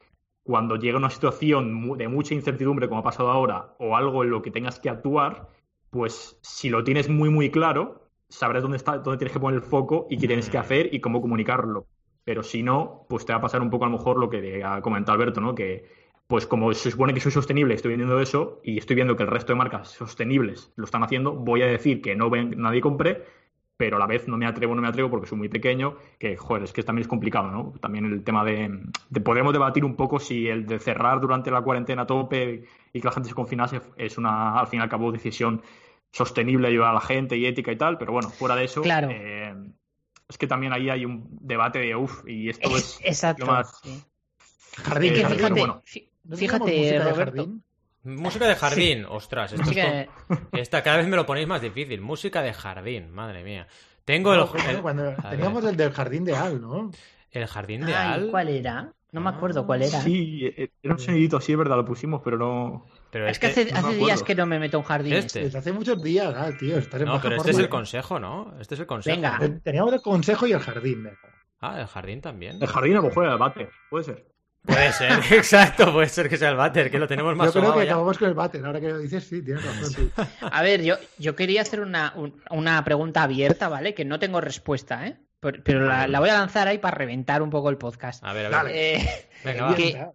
cuando 0.42 0.76
llega 0.76 0.96
una 0.96 1.11
situación 1.11 1.98
de 1.98 2.09
mucha 2.09 2.33
incertidumbre, 2.33 2.88
como 2.88 3.00
ha 3.00 3.04
pasado 3.04 3.30
ahora, 3.30 3.74
o 3.78 3.94
algo 3.94 4.24
en 4.24 4.30
lo 4.30 4.40
que 4.40 4.52
tengas 4.52 4.80
que 4.80 4.88
actuar, 4.88 5.50
pues 5.90 6.38
si 6.40 6.70
lo 6.70 6.83
tienes 6.83 7.11
muy, 7.11 7.28
muy 7.28 7.50
claro, 7.50 8.09
sabrás 8.26 8.62
dónde, 8.62 8.78
está, 8.78 8.96
dónde 8.96 9.18
tienes 9.18 9.35
que 9.35 9.40
poner 9.40 9.61
el 9.61 9.66
foco 9.68 10.07
y 10.09 10.16
qué 10.16 10.28
tienes 10.28 10.48
que 10.48 10.57
mm. 10.57 10.61
hacer 10.62 10.94
y 10.94 11.00
cómo 11.00 11.20
comunicarlo 11.20 11.88
pero 12.24 12.42
si 12.42 12.62
no, 12.62 13.06
pues 13.08 13.26
te 13.26 13.32
va 13.32 13.38
a 13.38 13.42
pasar 13.42 13.62
un 13.62 13.70
poco 13.70 13.84
a 13.84 13.88
lo 13.88 13.96
mejor 13.96 14.18
lo 14.18 14.30
que 14.30 14.62
ha 14.64 14.80
comentado 14.80 15.14
Alberto, 15.14 15.40
¿no? 15.40 15.54
Que 15.54 15.84
pues 16.26 16.46
como 16.46 16.72
se 16.72 16.90
supone 16.90 17.12
que 17.12 17.20
soy 17.20 17.32
sostenible, 17.32 17.74
estoy 17.74 17.90
vendiendo 17.90 18.18
eso 18.18 18.60
y 18.64 18.78
estoy 18.78 18.96
viendo 18.96 19.14
que 19.14 19.24
el 19.24 19.28
resto 19.28 19.52
de 19.52 19.58
marcas 19.58 19.90
sostenibles 19.90 20.72
lo 20.76 20.87
están 20.87 21.02
haciendo, 21.02 21.32
voy 21.32 21.62
a 21.62 21.66
decir 21.66 22.00
que 22.00 22.16
no 22.16 22.30
ven, 22.30 22.54
nadie 22.56 22.80
compre, 22.80 23.24
pero 23.76 23.96
a 23.96 24.00
la 24.00 24.06
vez 24.06 24.26
no 24.26 24.38
me 24.38 24.46
atrevo, 24.46 24.74
no 24.74 24.80
me 24.80 24.88
atrevo 24.88 25.10
porque 25.10 25.26
soy 25.26 25.37
muy 25.37 25.48
pequeño, 25.50 25.96
que 26.18 26.37
joder, 26.37 26.62
es 26.62 26.72
que 26.72 26.82
también 26.82 27.02
es 27.02 27.08
complicado, 27.08 27.50
¿no? 27.50 27.74
También 27.80 28.06
el 28.06 28.24
tema 28.24 28.42
de, 28.44 28.80
de 29.10 29.20
podemos 29.20 29.52
debatir 29.52 29.84
un 29.84 29.96
poco 29.96 30.18
si 30.18 30.48
el 30.48 30.64
de 30.66 30.78
cerrar 30.78 31.20
durante 31.20 31.50
la 31.50 31.60
cuarentena 31.60 32.02
a 32.02 32.06
tope 32.06 32.64
y 32.92 33.00
que 33.00 33.06
la 33.06 33.12
gente 33.12 33.28
se 33.28 33.34
confinase 33.34 33.80
es 33.96 34.16
una, 34.16 34.58
al 34.58 34.68
fin 34.68 34.80
y 34.80 34.82
al 34.82 34.88
cabo, 34.88 35.12
decisión 35.12 35.60
sostenible 36.10 36.68
ayudar 36.68 36.90
a 36.90 36.94
la 36.94 37.00
gente 37.00 37.37
y 37.37 37.44
ética 37.44 37.72
y 37.72 37.76
tal, 37.76 37.98
pero 37.98 38.12
bueno, 38.12 38.30
fuera 38.30 38.54
de 38.54 38.64
eso, 38.64 38.82
claro. 38.82 39.08
Eh, 39.10 39.52
es 40.28 40.38
que 40.38 40.46
también 40.46 40.72
ahí 40.72 40.90
hay 40.90 41.04
un 41.04 41.28
debate 41.40 41.78
de 41.78 41.94
uff, 41.96 42.26
y 42.26 42.48
esto 42.50 42.76
es, 42.76 42.98
exacto, 43.02 43.46
lo 43.46 43.52
más. 43.52 43.80
Jardín, 44.82 45.14
que 45.14 45.26
fíjate, 45.26 45.60
bueno. 45.60 45.82
fíjate 46.37 46.98
Roberto. 46.98 47.48
Música 48.04 48.46
de 48.46 48.54
jardín, 48.54 49.06
ostras, 49.06 49.54
esto 49.54 49.70
es 49.70 50.08
esta 50.52 50.82
cada 50.82 50.98
vez 50.98 51.08
me 51.08 51.16
lo 51.16 51.24
ponéis 51.24 51.48
más 51.48 51.62
difícil. 51.62 52.02
Música 52.02 52.42
de 52.42 52.52
jardín, 52.52 53.10
madre 53.10 53.42
mía. 53.42 53.66
Tengo 54.04 54.34
el, 54.34 54.44
teníamos 55.30 55.64
el 55.64 55.76
del 55.76 55.90
jardín 55.92 56.24
de 56.26 56.37
Al, 56.37 56.60
¿no? 56.60 56.90
El 57.30 57.46
jardín 57.46 57.87
de 57.87 57.94
Al. 57.94 58.30
¿Cuál 58.30 58.48
era? 58.50 58.92
No 59.12 59.20
me 59.22 59.30
acuerdo 59.30 59.64
cuál 59.64 59.82
era. 59.82 60.00
Sí, 60.02 60.40
eh, 60.44 60.70
era 60.82 60.94
un 60.94 61.00
sonidito 61.00 61.38
así, 61.38 61.52
es 61.52 61.58
verdad, 61.58 61.76
lo 61.76 61.87
pusimos, 61.87 62.20
pero 62.22 62.37
no. 62.37 62.87
Pero 63.14 63.29
es 63.29 63.38
que 63.38 63.46
hace, 63.46 63.64
días 63.94 64.24
que 64.24 64.35
no 64.35 64.44
me 64.44 64.59
meto 64.59 64.77
a 64.77 64.81
un 64.81 64.87
jardín. 64.87 65.12
Este. 65.12 65.46
Hace 65.57 65.70
muchos 65.70 66.03
días, 66.03 66.35
ah, 66.37 66.50
tío. 66.59 66.79
Estás 66.79 67.00
no, 67.03 67.20
pero 67.22 67.37
este 67.37 67.53
es 67.53 67.59
el 67.59 67.68
consejo, 67.68 68.18
¿no? 68.18 68.57
Este 68.61 68.74
es 68.74 68.81
el 68.81 68.87
consejo. 68.88 69.14
Venga. 69.14 69.38
Teníamos 69.62 69.92
el 69.92 70.03
consejo 70.03 70.48
y 70.48 70.53
el 70.53 70.59
jardín. 70.59 71.09
Ah, 71.61 71.79
el 71.79 71.87
jardín 71.87 72.20
también. 72.20 72.61
El 72.61 72.66
jardín 72.66 72.94
a 72.94 72.96
lo 72.96 73.03
mejor 73.05 73.29
el 73.29 73.38
bate, 73.38 73.68
puede 73.88 74.03
ser. 74.03 74.27
Puede 74.62 74.92
ser, 74.94 75.12
exacto, 75.31 75.92
puede 75.92 76.09
ser 76.09 76.29
que 76.29 76.37
sea 76.37 76.48
el 76.48 76.57
váter, 76.57 76.90
que 76.90 76.98
lo 76.98 77.07
tenemos 77.07 77.37
más 77.37 77.55
Yo 77.55 77.61
creo 77.61 77.74
que 77.74 77.83
acabamos 77.83 78.18
con 78.18 78.29
el 78.29 78.35
váter, 78.35 78.66
ahora 78.66 78.81
que 78.81 78.88
lo 78.88 78.98
dices, 78.98 79.22
sí, 79.22 79.44
tienes 79.44 79.64
razón. 79.64 80.11
A 80.51 80.62
ver, 80.62 80.82
yo, 80.82 80.97
yo 81.16 81.36
quería 81.36 81.62
hacer 81.62 81.82
una, 81.82 82.14
una 82.51 82.82
pregunta 82.82 83.22
abierta, 83.22 83.68
¿vale? 83.68 83.95
Que 83.95 84.05
no 84.05 84.18
tengo 84.18 84.41
respuesta, 84.41 85.07
¿eh? 85.07 85.18
Pero, 85.62 85.86
la, 85.86 86.18
voy 86.18 86.30
a 86.30 86.34
lanzar 86.34 86.66
ahí 86.66 86.78
para 86.78 86.97
reventar 86.97 87.43
un 87.43 87.51
poco 87.51 87.70
el 87.70 87.76
podcast. 87.76 88.24
A 88.24 88.32
ver, 88.32 88.53
a 88.53 88.62
ver. 88.64 88.72
Eh, 88.74 89.28
Venga, 89.45 89.66
va 89.66 90.14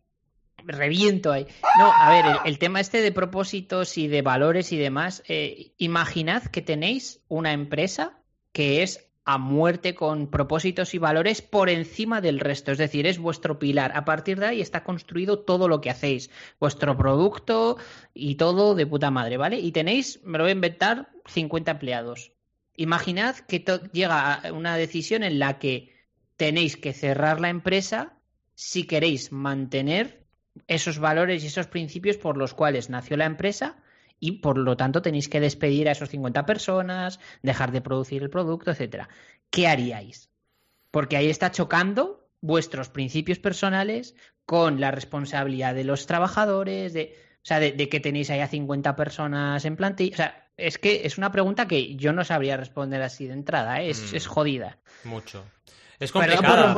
reviento 0.66 1.32
ahí. 1.32 1.48
No, 1.78 1.92
a 1.92 2.10
ver, 2.10 2.26
el, 2.46 2.60
tema 2.60 2.80
este 2.80 3.02
de 3.02 3.12
propósitos 3.12 3.98
y 3.98 4.08
de 4.08 4.22
valores 4.22 4.72
y 4.72 4.78
demás, 4.78 5.24
eh, 5.28 5.74
imaginad 5.78 6.44
que 6.44 6.62
tenéis 6.62 7.22
una 7.28 7.54
empresa 7.54 8.20
que 8.52 8.84
es 8.84 9.10
a 9.26 9.38
muerte 9.38 9.94
con 9.94 10.32
propósitos 10.32 10.96
y 10.96 10.98
valores 10.98 11.44
por 11.44 11.70
encima 11.70 12.20
del 12.20 12.40
resto, 12.40 12.72
es 12.72 12.80
decir, 12.80 13.06
es 13.06 13.20
vuestro 13.20 13.60
pilar. 13.60 13.92
A 13.94 14.04
partir 14.04 14.40
de 14.40 14.48
ahí 14.48 14.62
está 14.62 14.84
construido 14.84 15.38
todo 15.38 15.68
lo 15.68 15.82
que 15.82 15.92
hacéis, 15.92 16.32
vuestro 16.60 16.98
producto 16.98 17.78
y 18.16 18.36
todo 18.36 18.74
de 18.74 18.88
puta 18.88 19.12
madre, 19.12 19.38
¿vale? 19.38 19.60
Y 19.60 19.72
tenéis, 19.72 20.20
me 20.24 20.40
lo 20.40 20.46
voy 20.46 20.50
a 20.50 20.56
inventar, 20.56 21.10
50 21.28 21.70
empleados. 21.70 22.32
Imaginad 22.76 23.36
que 23.36 23.64
llega 23.94 24.42
una 24.52 24.76
decisión 24.78 25.22
en 25.24 25.38
la 25.38 25.60
que 25.60 25.94
tenéis 26.36 26.76
que 26.76 26.94
cerrar 26.94 27.40
la 27.40 27.50
empresa 27.50 28.18
si 28.56 28.88
queréis 28.88 29.32
mantener 29.32 30.19
esos 30.68 31.00
valores 31.00 31.44
y 31.44 31.48
esos 31.48 31.68
principios 31.68 32.18
por 32.18 32.38
los 32.38 32.54
cuales 32.54 32.90
nació 32.90 33.18
la 33.18 33.26
empresa 33.26 33.78
y 34.20 34.34
por 34.34 34.58
lo 34.58 34.76
tanto 34.78 35.02
tenéis 35.02 35.30
que 35.30 35.40
despedir 35.40 35.88
a 35.88 35.94
esos 35.94 36.10
50 36.10 36.46
personas, 36.46 37.20
dejar 37.42 37.72
de 37.72 37.82
producir 37.82 38.22
el 38.22 38.30
producto, 38.30 38.72
etcétera. 38.72 39.10
¿Qué 39.50 39.68
haríais? 39.68 40.30
Porque 40.92 41.18
ahí 41.18 41.30
está 41.30 41.52
chocando 41.52 42.28
vuestros 42.42 42.90
principios 42.90 43.40
personales 43.40 44.16
con 44.46 44.80
la 44.80 44.92
responsabilidad 44.92 45.76
de 45.76 45.84
los 45.84 46.06
trabajadores, 46.06 46.94
de, 46.94 47.16
o 47.36 47.46
sea, 47.46 47.60
de, 47.60 47.90
que 47.90 48.00
tenéis 48.00 48.30
ahí 48.30 48.40
a 48.40 48.48
50 48.48 48.96
personas 48.96 49.64
en 49.66 49.76
plantilla. 49.76 50.14
O 50.14 50.18
sea, 50.18 50.50
es 50.58 50.78
que 50.78 51.06
es 51.06 51.18
una 51.18 51.32
pregunta 51.32 51.68
que 51.68 51.96
yo 51.96 52.14
no 52.14 52.24
sabría 52.24 52.58
responder 52.58 53.02
así 53.02 53.28
de 53.28 53.34
entrada, 53.34 53.82
¿eh? 53.82 53.90
es, 53.90 54.14
es 54.14 54.28
mm. 54.28 54.30
jodida. 54.30 54.78
Mucho. 55.04 55.46
Es 56.00 56.12
complicado. 56.12 56.76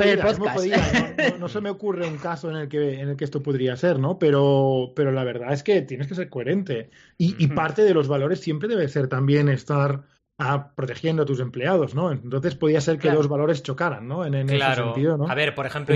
No, 1.39 1.47
se 1.47 1.61
me 1.61 1.69
ocurre 1.69 2.07
un 2.07 2.17
caso 2.17 2.49
en 2.49 2.55
el 2.55 2.67
que, 2.67 2.99
en 2.99 3.09
el 3.09 3.17
que 3.17 3.23
esto 3.23 3.43
podría 3.43 3.75
ser, 3.75 3.99
¿no? 3.99 4.17
Pero, 4.17 4.93
pero 4.95 5.11
la 5.11 5.23
verdad 5.23 5.53
es 5.53 5.63
que 5.63 5.81
tienes 5.81 6.07
que 6.07 6.15
ser 6.15 6.29
coherente. 6.29 6.89
Y, 7.17 7.47
parte 7.47 7.83
de 7.83 7.93
los 7.93 8.07
valores 8.07 8.39
siempre 8.39 8.67
debe 8.67 8.87
ser 8.87 9.07
también 9.07 9.47
estar 9.49 10.03
ah, 10.39 10.71
protegiendo 10.75 11.23
a 11.23 11.25
tus 11.25 11.39
empleados, 11.39 11.93
¿no? 11.93 12.11
Entonces 12.11 12.55
podría 12.55 12.81
ser 12.81 12.97
que 12.97 13.11
los 13.11 13.27
valores 13.27 13.61
chocaran, 13.61 14.07
¿no? 14.07 14.25
En, 14.25 14.33
ese 14.33 14.75
sentido, 14.75 15.17
¿no? 15.17 15.29
A 15.29 15.35
ver, 15.35 15.53
por 15.53 15.65
ejemplo, 15.65 15.95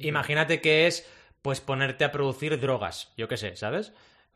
imagínate 0.00 0.60
que 0.60 0.86
es 0.86 1.06
pues 1.42 1.60
ponerte 1.60 2.04
a 2.04 2.12
producir 2.12 2.60
drogas, 2.60 3.12
yo 3.16 3.26
qué 3.28 3.36
sé, 3.36 3.56
¿sabes? 3.56 3.92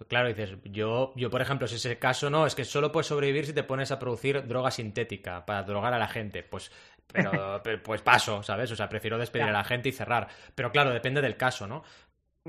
Claro, 0.09 0.29
dices, 0.29 0.57
yo, 0.65 1.13
yo 1.17 1.31
por 1.31 1.41
ejemplo, 1.41 1.69
si 1.69 1.77
es 1.77 1.85
el 1.87 1.99
caso, 1.99 2.29
no, 2.29 2.47
es 2.47 2.55
que 2.55 2.65
solo 2.65 2.91
puedes 2.91 3.07
sobrevivir 3.07 3.47
si 3.47 3.53
te 3.53 3.63
pones 3.63 3.93
a 3.93 3.99
producir 3.99 4.47
droga 4.47 4.71
sintética 4.71 5.47
para 5.47 5.63
drogar 5.63 5.95
a 5.95 5.99
la 5.99 6.09
gente. 6.09 6.43
Pues 6.43 6.73
pero, 7.15 7.63
pues 7.83 8.03
paso, 8.03 8.43
¿sabes? 8.43 8.71
O 8.71 8.77
sea, 8.77 8.89
prefiero 8.89 9.19
despedir 9.19 9.47
a 9.47 9.53
la 9.53 9.65
gente 9.65 9.89
y 9.89 9.93
cerrar. 9.93 10.29
Pero 10.55 10.71
claro, 10.73 10.91
depende 10.91 11.23
del 11.23 11.37
caso, 11.37 11.67
¿no? 11.67 11.85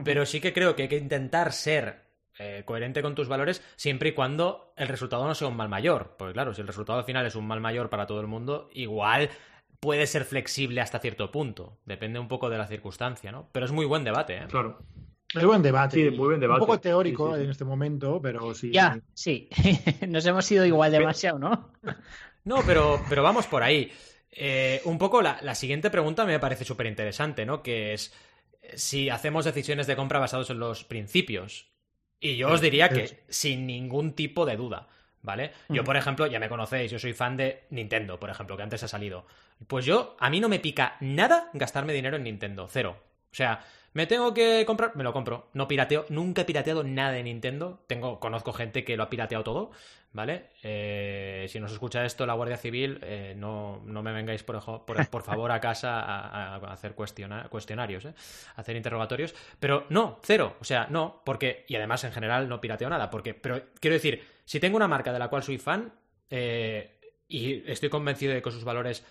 Pero 0.03 0.25
sí 0.25 0.41
que 0.41 0.53
creo 0.53 0.75
que 0.75 0.83
hay 0.83 0.89
que 0.89 0.97
intentar 0.97 1.53
ser 1.53 2.01
eh, 2.37 2.63
coherente 2.65 3.01
con 3.01 3.15
tus 3.15 3.29
valores 3.29 3.63
siempre 3.77 4.09
y 4.09 4.11
cuando 4.11 4.73
el 4.75 4.89
resultado 4.89 5.25
no 5.25 5.35
sea 5.35 5.47
un 5.47 5.55
mal 5.55 5.69
mayor. 5.69 6.15
Porque 6.17 6.33
claro, 6.33 6.53
si 6.53 6.61
el 6.61 6.67
resultado 6.67 6.99
al 6.99 7.05
final 7.05 7.25
es 7.25 7.35
un 7.35 7.47
mal 7.47 7.61
mayor 7.61 7.89
para 7.89 8.07
todo 8.07 8.19
el 8.19 8.27
mundo, 8.27 8.69
igual 8.73 9.29
puede 9.79 10.07
ser 10.07 10.25
flexible 10.25 10.81
hasta 10.81 10.99
cierto 10.99 11.31
punto. 11.31 11.77
Depende 11.85 12.19
un 12.19 12.27
poco 12.27 12.49
de 12.49 12.57
la 12.57 12.67
circunstancia, 12.67 13.31
¿no? 13.31 13.49
Pero 13.51 13.65
es 13.65 13.71
muy 13.71 13.85
buen 13.85 14.03
debate, 14.03 14.37
¿eh? 14.37 14.47
Claro. 14.49 14.79
Es 15.33 15.43
buen 15.43 15.61
debate. 15.61 15.97
Sí, 15.97 16.09
muy 16.15 16.27
buen 16.27 16.39
debate. 16.39 16.61
Un 16.61 16.67
poco 16.67 16.79
teórico 16.79 17.35
en 17.35 17.49
este 17.49 17.65
momento, 17.65 18.21
pero 18.21 18.53
sí. 18.53 18.71
Ya, 18.71 18.99
sí. 19.13 19.49
Nos 20.07 20.25
hemos 20.25 20.49
ido 20.51 20.65
igual 20.65 20.91
demasiado, 20.91 21.39
¿no? 21.39 21.71
No, 22.45 22.57
pero, 22.63 23.01
pero 23.09 23.23
vamos 23.23 23.47
por 23.47 23.63
ahí. 23.63 23.91
Eh, 24.31 24.81
un 24.85 24.97
poco 24.97 25.21
la, 25.21 25.55
siguiente 25.55 25.89
pregunta 25.89 26.25
me 26.25 26.39
parece 26.39 26.65
súper 26.65 26.87
interesante, 26.87 27.45
¿no? 27.45 27.63
Que 27.63 27.93
es 27.93 28.13
si 28.73 29.09
hacemos 29.09 29.45
decisiones 29.45 29.87
de 29.87 29.95
compra 29.95 30.19
basados 30.19 30.49
en 30.49 30.59
los 30.59 30.83
principios. 30.83 31.67
Y 32.19 32.37
yo 32.37 32.49
os 32.49 32.61
diría 32.61 32.89
que 32.89 33.23
sin 33.29 33.67
ningún 33.67 34.13
tipo 34.13 34.45
de 34.45 34.55
duda, 34.55 34.87
¿vale? 35.21 35.51
Yo, 35.69 35.83
por 35.83 35.95
ejemplo, 35.95 36.25
ya 36.27 36.39
me 36.39 36.49
conocéis, 36.49 36.89
yo 36.89 36.97
soy 36.97 37.13
fan 37.13 37.37
de 37.37 37.65
Nintendo, 37.69 38.19
por 38.19 38.29
ejemplo, 38.29 38.57
que 38.57 38.63
antes 38.63 38.81
ha 38.83 38.87
salido. 38.87 39.25
Pues 39.67 39.85
yo, 39.85 40.15
a 40.19 40.29
mí 40.29 40.39
no 40.39 40.49
me 40.49 40.59
pica 40.59 40.97
nada 41.01 41.49
gastarme 41.53 41.93
dinero 41.93 42.17
en 42.17 42.23
Nintendo, 42.23 42.67
cero. 42.67 42.97
O 43.31 43.35
sea, 43.35 43.63
me 43.95 44.07
tengo 44.07 44.33
que 44.33 44.65
comprar, 44.67 44.93
me 44.97 45.05
lo 45.05 45.13
compro. 45.13 45.47
No 45.53 45.69
pirateo, 45.69 46.05
nunca 46.09 46.41
he 46.41 46.45
pirateado 46.45 46.83
nada 46.83 47.13
de 47.13 47.23
Nintendo. 47.23 47.79
Tengo, 47.87 48.19
conozco 48.19 48.51
gente 48.51 48.83
que 48.83 48.97
lo 48.97 49.03
ha 49.03 49.09
pirateado 49.09 49.45
todo, 49.45 49.71
¿vale? 50.11 50.49
Eh, 50.63 51.45
si 51.47 51.61
nos 51.61 51.71
escucha 51.71 52.03
esto 52.03 52.25
la 52.25 52.33
Guardia 52.33 52.57
Civil, 52.57 52.99
eh, 53.03 53.35
no, 53.37 53.81
no, 53.85 54.03
me 54.03 54.11
vengáis 54.11 54.43
por, 54.43 54.61
por, 54.83 55.23
favor 55.23 55.49
a 55.49 55.61
casa 55.61 56.01
a, 56.01 56.55
hacer 56.73 56.93
cuestionarios, 56.93 58.03
¿eh? 58.03 58.13
A 58.57 58.61
hacer 58.61 58.75
interrogatorios. 58.75 59.33
Pero 59.61 59.85
no, 59.87 60.19
cero. 60.23 60.57
O 60.59 60.65
sea, 60.65 60.87
no, 60.89 61.21
porque, 61.23 61.63
y 61.69 61.77
además 61.77 62.03
en 62.03 62.11
general 62.11 62.49
no 62.49 62.59
pirateo 62.59 62.89
nada, 62.89 63.09
porque, 63.09 63.33
pero 63.33 63.61
quiero 63.79 63.93
decir, 63.93 64.25
si 64.43 64.59
tengo 64.59 64.75
una 64.75 64.89
marca 64.89 65.13
de 65.13 65.19
la 65.19 65.29
cual 65.29 65.43
soy 65.43 65.57
fan 65.57 65.93
eh, 66.29 66.99
y 67.29 67.63
estoy 67.71 67.87
convencido 67.87 68.33
de 68.33 68.41
que 68.41 68.51
sus 68.51 68.65
valores, 68.65 69.05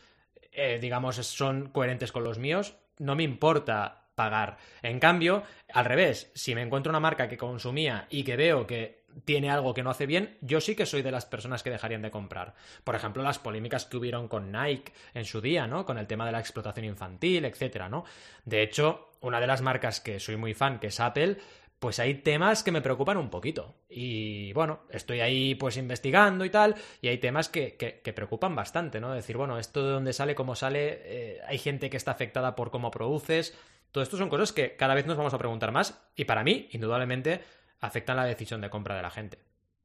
digamos, 0.79 1.17
son 1.17 1.71
coherentes 1.71 2.13
con 2.13 2.23
los 2.23 2.39
míos, 2.39 2.77
no 2.99 3.17
me 3.17 3.23
importa 3.23 4.04
pagar. 4.15 4.57
En 4.83 4.99
cambio, 4.99 5.43
al 5.73 5.85
revés, 5.85 6.31
si 6.35 6.55
me 6.55 6.63
encuentro 6.63 6.91
una 6.91 7.01
marca 7.01 7.29
que 7.29 7.37
consumía 7.37 8.07
y 8.11 8.25
que 8.25 8.37
veo 8.37 8.67
que 8.67 9.05
tiene 9.25 9.51
algo 9.51 9.75
que 9.75 9.83
no 9.83 9.91
hace 9.91 10.07
bien, 10.07 10.37
yo 10.41 10.61
sí 10.61 10.75
que 10.75 10.87
soy 10.87 11.03
de 11.03 11.13
las 11.13 11.27
personas 11.27 11.63
que 11.63 11.71
dejarían 11.71 12.03
de 12.03 12.11
comprar. 12.11 12.55
Por 12.83 12.95
ejemplo, 12.95 13.23
las 13.23 13.39
polémicas 13.39 13.85
que 13.87 13.97
hubieron 13.97 14.29
con 14.29 14.51
Nike 14.51 14.93
en 15.15 15.25
su 15.25 15.41
día, 15.41 15.67
¿no? 15.67 15.87
Con 15.87 15.99
el 15.99 16.07
tema 16.07 16.27
de 16.27 16.33
la 16.33 16.41
explotación 16.41 16.87
infantil, 16.87 17.45
etcétera, 17.45 17.89
¿no? 17.89 18.05
De 18.45 18.63
hecho, 18.63 19.11
una 19.21 19.41
de 19.41 19.47
las 19.47 19.63
marcas 19.63 20.01
que 20.01 20.19
soy 20.19 20.37
muy 20.37 20.55
fan, 20.55 20.79
que 20.79 20.89
es 20.89 21.01
Apple, 21.01 21.39
pues 21.79 21.99
hay 21.99 22.15
temas 22.15 22.63
que 22.63 22.73
me 22.73 22.81
preocupan 22.81 23.19
un 23.19 23.29
poquito. 23.29 23.75
Y 23.89 24.53
bueno, 24.55 24.81
estoy 24.91 25.21
ahí 25.21 25.55
pues 25.55 25.77
investigando 25.77 26.45
y 26.45 26.51
tal, 26.51 26.75
y 27.03 27.09
hay 27.09 27.19
temas 27.19 27.49
que, 27.49 27.77
que, 27.77 28.13
preocupan 28.13 28.57
bastante, 28.57 29.01
¿no? 29.01 29.13
Decir, 29.13 29.37
bueno, 29.37 29.59
esto 29.59 29.85
de 29.85 29.93
dónde 29.93 30.13
sale, 30.13 30.35
cómo 30.35 30.55
sale, 30.55 31.01
eh, 31.05 31.41
hay 31.47 31.59
gente 31.59 31.91
que 31.91 31.97
está 31.97 32.13
afectada 32.13 32.55
por 32.55 32.71
cómo 32.71 32.91
produces, 32.91 33.55
todo 33.95 34.03
esto 34.03 34.17
son 34.17 34.29
cosas 34.29 34.53
que 34.53 34.75
cada 34.75 34.93
vez 34.97 35.07
nos 35.07 35.17
vamos 35.17 35.35
a 35.35 35.39
preguntar 35.39 35.71
más 35.71 36.05
y 36.17 36.25
para 36.25 36.43
mí, 36.43 36.67
indudablemente, 36.73 37.43
afectan 37.79 38.17
la 38.17 38.25
decisión 38.25 38.61
de 38.61 38.69
compra 38.69 38.97
de 38.97 39.03
la 39.03 39.11
gente. 39.11 39.39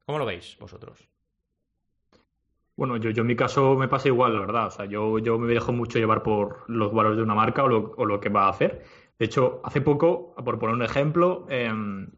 ¿Cómo 0.04 0.18
lo 0.18 0.26
veis 0.26 0.56
vosotros? 0.58 1.08
Bueno, 2.74 2.96
yo, 2.96 3.10
en 3.10 3.26
mi 3.28 3.36
caso 3.36 3.76
me 3.76 3.86
pasa 3.86 4.08
igual, 4.08 4.34
la 4.34 4.40
verdad. 4.40 4.66
O 4.66 4.70
sea, 4.72 4.86
yo, 4.86 5.20
me 5.38 5.54
dejo 5.54 5.72
mucho 5.72 6.00
llevar 6.00 6.24
por 6.24 6.64
los 6.66 6.92
valores 6.92 7.18
de 7.18 7.22
una 7.22 7.36
marca 7.36 7.62
o 7.62 7.68
lo, 7.68 8.20
que 8.20 8.30
va 8.30 8.46
a 8.46 8.48
hacer. 8.48 8.82
De 9.16 9.26
hecho, 9.26 9.60
hace 9.62 9.80
poco, 9.80 10.34
por 10.44 10.58
poner 10.58 10.74
un 10.74 10.82
ejemplo, 10.82 11.46
em, 11.48 12.10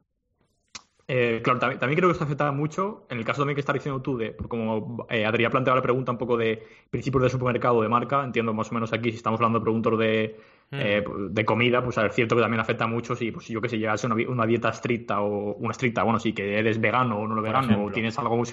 eh, 1.09 1.43
claro, 1.45 1.59
también, 1.59 1.95
creo 1.95 2.09
que 2.09 2.12
esto 2.12 2.24
afecta 2.24 2.51
mucho 2.53 3.07
en 3.11 3.18
el 3.18 3.24
caso 3.26 3.43
también 3.43 3.55
que 3.55 3.61
estás 3.61 3.74
diciendo 3.74 4.01
tú, 4.01 4.16
de 4.16 4.34
como 4.34 5.07
eh, 5.11 5.26
Adrián 5.26 5.51
planteaba 5.51 5.76
la 5.76 5.82
pregunta 5.82 6.11
un 6.12 6.16
poco 6.16 6.38
de 6.38 6.66
principios 6.88 7.24
de 7.24 7.28
supermercado 7.28 7.82
de 7.82 7.88
marca, 7.90 8.24
entiendo 8.24 8.55
más 8.55 8.70
o 8.70 8.74
menos 8.74 8.95
aquí 8.95 9.11
si 9.11 9.18
estamos 9.18 9.38
hablando 9.38 9.59
de 9.59 9.62
productos 9.62 9.99
de, 9.99 10.40
mm. 10.73 10.81
eh, 10.81 11.05
de 11.31 11.45
comida, 11.45 11.85
pues 11.85 11.99
es 11.99 12.14
cierto 12.14 12.35
que 12.35 12.43
también 12.43 12.61
afecta 12.61 12.87
mucho 12.87 13.14
si, 13.14 13.31
pues, 13.31 13.47
yo 13.49 13.61
que 13.61 13.68
sé, 13.68 13.79
llegas 13.79 14.05
a 14.05 14.09
una, 14.09 14.47
dieta 14.47 14.70
estricta 14.70 15.20
o 15.20 15.55
una 15.55 15.70
estricta, 15.70 16.03
bueno, 16.03 16.18
sí, 16.18 16.33
que 16.33 16.59
eres 16.59 16.81
vegano 16.81 17.18
o 17.18 17.29
no 17.29 17.35
lo 17.35 17.43
vegano 17.43 17.85
o 17.85 17.91
tienes 17.91 18.18
algo 18.18 18.37
muy 18.37 18.47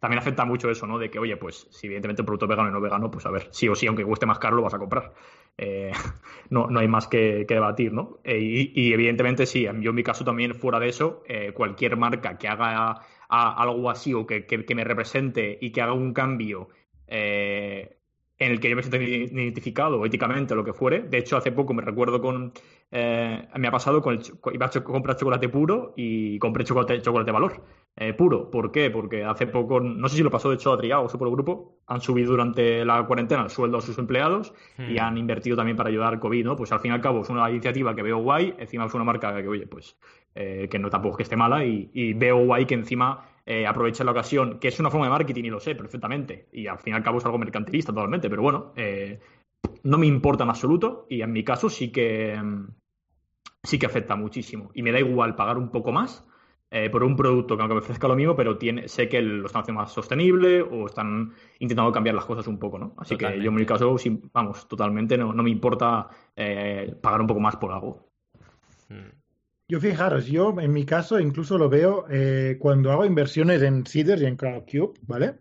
también 0.00 0.18
afecta 0.18 0.44
mucho 0.44 0.70
eso, 0.70 0.86
¿no? 0.86 0.98
De 0.98 1.10
que, 1.10 1.18
oye, 1.18 1.36
pues 1.36 1.66
si 1.70 1.86
evidentemente 1.86 2.22
el 2.22 2.26
producto 2.26 2.46
es 2.46 2.50
vegano 2.50 2.68
y 2.68 2.72
no 2.72 2.80
vegano, 2.80 3.10
pues 3.10 3.26
a 3.26 3.30
ver, 3.30 3.48
sí 3.50 3.68
o 3.68 3.74
sí, 3.74 3.86
aunque 3.86 4.04
cueste 4.04 4.26
más 4.26 4.38
caro, 4.38 4.56
lo 4.56 4.62
vas 4.62 4.74
a 4.74 4.78
comprar. 4.78 5.12
Eh, 5.58 5.92
no, 6.50 6.66
no, 6.68 6.80
hay 6.80 6.88
más 6.88 7.08
que, 7.08 7.44
debatir, 7.48 7.92
¿no? 7.92 8.18
Eh, 8.24 8.38
y, 8.74 8.92
evidentemente 8.92 9.46
sí, 9.46 9.62
yo 9.62 9.90
en 9.90 9.94
mi 9.94 10.02
caso 10.02 10.24
también 10.24 10.54
fuera 10.54 10.78
de 10.80 10.88
eso, 10.88 11.22
eh, 11.26 11.52
cualquier 11.52 11.96
marca 11.96 12.38
que 12.38 12.48
haga 12.48 13.00
algo 13.28 13.90
así 13.90 14.12
o 14.12 14.26
que, 14.26 14.46
me 14.74 14.84
represente 14.84 15.58
y 15.60 15.72
que 15.72 15.80
haga 15.80 15.92
un 15.92 16.12
cambio 16.12 16.68
en 18.44 18.52
el 18.52 18.60
que 18.60 18.70
yo 18.70 18.76
me 18.76 18.82
sienta 18.82 18.98
identificado 18.98 20.04
éticamente 20.04 20.54
o 20.54 20.56
lo 20.56 20.64
que 20.64 20.72
fuere. 20.72 21.02
De 21.02 21.18
hecho, 21.18 21.36
hace 21.36 21.52
poco 21.52 21.74
me 21.74 21.82
recuerdo 21.82 22.20
con... 22.20 22.52
me 22.90 23.68
ha 23.68 23.70
pasado 23.70 24.02
con 24.02 24.14
el... 24.14 24.20
Iba 24.52 24.66
a 24.66 24.70
comprar 24.84 25.16
chocolate 25.16 25.48
puro 25.48 25.94
y 25.96 26.38
compré 26.38 26.64
chocolate, 26.64 27.00
chocolate 27.00 27.30
valor. 27.30 27.62
Eh, 27.94 28.14
puro. 28.14 28.50
¿Por 28.50 28.72
qué? 28.72 28.90
Porque 28.90 29.22
hace 29.22 29.46
poco, 29.46 29.78
no 29.78 30.08
sé 30.08 30.16
si 30.16 30.22
lo 30.22 30.30
pasó 30.30 30.48
de 30.48 30.54
hecho 30.54 30.72
a 30.72 30.78
Triado 30.78 31.04
o 31.04 31.08
su 31.10 31.18
grupo, 31.18 31.76
han 31.86 32.00
subido 32.00 32.30
durante 32.30 32.86
la 32.86 33.04
cuarentena 33.06 33.42
el 33.42 33.50
sueldo 33.50 33.78
a 33.78 33.80
sus 33.82 33.98
empleados 33.98 34.54
y 34.78 34.94
hmm. 34.94 35.00
han 35.00 35.18
invertido 35.18 35.56
también 35.56 35.76
para 35.76 35.90
ayudar 35.90 36.14
al 36.14 36.20
COVID, 36.20 36.44
¿no? 36.44 36.56
Pues 36.56 36.72
al 36.72 36.80
fin 36.80 36.90
y 36.90 36.94
al 36.94 37.02
cabo 37.02 37.20
es 37.20 37.28
una 37.28 37.50
iniciativa 37.50 37.94
que 37.94 38.02
veo 38.02 38.18
guay, 38.18 38.54
encima 38.58 38.86
es 38.86 38.94
una 38.94 39.04
marca 39.04 39.36
que, 39.42 39.46
oye, 39.46 39.66
pues 39.66 39.98
eh, 40.34 40.68
que 40.70 40.78
no 40.78 40.88
tampoco 40.88 41.18
que 41.18 41.24
esté 41.24 41.36
mala 41.36 41.66
y, 41.66 42.14
veo 42.14 42.38
guay 42.46 42.64
que 42.64 42.74
encima 42.74 43.26
eh, 43.46 43.66
aprovecha 43.66 44.04
la 44.04 44.12
ocasión, 44.12 44.58
que 44.58 44.68
es 44.68 44.80
una 44.80 44.90
forma 44.90 45.06
de 45.06 45.10
marketing 45.10 45.44
y 45.44 45.50
lo 45.50 45.60
sé 45.60 45.74
perfectamente, 45.74 46.48
y 46.52 46.66
al 46.66 46.78
fin 46.78 46.94
y 46.94 46.96
al 46.96 47.02
cabo 47.02 47.18
es 47.18 47.24
algo 47.24 47.38
mercantilista 47.38 47.92
totalmente, 47.92 48.30
pero 48.30 48.42
bueno, 48.42 48.72
no 49.84 49.98
me 49.98 50.06
importa 50.06 50.44
en 50.44 50.50
absoluto 50.50 51.06
y 51.08 51.22
en 51.22 51.32
mi 51.32 51.44
caso 51.44 51.68
sí 51.68 51.90
que, 51.90 52.40
sí 53.62 53.78
que 53.78 53.86
afecta 53.86 54.16
muchísimo 54.16 54.70
y 54.74 54.82
me 54.82 54.92
da 54.92 54.98
igual 54.98 55.34
pagar 55.34 55.58
un 55.58 55.70
poco 55.70 55.92
más 55.92 56.26
eh, 56.74 56.88
por 56.88 57.04
un 57.04 57.14
producto 57.16 57.54
que 57.54 57.62
aunque 57.62 57.74
me 57.74 57.80
ofrezca 57.80 58.08
lo 58.08 58.16
mismo, 58.16 58.34
pero 58.34 58.56
tiene, 58.56 58.88
sé 58.88 59.06
que 59.06 59.20
lo 59.20 59.46
están 59.46 59.60
haciendo 59.60 59.82
más 59.82 59.92
sostenible 59.92 60.62
o 60.62 60.86
están 60.86 61.34
intentando 61.58 61.92
cambiar 61.92 62.14
las 62.14 62.24
cosas 62.24 62.46
un 62.46 62.58
poco, 62.58 62.78
¿no? 62.78 62.94
Así 62.96 63.14
que 63.18 63.38
yo 63.42 63.50
en 63.50 63.54
mi 63.54 63.66
caso, 63.66 63.94
vamos, 64.32 64.66
totalmente 64.66 65.18
no, 65.18 65.34
me 65.34 65.50
importa 65.50 66.08
eh, 66.34 66.96
pagar 67.02 67.20
un 67.20 67.26
poco 67.26 67.40
más 67.40 67.56
por 67.56 67.72
algo. 67.72 68.08
Hmm. 68.88 69.21
Yo 69.72 69.80
fijaros, 69.80 70.26
yo 70.26 70.54
en 70.60 70.70
mi 70.70 70.84
caso 70.84 71.18
incluso 71.18 71.56
lo 71.56 71.70
veo 71.70 72.04
eh, 72.10 72.58
cuando 72.60 72.92
hago 72.92 73.06
inversiones 73.06 73.62
en 73.62 73.86
Seeders 73.86 74.20
y 74.20 74.26
en 74.26 74.36
CrowdCube, 74.36 75.00
¿vale? 75.06 75.38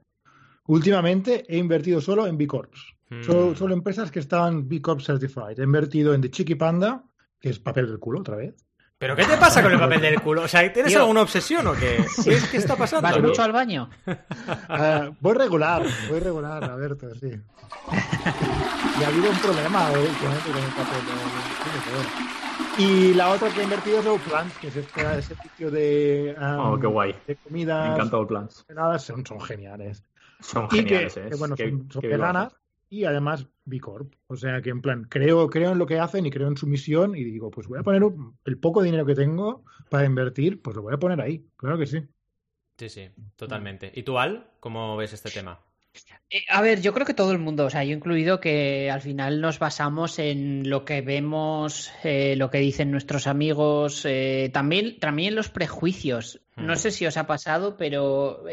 Últimamente 0.67 1.43
he 1.49 1.57
invertido 1.57 1.99
solo 1.99 2.25
en 2.25 2.37
B 2.37 2.47
Corps. 2.47 2.95
Hmm. 3.09 3.23
Solo, 3.23 3.73
empresas 3.73 4.09
que 4.09 4.19
estaban 4.19 4.69
B 4.69 4.81
Corp 4.81 5.01
Certified. 5.01 5.59
He 5.59 5.63
invertido 5.63 6.13
en 6.13 6.21
The 6.21 6.31
Chiqui 6.31 6.55
Panda, 6.55 7.03
que 7.41 7.49
es 7.49 7.59
papel 7.59 7.87
del 7.87 7.99
culo 7.99 8.21
otra 8.21 8.37
vez 8.37 8.55
¿Pero 9.01 9.15
qué 9.15 9.25
te 9.25 9.35
pasa 9.35 9.63
con 9.63 9.71
el 9.71 9.79
papel 9.79 9.99
del 9.99 10.21
culo? 10.21 10.43
O 10.43 10.47
sea, 10.47 10.71
¿tienes 10.71 10.95
alguna 10.95 11.23
obsesión 11.23 11.65
o 11.65 11.73
qué? 11.73 12.05
¿Qué, 12.23 12.57
está 12.57 12.75
pasando? 12.75 13.09
¿Vas 13.09 13.19
mucho 13.19 13.41
al 13.41 13.51
baño? 13.51 13.89
Uh, 14.05 15.15
voy 15.19 15.33
regular, 15.33 15.83
voy 16.07 16.19
regular, 16.19 16.63
Alberto, 16.63 17.07
sí. 17.15 17.31
y 17.31 19.03
ha 19.03 19.07
habido 19.07 19.31
un 19.31 19.37
problema 19.39 19.89
hoy 19.89 20.05
con, 20.05 20.31
el 20.31 20.71
papel 20.77 21.01
del 22.77 22.85
Y 22.85 23.15
la 23.15 23.31
otra 23.31 23.49
que 23.49 23.61
he 23.61 23.63
invertido 23.63 24.01
es 24.01 24.05
Outplants, 24.05 24.55
que 24.59 24.67
es 24.67 24.75
este, 24.75 25.17
ese 25.17 25.33
sitio 25.33 25.71
de, 25.71 26.35
um, 26.39 26.59
oh, 26.59 26.79
qué 26.79 26.85
guay. 26.85 27.15
de 27.25 27.35
comidas. 27.37 27.87
Me 27.87 27.95
encanta 27.95 28.17
Outplants. 28.17 28.67
Son, 28.99 29.25
son 29.25 29.41
geniales. 29.41 30.03
Son 30.41 30.69
geniales, 30.69 31.15
que, 31.15 31.21
¿eh? 31.21 31.29
que, 31.31 31.35
bueno, 31.37 31.57
son, 31.57 31.89
son 31.91 32.01
veganas 32.03 32.53
y 32.91 33.05
además 33.05 33.47
B 33.63 33.79
Corp. 33.79 34.13
O 34.27 34.35
sea 34.35 34.61
que 34.61 34.69
en 34.69 34.81
plan, 34.81 35.05
creo, 35.05 35.49
creo 35.49 35.71
en 35.71 35.77
lo 35.79 35.87
que 35.87 35.97
hacen 35.97 36.25
y 36.25 36.29
creo 36.29 36.49
en 36.49 36.57
su 36.57 36.67
misión 36.67 37.15
y 37.15 37.23
digo, 37.23 37.49
pues 37.49 37.67
voy 37.67 37.79
a 37.79 37.83
poner 37.83 38.03
el 38.45 38.57
poco 38.59 38.83
dinero 38.83 39.05
que 39.05 39.15
tengo 39.15 39.63
para 39.89 40.05
invertir, 40.05 40.61
pues 40.61 40.75
lo 40.75 40.83
voy 40.83 40.93
a 40.93 40.99
poner 40.99 41.21
ahí. 41.21 41.47
Claro 41.55 41.79
que 41.79 41.87
sí. 41.87 42.03
Sí, 42.77 42.89
sí, 42.89 43.09
totalmente. 43.37 43.91
¿Y 43.95 44.03
tú, 44.03 44.19
Al, 44.19 44.51
cómo 44.59 44.97
ves 44.97 45.13
este 45.13 45.31
tema? 45.31 45.61
Eh, 46.33 46.45
a 46.49 46.61
ver, 46.61 46.81
yo 46.81 46.93
creo 46.93 47.05
que 47.05 47.13
todo 47.13 47.33
el 47.33 47.39
mundo, 47.39 47.65
o 47.65 47.69
sea, 47.69 47.83
yo 47.83 47.93
incluido 47.93 48.39
que 48.39 48.89
al 48.89 49.01
final 49.01 49.41
nos 49.41 49.59
basamos 49.59 50.17
en 50.17 50.69
lo 50.69 50.85
que 50.85 51.01
vemos, 51.01 51.91
eh, 52.05 52.35
lo 52.37 52.49
que 52.49 52.59
dicen 52.59 52.89
nuestros 52.89 53.27
amigos, 53.27 54.05
eh, 54.05 54.49
también, 54.53 54.97
también 54.99 55.35
los 55.35 55.49
prejuicios. 55.49 56.39
No 56.55 56.75
sé 56.75 56.91
si 56.91 57.05
os 57.05 57.17
ha 57.17 57.25
pasado, 57.27 57.75
pero 57.75 58.45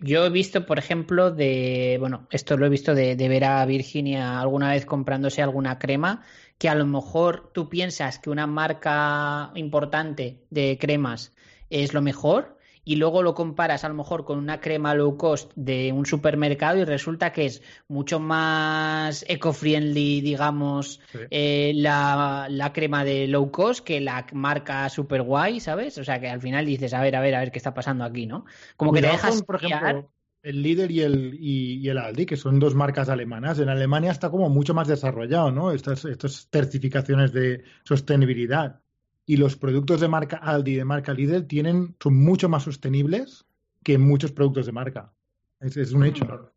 yo 0.00 0.24
he 0.24 0.30
visto, 0.30 0.64
por 0.64 0.78
ejemplo, 0.78 1.30
de, 1.30 1.98
bueno, 2.00 2.26
esto 2.30 2.56
lo 2.56 2.64
he 2.64 2.70
visto 2.70 2.94
de, 2.94 3.16
de 3.16 3.28
ver 3.28 3.44
a 3.44 3.66
Virginia 3.66 4.40
alguna 4.40 4.70
vez 4.70 4.86
comprándose 4.86 5.42
alguna 5.42 5.78
crema, 5.78 6.24
que 6.58 6.70
a 6.70 6.74
lo 6.74 6.86
mejor 6.86 7.52
tú 7.52 7.68
piensas 7.68 8.18
que 8.18 8.30
una 8.30 8.46
marca 8.46 9.52
importante 9.56 10.38
de 10.48 10.78
cremas 10.80 11.32
es 11.68 11.92
lo 11.92 12.00
mejor 12.00 12.56
y 12.84 12.96
luego 12.96 13.22
lo 13.22 13.34
comparas 13.34 13.84
a 13.84 13.88
lo 13.88 13.94
mejor 13.94 14.24
con 14.24 14.38
una 14.38 14.60
crema 14.60 14.94
low 14.94 15.16
cost 15.16 15.52
de 15.54 15.92
un 15.92 16.04
supermercado 16.04 16.78
y 16.78 16.84
resulta 16.84 17.32
que 17.32 17.46
es 17.46 17.62
mucho 17.88 18.18
más 18.18 19.24
eco-friendly, 19.28 20.20
digamos, 20.20 21.00
eh, 21.30 21.72
la, 21.76 22.46
la, 22.50 22.72
crema 22.72 23.04
de 23.04 23.28
low 23.28 23.50
cost 23.50 23.84
que 23.84 24.00
la 24.00 24.26
marca 24.32 24.88
super 24.88 25.22
guay, 25.22 25.60
¿sabes? 25.60 25.96
O 25.98 26.04
sea 26.04 26.20
que 26.20 26.28
al 26.28 26.40
final 26.40 26.66
dices, 26.66 26.92
a 26.94 27.00
ver, 27.00 27.14
a 27.14 27.20
ver, 27.20 27.34
a 27.36 27.40
ver 27.40 27.52
qué 27.52 27.58
está 27.58 27.72
pasando 27.72 28.04
aquí, 28.04 28.26
¿no? 28.26 28.44
Como 28.76 28.92
que 28.92 29.00
te 29.00 29.08
dejas... 29.08 29.42
por 29.42 29.56
ejemplo, 29.56 30.10
el 30.42 30.60
líder 30.60 30.90
y 30.90 31.02
el, 31.02 31.36
y, 31.38 31.88
el 31.88 31.98
Aldi, 31.98 32.26
que 32.26 32.36
son 32.36 32.58
dos 32.58 32.74
marcas 32.74 33.08
alemanas. 33.08 33.60
En 33.60 33.68
Alemania 33.68 34.10
está 34.10 34.28
como 34.28 34.48
mucho 34.48 34.74
más 34.74 34.88
desarrollado, 34.88 35.52
¿no? 35.52 35.70
Estas, 35.70 36.04
estas 36.04 36.48
certificaciones 36.50 37.32
de 37.32 37.62
sostenibilidad 37.84 38.81
y 39.26 39.36
los 39.36 39.56
productos 39.56 40.00
de 40.00 40.08
marca 40.08 40.36
Aldi 40.36 40.72
y 40.72 40.76
de 40.76 40.84
marca 40.84 41.14
Lidl 41.14 41.46
tienen, 41.46 41.96
son 42.02 42.16
mucho 42.16 42.48
más 42.48 42.64
sostenibles 42.64 43.44
que 43.82 43.98
muchos 43.98 44.32
productos 44.32 44.66
de 44.66 44.72
marca. 44.72 45.12
Es, 45.60 45.76
es 45.76 45.92
un 45.92 46.04
hecho. 46.04 46.52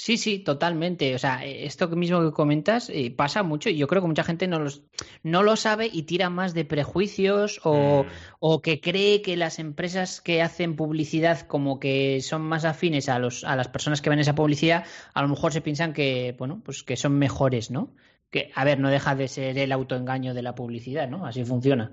Sí, 0.00 0.16
sí, 0.16 0.38
totalmente. 0.38 1.14
O 1.14 1.18
sea, 1.18 1.44
esto 1.44 1.86
mismo 1.88 2.22
que 2.22 2.32
comentas 2.32 2.88
eh, 2.88 3.12
pasa 3.14 3.42
mucho 3.42 3.68
y 3.68 3.76
yo 3.76 3.86
creo 3.86 4.00
que 4.00 4.08
mucha 4.08 4.24
gente 4.24 4.48
no, 4.48 4.58
los, 4.58 4.82
no 5.22 5.42
lo 5.42 5.56
sabe 5.56 5.90
y 5.92 6.04
tira 6.04 6.30
más 6.30 6.54
de 6.54 6.64
prejuicios 6.64 7.60
o, 7.64 8.04
mm. 8.04 8.06
o, 8.38 8.62
que 8.62 8.80
cree 8.80 9.20
que 9.20 9.36
las 9.36 9.58
empresas 9.58 10.22
que 10.22 10.40
hacen 10.40 10.74
publicidad 10.74 11.42
como 11.42 11.78
que 11.78 12.22
son 12.22 12.40
más 12.40 12.64
afines 12.64 13.10
a, 13.10 13.18
los, 13.18 13.44
a 13.44 13.56
las 13.56 13.68
personas 13.68 14.00
que 14.00 14.08
ven 14.08 14.20
esa 14.20 14.34
publicidad, 14.34 14.86
a 15.12 15.20
lo 15.20 15.28
mejor 15.28 15.52
se 15.52 15.60
piensan 15.60 15.92
que, 15.92 16.34
bueno, 16.38 16.62
pues 16.64 16.82
que 16.82 16.96
son 16.96 17.18
mejores, 17.18 17.70
¿no? 17.70 17.92
Que, 18.30 18.50
a 18.54 18.64
ver, 18.64 18.78
no 18.78 18.90
deja 18.90 19.14
de 19.14 19.28
ser 19.28 19.58
el 19.58 19.72
autoengaño 19.72 20.34
de 20.34 20.42
la 20.42 20.54
publicidad, 20.54 21.08
¿no? 21.08 21.26
Así 21.26 21.44
funciona. 21.44 21.92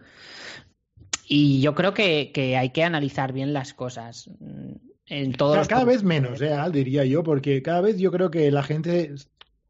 Y 1.27 1.61
yo 1.61 1.75
creo 1.75 1.93
que, 1.93 2.31
hay 2.57 2.69
que 2.69 2.83
analizar 2.83 3.33
bien 3.33 3.53
las 3.53 3.73
cosas. 3.73 4.29
Mm, 4.39 4.73
en 5.07 5.33
todos 5.33 5.67
cada 5.67 5.85
vez 5.85 6.03
menos, 6.03 6.41
eh, 6.41 6.55
diría 6.71 7.05
yo, 7.05 7.23
porque 7.23 7.61
cada 7.61 7.81
vez 7.81 7.97
yo 7.97 8.11
creo 8.11 8.29
que 8.29 8.51
la 8.51 8.61
gente 8.61 9.13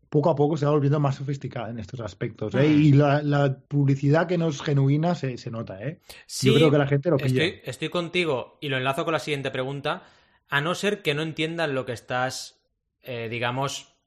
poco 0.10 0.30
a 0.30 0.36
poco 0.36 0.58
se 0.58 0.66
va 0.66 0.72
volviendo 0.72 1.00
más 1.00 1.16
sofisticada 1.16 1.70
en 1.70 1.80
estos 1.80 2.00
aspectos. 2.00 2.56
¿eh? 2.56 2.68
Y 2.68 2.94
la, 2.94 3.58
publicidad 3.68 4.28
que 4.28 4.38
no 4.38 4.48
es 4.48 4.62
genuina 4.62 5.16
se, 5.16 5.38
se 5.38 5.52
nota. 5.52 5.82
¿eh? 5.82 6.00
yo 6.42 6.56
creo 6.56 6.72
que 6.72 6.78
la 6.78 6.88
gente 6.88 7.10
lo 7.10 7.18
pilla. 7.18 7.44
Estoy, 7.44 7.62
estoy 7.66 7.90
contigo 7.90 8.58
y 8.62 8.70
lo 8.70 8.78
enlazo 8.78 9.04
con 9.04 9.14
la 9.14 9.20
siguiente 9.20 9.52
pregunta. 9.52 10.04
A 10.50 10.62
no 10.62 10.76
ser 10.76 11.02
que 11.02 11.14
no 11.14 11.24
entiendan 11.24 11.76
lo 11.76 11.86
que 11.86 11.92
estás, 11.92 12.62
eh, 13.04 13.28
digamos, 13.30 13.98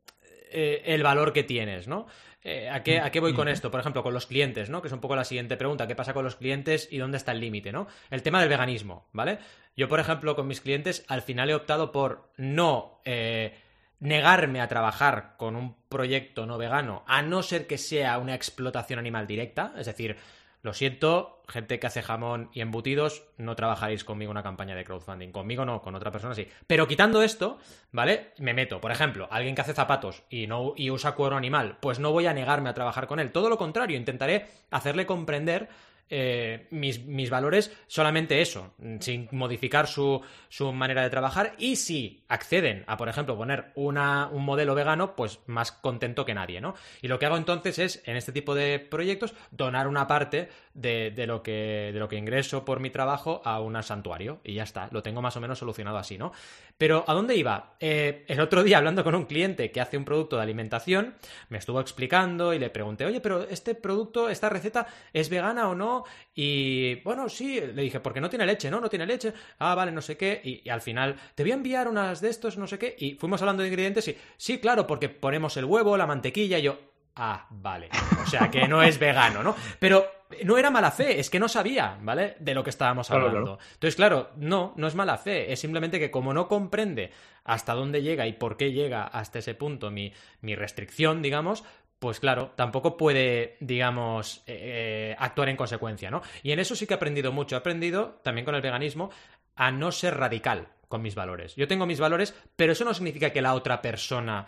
eh, 0.52 0.82
el 0.86 1.02
valor 1.02 1.32
que 1.32 1.44
tienes, 1.44 1.86
¿no? 1.86 2.06
Eh, 2.43 2.70
¿a, 2.70 2.82
qué, 2.82 3.01
¿A 3.01 3.11
qué 3.11 3.20
voy 3.20 3.34
con 3.34 3.49
esto? 3.49 3.70
Por 3.70 3.80
ejemplo, 3.80 4.03
con 4.03 4.14
los 4.14 4.26
clientes, 4.26 4.70
¿no? 4.70 4.80
Que 4.80 4.88
es 4.88 4.95
un 4.95 5.01
poco 5.01 5.14
la 5.14 5.24
siguiente 5.24 5.57
pregunta. 5.57 5.86
¿Qué 5.86 5.95
pasa 5.95 6.14
con 6.14 6.24
los 6.24 6.36
clientes 6.36 6.88
y 6.91 6.99
dónde 6.99 7.18
está 7.18 7.32
el 7.32 7.41
límite, 7.41 7.72
¿no? 7.72 7.86
El 8.11 8.22
tema 8.22 8.41
del 8.41 8.49
veganismo, 8.49 9.09
¿vale? 9.12 9.38
Yo, 9.76 9.88
por 9.88 10.01
ejemplo, 10.01 10.34
con 10.34 10.47
mis 10.47 10.61
clientes, 10.61 11.05
al 11.09 11.22
final 11.22 11.51
he 11.51 11.55
optado 11.55 11.93
por 11.93 12.30
no 12.36 13.01
eh, 13.05 13.55
negarme 14.01 14.61
a 14.61 14.68
trabajar 14.68 15.34
con 15.36 15.55
un 15.55 15.76
proyecto 15.88 16.47
no 16.47 16.57
vegano, 16.57 17.05
a 17.07 17.22
no 17.22 17.43
ser 17.43 17.66
que 17.66 17.78
sea 17.78 18.18
una 18.18 18.34
explotación 18.34 18.99
animal 18.99 19.26
directa, 19.26 19.74
es 19.76 19.86
decir, 19.86 20.16
lo 20.62 20.74
siento, 20.74 21.42
gente 21.48 21.78
que 21.78 21.86
hace 21.86 22.02
jamón 22.02 22.50
y 22.52 22.61
embutidos, 22.61 23.24
no 23.38 23.56
trabajaréis 23.56 24.04
conmigo 24.04 24.30
una 24.30 24.42
campaña 24.42 24.74
de 24.74 24.84
crowdfunding. 24.84 25.32
Conmigo 25.32 25.64
no, 25.64 25.80
con 25.80 25.94
otra 25.94 26.11
persona 26.11 26.34
sí. 26.34 26.46
Pero 26.66 26.86
quitando 26.86 27.22
esto, 27.22 27.58
¿vale? 27.92 28.32
Me 28.38 28.52
meto. 28.52 28.80
Por 28.80 28.92
ejemplo, 28.92 29.26
alguien 29.30 29.54
que 29.54 29.62
hace 29.62 29.72
zapatos 29.72 30.22
y, 30.28 30.46
no, 30.46 30.74
y 30.76 30.90
usa 30.90 31.12
cuero 31.12 31.36
animal, 31.36 31.78
pues 31.80 31.98
no 31.98 32.12
voy 32.12 32.26
a 32.26 32.34
negarme 32.34 32.68
a 32.68 32.74
trabajar 32.74 33.06
con 33.06 33.20
él. 33.20 33.32
Todo 33.32 33.48
lo 33.48 33.56
contrario, 33.56 33.96
intentaré 33.96 34.48
hacerle 34.70 35.06
comprender 35.06 35.68
eh, 36.11 36.66
mis, 36.70 37.04
mis, 37.04 37.30
valores 37.30 37.72
solamente 37.86 38.40
eso, 38.40 38.74
sin 38.98 39.28
modificar 39.30 39.86
su, 39.86 40.20
su, 40.48 40.72
manera 40.72 41.02
de 41.02 41.11
trabajar. 41.11 41.54
Y 41.56 41.76
si 41.76 42.24
acceden 42.28 42.84
a, 42.88 42.96
por 42.96 43.08
ejemplo, 43.08 43.36
poner 43.36 43.70
una, 43.76 44.28
un 44.28 44.44
modelo 44.44 44.74
vegano, 44.74 45.14
pues 45.14 45.38
más 45.46 45.70
contento 45.70 46.24
que 46.24 46.34
nadie, 46.34 46.61
¿no? 46.61 46.74
Y 47.00 47.08
lo 47.08 47.18
que 47.18 47.26
hago 47.26 47.36
entonces 47.36 47.78
es, 47.78 48.02
en 48.06 48.16
este 48.16 48.32
tipo 48.32 48.54
de 48.54 48.80
proyectos, 48.80 49.34
donar 49.52 49.86
una 49.86 50.08
parte 50.08 50.48
de, 50.75 51.11
de, 51.11 51.27
lo, 51.27 51.43
que, 51.43 51.91
de 51.93 51.99
lo 51.99 52.09
que 52.09 52.16
ingreso 52.16 52.64
por 52.64 52.81
mi 52.81 52.91
trabajo 52.91 53.43
a 53.45 53.61
un 53.61 53.81
santuario. 53.83 54.41
Y 54.45 54.55
ya 54.55 54.62
está, 54.62 54.89
lo 54.93 55.03
tengo 55.03 55.21
más 55.23 55.37
o 55.37 55.41
menos 55.41 55.59
solucionado 55.59 55.99
así, 55.99 56.16
¿no? 56.18 56.33
Pero, 56.79 57.05
¿a 57.07 57.14
dónde 57.14 57.37
iba? 57.37 57.75
Eh, 57.81 58.25
el 58.29 58.41
otro 58.41 58.62
día, 58.62 58.79
hablando 58.79 59.05
con 59.05 59.14
un 59.14 59.27
cliente 59.27 59.71
que 59.71 59.81
hace 59.81 59.97
un 59.97 60.05
producto 60.05 60.37
de 60.37 60.43
alimentación, 60.43 61.14
me 61.49 61.59
estuvo 61.59 61.81
explicando 61.81 62.55
y 62.55 62.59
le 62.59 62.71
pregunté, 62.71 63.05
oye, 63.05 63.21
pero 63.21 63.43
este 63.43 63.75
producto, 63.75 64.29
esta 64.29 64.49
receta, 64.49 64.87
¿es 65.12 65.29
vegana 65.29 65.68
o 65.68 65.75
no? 65.75 66.05
Y 66.35 66.97
bueno, 67.03 67.29
sí, 67.29 67.61
le 67.61 67.83
dije, 67.83 68.01
porque 68.01 68.21
no 68.21 68.31
tiene 68.31 68.47
leche, 68.47 68.71
¿no? 68.71 68.81
No 68.81 68.89
tiene 68.89 69.07
leche. 69.07 69.33
Ah, 69.59 69.75
vale, 69.75 69.93
no 69.93 70.01
sé 70.01 70.16
qué. 70.16 70.41
Y, 70.43 70.68
al 70.68 70.81
final, 70.81 71.16
te 71.35 71.43
voy 71.43 71.53
a 71.53 71.55
enviar 71.55 71.89
unas 71.89 72.21
de 72.21 72.29
estos, 72.31 72.57
no 72.57 72.66
sé 72.66 72.79
qué. 72.79 72.95
Y 72.99 73.14
fuimos 73.14 73.43
hablando 73.43 73.62
de 73.62 73.68
ingredientes 73.68 74.09
y, 74.09 74.16
sí, 74.37 74.59
claro, 74.59 74.87
porque 74.87 75.09
ponemos 75.09 75.57
el 75.57 75.64
huevo, 75.64 75.97
la 75.97 76.07
mantequilla 76.07 76.59
y 76.59 76.62
yo, 76.62 76.79
ah, 77.16 77.47
vale. 77.51 77.89
O 78.23 78.27
sea, 78.27 78.51
que 78.51 78.68
no 78.68 78.83
es 78.83 78.99
vegano, 78.99 79.43
¿no? 79.43 79.57
Pero 79.79 80.20
no 80.45 80.59
era 80.59 80.70
mala 80.70 80.91
fe, 80.91 81.20
es 81.20 81.31
que 81.31 81.41
no 81.41 81.49
sabía, 81.49 81.99
¿vale? 82.03 82.37
De 82.39 82.55
lo 82.55 82.62
que 82.64 82.70
estábamos 82.70 83.11
hablando. 83.11 83.59
Entonces, 83.74 83.97
claro, 83.97 84.31
no, 84.37 84.72
no 84.76 84.87
es 84.87 84.95
mala 84.95 85.18
fe, 85.18 85.53
es 85.53 85.61
simplemente 85.61 85.99
que 85.99 86.11
como 86.11 86.33
no 86.33 86.49
comprende 86.49 87.11
hasta 87.45 87.74
dónde 87.74 88.03
llega 88.03 88.26
y 88.26 88.35
por 88.35 88.57
qué 88.57 88.72
llega 88.72 89.05
hasta 89.05 89.41
ese 89.41 89.55
punto 89.55 89.91
mi, 89.91 90.12
mi 90.41 90.55
restricción, 90.55 91.22
digamos, 91.22 91.64
pues 91.99 92.18
claro, 92.18 92.53
tampoco 92.57 92.97
puede, 92.97 93.57
digamos, 93.61 94.43
eh, 94.47 95.14
actuar 95.18 95.51
en 95.51 95.57
consecuencia, 95.57 96.11
¿no? 96.11 96.22
Y 96.43 96.53
en 96.53 96.59
eso 96.59 96.74
sí 96.74 96.87
que 96.87 96.95
he 96.95 96.97
aprendido 96.97 97.31
mucho. 97.31 97.57
He 97.57 97.59
aprendido 97.59 98.20
también 98.22 98.47
con 98.47 98.55
el 98.55 98.62
veganismo 98.62 99.11
a 99.55 99.70
no 99.70 99.93
ser 99.93 100.16
radical 100.16 100.68
con 100.89 101.03
mis 101.03 101.14
valores. 101.14 101.55
Yo 101.57 101.68
tengo 101.68 101.87
mis 101.87 102.01
valores, 102.01 102.35
pero 102.57 102.72
eso 102.72 102.85
no 102.85 102.95
significa 102.95 103.31
que 103.31 103.43
la 103.43 103.55
otra 103.55 103.83
persona 103.83 104.47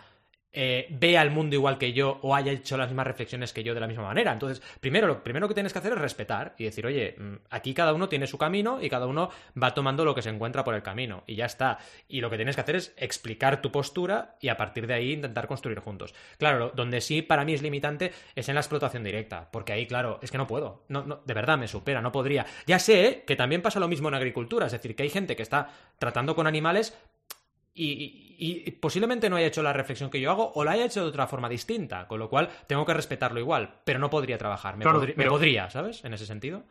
eh, 0.53 0.87
vea 0.91 1.21
el 1.21 1.31
mundo 1.31 1.55
igual 1.55 1.77
que 1.77 1.93
yo 1.93 2.19
o 2.21 2.35
haya 2.35 2.51
hecho 2.51 2.77
las 2.77 2.89
mismas 2.89 3.07
reflexiones 3.07 3.53
que 3.53 3.63
yo 3.63 3.73
de 3.73 3.79
la 3.79 3.87
misma 3.87 4.03
manera. 4.03 4.31
Entonces, 4.31 4.61
primero, 4.79 5.07
lo 5.07 5.23
primero 5.23 5.47
que 5.47 5.53
tienes 5.53 5.73
que 5.73 5.79
hacer 5.79 5.93
es 5.93 5.99
respetar 5.99 6.53
y 6.57 6.65
decir, 6.65 6.85
oye, 6.85 7.15
mm, 7.17 7.33
aquí 7.49 7.73
cada 7.73 7.93
uno 7.93 8.07
tiene 8.07 8.27
su 8.27 8.37
camino 8.37 8.81
y 8.81 8.89
cada 8.89 9.07
uno 9.07 9.29
va 9.61 9.73
tomando 9.73 10.05
lo 10.05 10.13
que 10.13 10.21
se 10.21 10.29
encuentra 10.29 10.63
por 10.63 10.75
el 10.75 10.83
camino 10.83 11.23
y 11.25 11.35
ya 11.35 11.45
está. 11.45 11.79
Y 12.07 12.21
lo 12.21 12.29
que 12.29 12.37
tienes 12.37 12.55
que 12.55 12.61
hacer 12.61 12.75
es 12.75 12.93
explicar 12.97 13.61
tu 13.61 13.71
postura 13.71 14.35
y 14.39 14.49
a 14.49 14.57
partir 14.57 14.87
de 14.87 14.93
ahí 14.93 15.13
intentar 15.13 15.47
construir 15.47 15.79
juntos. 15.79 16.13
Claro, 16.37 16.71
donde 16.75 17.01
sí 17.01 17.21
para 17.21 17.45
mí 17.45 17.53
es 17.53 17.61
limitante 17.61 18.11
es 18.35 18.47
en 18.47 18.55
la 18.55 18.61
explotación 18.61 19.03
directa, 19.03 19.49
porque 19.51 19.73
ahí, 19.73 19.87
claro, 19.87 20.19
es 20.21 20.31
que 20.31 20.37
no 20.37 20.47
puedo. 20.47 20.83
No, 20.87 21.03
no, 21.03 21.21
de 21.25 21.33
verdad 21.33 21.57
me 21.57 21.67
supera, 21.67 22.01
no 22.01 22.11
podría. 22.11 22.45
Ya 22.67 22.79
sé 22.79 23.23
que 23.25 23.35
también 23.35 23.61
pasa 23.61 23.79
lo 23.79 23.87
mismo 23.87 24.07
en 24.09 24.15
agricultura, 24.15 24.67
es 24.67 24.71
decir, 24.71 24.95
que 24.95 25.03
hay 25.03 25.09
gente 25.09 25.35
que 25.35 25.43
está 25.43 25.69
tratando 25.97 26.35
con 26.35 26.47
animales 26.47 26.97
y, 27.75 28.71
posiblemente 28.79 29.29
no 29.29 29.35
haya 29.35 29.47
hecho 29.47 29.63
la 29.63 29.73
reflexión 29.73 30.09
que 30.09 30.19
yo 30.19 30.31
hago 30.31 30.51
o 30.55 30.63
la 30.63 30.71
haya 30.71 30.85
hecho 30.85 31.01
de 31.01 31.07
otra 31.07 31.27
forma 31.27 31.49
distinta, 31.49 32.07
con 32.07 32.19
lo 32.19 32.29
cual 32.29 32.49
tengo 32.67 32.85
que 32.85 32.93
respetarlo 32.93 33.39
igual, 33.39 33.75
pero 33.83 33.99
no 33.99 34.09
podría 34.09 34.37
trabajar. 34.37 34.77
Me, 34.77 34.85
podría, 35.27 35.69
¿sabes? 35.69 36.03
En 36.03 36.13
ese 36.13 36.25
sentido. 36.25 36.63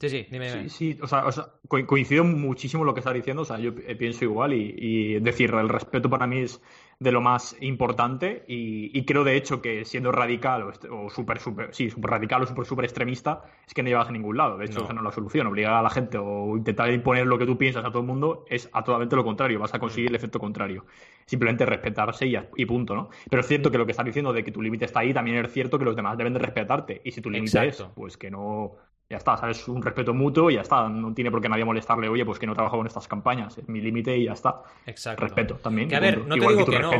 Sí, 0.00 0.10
sí, 0.10 0.26
dime. 0.30 0.68
Sí, 0.68 0.98
o 1.00 1.06
sea, 1.06 1.24
coincido 1.68 2.24
muchísimo 2.24 2.84
lo 2.84 2.92
que 2.92 3.00
estás 3.00 3.14
diciendo, 3.14 3.42
o 3.42 3.44
sea, 3.44 3.58
yo 3.58 3.74
pienso 3.74 4.24
igual 4.24 4.52
y, 4.52 5.18
decir, 5.20 5.50
el 5.54 5.68
respeto 5.68 6.10
para 6.10 6.26
mí 6.26 6.40
es 6.40 6.60
de 6.98 7.12
lo 7.12 7.20
más 7.20 7.56
importante 7.60 8.44
y, 8.48 9.04
creo 9.04 9.22
de 9.22 9.36
hecho 9.36 9.60
que 9.60 9.84
siendo 9.84 10.12
radical 10.12 10.72
o, 10.90 11.10
súper, 11.10 11.38
super, 11.40 11.74
sí, 11.74 11.90
super 11.90 12.10
radical 12.10 12.42
o 12.42 12.46
súper, 12.46 12.64
súper 12.64 12.84
extremista 12.86 13.42
es 13.66 13.74
que 13.74 13.82
no 13.82 13.90
llevas 13.90 14.08
a 14.08 14.12
ningún 14.12 14.36
lado. 14.36 14.56
De 14.56 14.64
hecho, 14.64 14.82
esa 14.82 14.94
no 14.94 15.00
es 15.00 15.04
la 15.04 15.12
solución. 15.12 15.46
Obligar 15.46 15.74
a 15.74 15.82
la 15.82 15.90
gente 15.90 16.16
o 16.16 16.56
intentar 16.56 16.90
imponer 16.90 17.26
lo 17.26 17.38
que 17.38 17.44
tú 17.44 17.58
piensas 17.58 17.84
a 17.84 17.88
todo 17.88 18.00
el 18.00 18.06
mundo 18.06 18.44
es 18.48 18.70
a 18.72 18.82
totalmente 18.82 19.14
lo 19.14 19.24
contrario. 19.24 19.58
Vas 19.58 19.74
a 19.74 19.78
conseguir 19.78 20.08
el 20.08 20.16
efecto 20.16 20.38
contrario. 20.38 20.86
Simplemente 21.26 21.66
respetarse 21.66 22.26
y, 22.26 22.64
punto, 22.66 22.94
¿no? 22.94 23.10
Pero 23.28 23.40
es 23.40 23.48
cierto 23.48 23.70
que 23.70 23.78
lo 23.78 23.84
que 23.84 23.90
estás 23.90 24.06
diciendo 24.06 24.32
de 24.32 24.44
que 24.44 24.52
tu 24.52 24.62
límite 24.62 24.84
está 24.84 25.00
ahí, 25.00 25.12
también 25.12 25.44
es 25.44 25.52
cierto 25.52 25.76
que 25.76 25.84
los 25.84 25.96
demás 25.96 26.16
deben 26.16 26.32
de 26.32 26.38
respetarte. 26.38 27.00
Y 27.04 27.10
si 27.10 27.20
tu 27.20 27.30
límite 27.30 27.66
es, 27.66 27.82
pues 27.94 28.16
que 28.16 28.30
no, 28.30 28.76
ya 29.10 29.16
está, 29.16 29.36
¿sabes? 29.36 29.66
Un 29.66 29.82
respeto 29.82 30.14
mutuo 30.14 30.50
y 30.50 30.54
ya 30.54 30.60
está. 30.60 30.88
No 30.88 31.12
tiene 31.14 31.32
por 31.32 31.40
qué 31.40 31.48
nadie 31.48 31.64
molestarle, 31.64 32.08
oye, 32.08 32.24
pues 32.24 32.38
que 32.38 32.46
no 32.46 32.54
trabajo 32.54 32.80
en 32.80 32.86
estas 32.86 33.08
campañas. 33.08 33.58
Es 33.58 33.68
mi 33.68 33.80
límite 33.80 34.16
y 34.16 34.26
ya 34.26 34.32
está. 34.32 34.62
Exacto. 34.86 35.24
Respeto 35.24 35.54
también. 35.56 35.88
Que 35.88 35.96
a 35.96 36.00
ver, 36.00 36.18
no 36.26 36.36
te 36.36 36.40
digo 36.40 36.64
que, 36.64 36.78
no. 36.78 36.92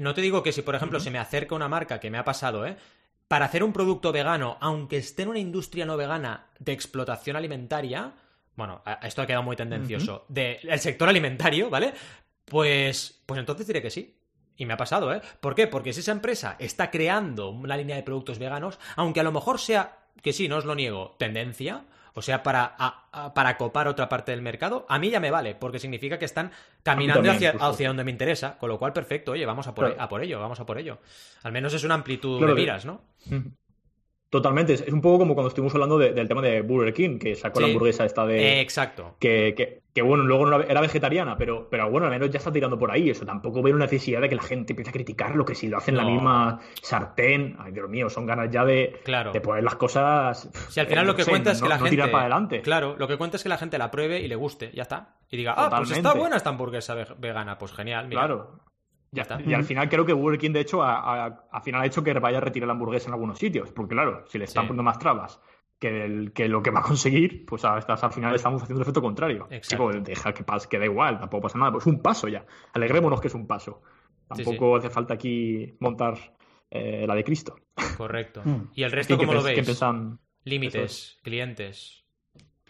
No 0.00 0.14
te 0.14 0.20
digo 0.20 0.42
que 0.42 0.52
si, 0.52 0.62
por 0.62 0.74
ejemplo, 0.74 0.98
se 0.98 1.12
me 1.12 1.18
acerca 1.18 1.54
una 1.54 1.68
marca 1.68 2.00
que 2.00 2.10
me 2.10 2.18
ha 2.18 2.24
pasado, 2.24 2.66
¿eh? 2.66 2.76
Para 3.28 3.44
hacer 3.44 3.62
un 3.62 3.72
producto 3.72 4.10
vegano, 4.10 4.56
aunque 4.60 4.96
esté 4.96 5.22
en 5.22 5.28
una 5.28 5.38
industria 5.38 5.84
no 5.84 5.96
vegana 5.96 6.46
de 6.58 6.72
explotación 6.72 7.36
alimentaria, 7.36 8.14
bueno, 8.56 8.82
esto 9.02 9.22
ha 9.22 9.26
quedado 9.26 9.42
muy 9.42 9.54
tendencioso, 9.54 10.24
del 10.28 10.58
sector 10.78 11.08
alimentario, 11.08 11.68
¿vale? 11.68 11.92
Pues, 12.50 13.22
pues 13.26 13.38
entonces 13.38 13.66
diré 13.66 13.82
que 13.82 13.90
sí. 13.90 14.14
Y 14.56 14.66
me 14.66 14.74
ha 14.74 14.76
pasado, 14.76 15.14
¿eh? 15.14 15.20
¿Por 15.40 15.54
qué? 15.54 15.68
Porque 15.68 15.92
si 15.92 16.00
esa 16.00 16.10
empresa 16.10 16.56
está 16.58 16.90
creando 16.90 17.50
una 17.50 17.76
línea 17.76 17.94
de 17.94 18.02
productos 18.02 18.40
veganos, 18.40 18.78
aunque 18.96 19.20
a 19.20 19.22
lo 19.22 19.30
mejor 19.30 19.60
sea 19.60 19.98
que 20.20 20.32
sí, 20.32 20.48
no 20.48 20.56
os 20.56 20.64
lo 20.64 20.74
niego, 20.74 21.14
tendencia, 21.16 21.84
o 22.14 22.22
sea, 22.22 22.42
para, 22.42 22.74
para 23.32 23.56
copar 23.56 23.86
otra 23.86 24.08
parte 24.08 24.32
del 24.32 24.42
mercado, 24.42 24.84
a 24.88 24.98
mí 24.98 25.10
ya 25.10 25.20
me 25.20 25.30
vale, 25.30 25.54
porque 25.54 25.78
significa 25.78 26.18
que 26.18 26.24
están 26.24 26.50
caminando 26.82 27.30
hacia, 27.30 27.50
hacia, 27.52 27.86
donde 27.86 28.02
me 28.02 28.10
interesa, 28.10 28.58
con 28.58 28.68
lo 28.68 28.78
cual 28.80 28.92
perfecto, 28.92 29.32
oye, 29.32 29.46
vamos 29.46 29.68
a 29.68 29.74
por, 29.74 29.94
a 29.96 30.08
por 30.08 30.24
ello, 30.24 30.40
vamos 30.40 30.58
a 30.58 30.66
por 30.66 30.78
ello. 30.78 30.98
Al 31.44 31.52
menos 31.52 31.72
es 31.74 31.84
una 31.84 31.94
amplitud 31.94 32.44
de 32.44 32.54
miras, 32.54 32.84
¿no? 32.84 33.02
Totalmente, 34.30 34.74
es 34.74 34.82
un 34.92 35.00
poco 35.00 35.20
como 35.20 35.34
cuando 35.34 35.48
estuvimos 35.48 35.72
hablando 35.74 35.96
del 35.98 36.28
tema 36.28 36.42
de 36.42 36.60
Burger 36.60 36.92
King, 36.92 37.18
que 37.18 37.34
sacó 37.34 37.60
la 37.60 37.68
hamburguesa 37.68 38.04
esta 38.04 38.26
de... 38.26 38.60
exacto. 38.60 39.16
Que, 39.18 39.80
que, 39.94 40.02
bueno, 40.02 40.24
luego 40.24 40.44
no 40.44 40.60
era 40.60 40.82
vegetariana, 40.82 41.38
pero, 41.38 41.68
pero 41.70 41.90
bueno, 41.90 42.06
al 42.06 42.12
menos 42.12 42.30
ya 42.30 42.36
está 42.36 42.52
tirando 42.52 42.78
por 42.78 42.90
ahí. 42.90 43.08
Eso 43.08 43.24
tampoco 43.24 43.62
veo 43.62 43.74
necesidad 43.76 44.20
de 44.20 44.28
que 44.28 44.34
la 44.34 44.42
gente 44.42 44.74
empiece 44.74 44.90
a 44.90 44.92
criticarlo, 44.92 45.46
que 45.46 45.54
si 45.54 45.68
lo 45.68 45.78
hacen 45.78 45.94
en 45.94 46.04
la 46.04 46.10
misma 46.10 46.60
sartén, 46.82 47.56
ay 47.58 47.72
Dios 47.72 47.88
mío, 47.88 48.10
son 48.10 48.26
ganas 48.26 48.50
ya 48.50 48.66
de, 48.66 49.00
claro. 49.02 49.32
de 49.32 49.40
poner 49.40 49.64
las 49.64 49.76
cosas... 49.76 50.50
Si 50.68 50.78
al 50.78 50.86
final 50.86 51.06
lo 51.06 51.16
que 51.16 51.24
cuenta 51.24 51.52
es 51.52 51.62
que 51.62 51.68
la 51.68 51.78
gente... 51.78 51.96
para 52.08 52.20
adelante. 52.20 52.60
Claro, 52.60 52.96
lo 52.98 53.08
que 53.08 53.16
cuenta 53.16 53.38
es 53.38 53.42
que 53.42 53.48
la 53.48 53.56
gente 53.56 53.78
la 53.78 53.90
pruebe 53.90 54.20
y 54.20 54.28
le 54.28 54.36
guste, 54.36 54.70
ya 54.74 54.82
está. 54.82 55.16
Y 55.30 55.38
diga, 55.38 55.54
ah, 55.56 55.70
pues 55.74 55.90
está 55.90 56.12
buena 56.12 56.36
esta 56.36 56.50
hamburguesa 56.50 56.94
vegana, 57.16 57.56
pues 57.56 57.72
genial. 57.72 58.08
Mira. 58.08 58.20
Claro, 58.20 58.60
ya 59.12 59.22
está. 59.22 59.40
Y 59.40 59.54
al 59.54 59.64
final 59.64 59.88
creo 59.88 60.04
que 60.04 60.12
Burger 60.12 60.38
King, 60.38 60.52
de 60.52 60.60
hecho, 60.60 60.82
al 60.82 61.62
final 61.62 61.82
ha 61.82 61.86
hecho 61.86 62.02
que 62.02 62.12
vaya 62.14 62.38
a 62.38 62.40
retirar 62.40 62.66
la 62.66 62.72
hamburguesa 62.72 63.08
en 63.08 63.14
algunos 63.14 63.38
sitios. 63.38 63.70
Porque 63.72 63.94
claro, 63.94 64.24
si 64.26 64.38
le 64.38 64.44
están 64.44 64.66
poniendo 64.66 64.82
más 64.82 64.98
trabas 64.98 65.40
que, 65.78 66.30
que, 66.34 66.48
lo 66.48 66.62
que 66.62 66.70
va 66.70 66.80
a 66.80 66.82
conseguir, 66.82 67.46
pues 67.46 67.64
al 67.64 67.82
final 68.12 68.34
estamos 68.34 68.62
haciendo 68.62 68.80
el 68.80 68.82
efecto 68.82 69.00
contrario. 69.00 69.48
Chico, 69.60 69.92
deja 69.92 70.32
que 70.34 70.44
pase, 70.44 70.68
que 70.68 70.78
da 70.78 70.84
igual, 70.84 71.18
tampoco 71.18 71.42
pasa 71.42 71.58
nada. 71.58 71.72
Pues 71.72 71.86
un 71.86 72.02
paso 72.02 72.28
ya. 72.28 72.44
Alegrémonos 72.72 73.20
que 73.20 73.28
es 73.28 73.34
un 73.34 73.46
paso. 73.46 73.82
Tampoco 74.28 74.76
hace 74.76 74.90
falta 74.90 75.14
aquí 75.14 75.74
montar 75.80 76.18
eh, 76.70 77.06
la 77.06 77.14
de 77.14 77.24
Cristo. 77.24 77.56
Correcto. 77.96 78.42
Hmm. 78.44 78.68
¿Y 78.74 78.82
el 78.82 78.92
resto 78.92 79.16
cómo 79.16 79.34
lo 79.34 79.42
veis? 79.42 79.80
Límites, 80.44 81.18
clientes. 81.22 82.04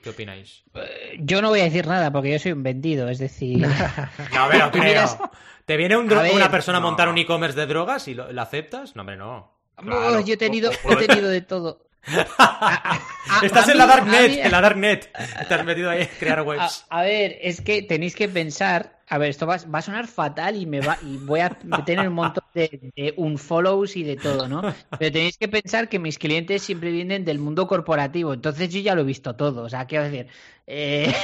¿Qué 0.03 0.11
opináis? 0.11 0.65
Eh, 0.75 1.17
yo 1.21 1.43
no 1.43 1.49
voy 1.49 1.61
a 1.61 1.65
decir 1.65 1.87
nada 1.87 2.13
porque 2.13 2.33
yo 2.33 2.39
soy 2.39 2.53
un 2.53 2.63
vendido, 2.63 3.09
es 3.09 3.19
decir. 3.19 3.59
no, 4.35 4.49
pero 4.51 4.71
creo. 4.73 5.07
¿Te 5.69 5.77
viene 5.77 5.99
una 5.99 6.51
persona 6.51 6.79
a 6.79 6.81
montar 6.81 7.11
un 7.11 7.19
e-commerce 7.19 7.55
de 7.55 7.67
drogas 7.67 8.09
y 8.09 8.15
lo, 8.15 8.25
aceptas? 8.41 8.97
No, 8.97 9.03
hombre, 9.03 9.19
no. 9.19 9.53
yo 10.25 10.33
he 10.33 10.37
tenido, 10.39 10.71
he 10.73 11.07
tenido 11.07 11.29
de 11.29 11.43
todo. 11.43 11.85
Estás 13.43 13.69
en 13.69 13.77
la 13.77 13.87
Darknet, 13.87 14.47
en 14.47 14.51
la 14.51 14.63
Darknet. 14.63 15.13
Te 15.47 15.55
has 15.55 15.65
metido 15.67 15.91
ahí 15.91 16.05
a 16.05 16.09
crear 16.09 16.41
webs. 16.41 16.87
A, 16.89 17.03
ver, 17.03 17.37
es 17.43 17.61
que 17.61 17.83
tenéis 17.83 18.17
que 18.17 18.31
pensar. 18.31 18.99
A 19.11 19.19
ver, 19.19 19.29
esto 19.29 19.47
va, 19.47 19.57
a 19.57 19.83
sonar 19.83 20.07
fatal 20.09 20.57
y 20.57 20.65
me 20.65 20.81
va 20.81 20.97
y 21.03 21.19
voy 21.19 21.41
a 21.41 21.51
tener 21.85 22.09
un 22.09 22.15
montón 22.15 22.45
de, 22.55 22.91
de 22.97 23.13
unfollows 23.19 23.95
y 23.97 24.05
de 24.05 24.17
todo, 24.17 24.49
¿no? 24.49 24.63
Pero 24.99 25.13
tenéis 25.13 25.37
que 25.37 25.49
pensar 25.49 25.91
que 25.91 25.99
mis 25.99 26.19
clientes 26.19 26.63
siempre 26.63 26.91
vienen 26.91 27.27
del 27.27 27.39
mundo 27.39 27.67
corporativo, 27.67 28.33
entonces 28.33 28.73
yo 28.73 28.81
ya 28.81 28.95
lo 28.95 29.03
he 29.03 29.05
visto 29.05 29.37
todo. 29.37 29.65
O 29.65 29.69
sea, 29.69 29.85
quiero 29.85 30.05
decir, 30.05 30.29
eh, 30.67 31.15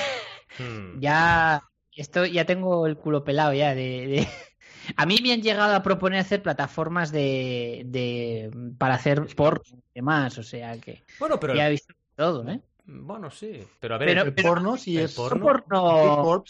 hmm. 0.58 0.98
ya 1.00 1.62
esto 2.00 2.26
ya 2.26 2.44
tengo 2.44 2.86
el 2.86 2.96
culo 2.96 3.24
pelado 3.24 3.52
ya 3.52 3.74
de, 3.74 4.26
A 4.96 5.06
mí 5.06 5.18
me 5.22 5.32
han 5.32 5.42
llegado 5.42 5.74
a 5.74 5.82
proponer 5.82 6.20
hacer 6.20 6.42
plataformas 6.42 7.10
de, 7.10 7.84
de 7.86 8.50
para 8.78 8.94
hacer 8.94 9.26
porno 9.34 9.62
y 9.66 9.94
demás, 9.94 10.36
o 10.38 10.42
sea 10.42 10.78
que 10.78 11.04
bueno, 11.18 11.40
pero 11.40 11.54
ya 11.54 11.68
he 11.68 11.70
visto 11.70 11.94
todo, 12.16 12.46
¿eh? 12.48 12.60
Bueno, 12.86 13.30
sí, 13.30 13.62
pero 13.80 13.94
a 13.94 13.98
ver, 13.98 14.18
el 14.18 14.34
porno 14.34 14.76
sí 14.76 14.98
es 14.98 15.14
porno, 15.14 15.40
porno 15.40 16.44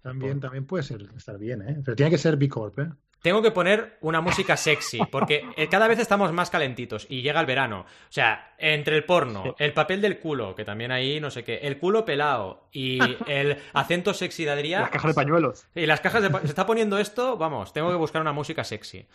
también, 0.00 0.40
también 0.40 0.66
puede 0.66 0.82
ser 0.82 1.06
estar 1.16 1.38
bien, 1.38 1.62
¿eh? 1.62 1.80
Pero 1.84 1.94
tiene 1.94 2.10
que 2.10 2.18
ser 2.18 2.36
B 2.36 2.48
Corp, 2.48 2.78
¿eh? 2.78 2.90
Tengo 3.24 3.40
que 3.40 3.52
poner 3.52 3.96
una 4.02 4.20
música 4.20 4.54
sexy, 4.54 5.00
porque 5.10 5.46
eh, 5.56 5.66
cada 5.70 5.88
vez 5.88 5.98
estamos 5.98 6.30
más 6.34 6.50
calentitos 6.50 7.06
y 7.08 7.22
llega 7.22 7.40
el 7.40 7.46
verano. 7.46 7.86
O 7.88 8.12
sea, 8.12 8.52
entre 8.58 8.96
el 8.96 9.04
porno, 9.04 9.54
el 9.58 9.72
papel 9.72 10.02
del 10.02 10.18
culo, 10.18 10.54
que 10.54 10.62
también 10.62 10.92
ahí 10.92 11.20
no 11.20 11.30
sé 11.30 11.42
qué, 11.42 11.56
el 11.62 11.78
culo 11.78 12.04
pelado 12.04 12.68
y 12.70 12.98
el 13.26 13.56
acento 13.72 14.12
sexy 14.12 14.44
de 14.44 14.50
Adrián. 14.50 14.82
Las 14.82 14.90
cajas 14.90 15.08
de 15.08 15.14
pañuelos. 15.14 15.66
Y 15.74 15.86
las 15.86 16.02
cajas 16.02 16.22
de 16.22 16.38
Se 16.40 16.48
está 16.48 16.66
poniendo 16.66 16.98
esto, 16.98 17.38
vamos, 17.38 17.72
tengo 17.72 17.88
que 17.88 17.96
buscar 17.96 18.20
una 18.20 18.34
música 18.34 18.62
sexy. 18.62 19.06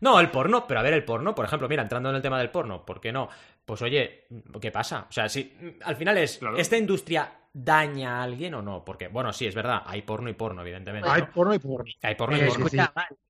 No, 0.00 0.18
el 0.18 0.30
porno, 0.30 0.66
pero 0.66 0.80
a 0.80 0.82
ver, 0.82 0.94
el 0.94 1.04
porno, 1.04 1.34
por 1.34 1.44
ejemplo, 1.44 1.68
mira, 1.68 1.82
entrando 1.82 2.08
en 2.08 2.16
el 2.16 2.22
tema 2.22 2.38
del 2.38 2.48
porno, 2.48 2.86
¿por 2.86 3.02
qué 3.02 3.12
no? 3.12 3.28
Pues 3.66 3.82
oye, 3.82 4.28
¿qué 4.62 4.70
pasa? 4.70 5.04
O 5.10 5.12
sea, 5.12 5.28
si 5.28 5.76
al 5.84 5.96
final 5.96 6.16
es, 6.16 6.40
¿esta 6.56 6.78
industria 6.78 7.30
daña 7.64 8.18
a 8.18 8.22
alguien 8.22 8.54
o 8.54 8.62
no? 8.62 8.84
Porque, 8.84 9.08
bueno, 9.08 9.32
sí, 9.32 9.46
es 9.46 9.54
verdad, 9.54 9.82
hay 9.84 10.02
porno 10.02 10.28
y 10.28 10.34
porno, 10.34 10.62
evidentemente. 10.62 11.08
Hay 11.08 11.22
porno 11.22 11.54
y 11.54 11.58
porno. 11.58 11.90
Hay 12.02 12.14
porno 12.14 12.36
y 12.36 12.40
porno. 12.40 12.66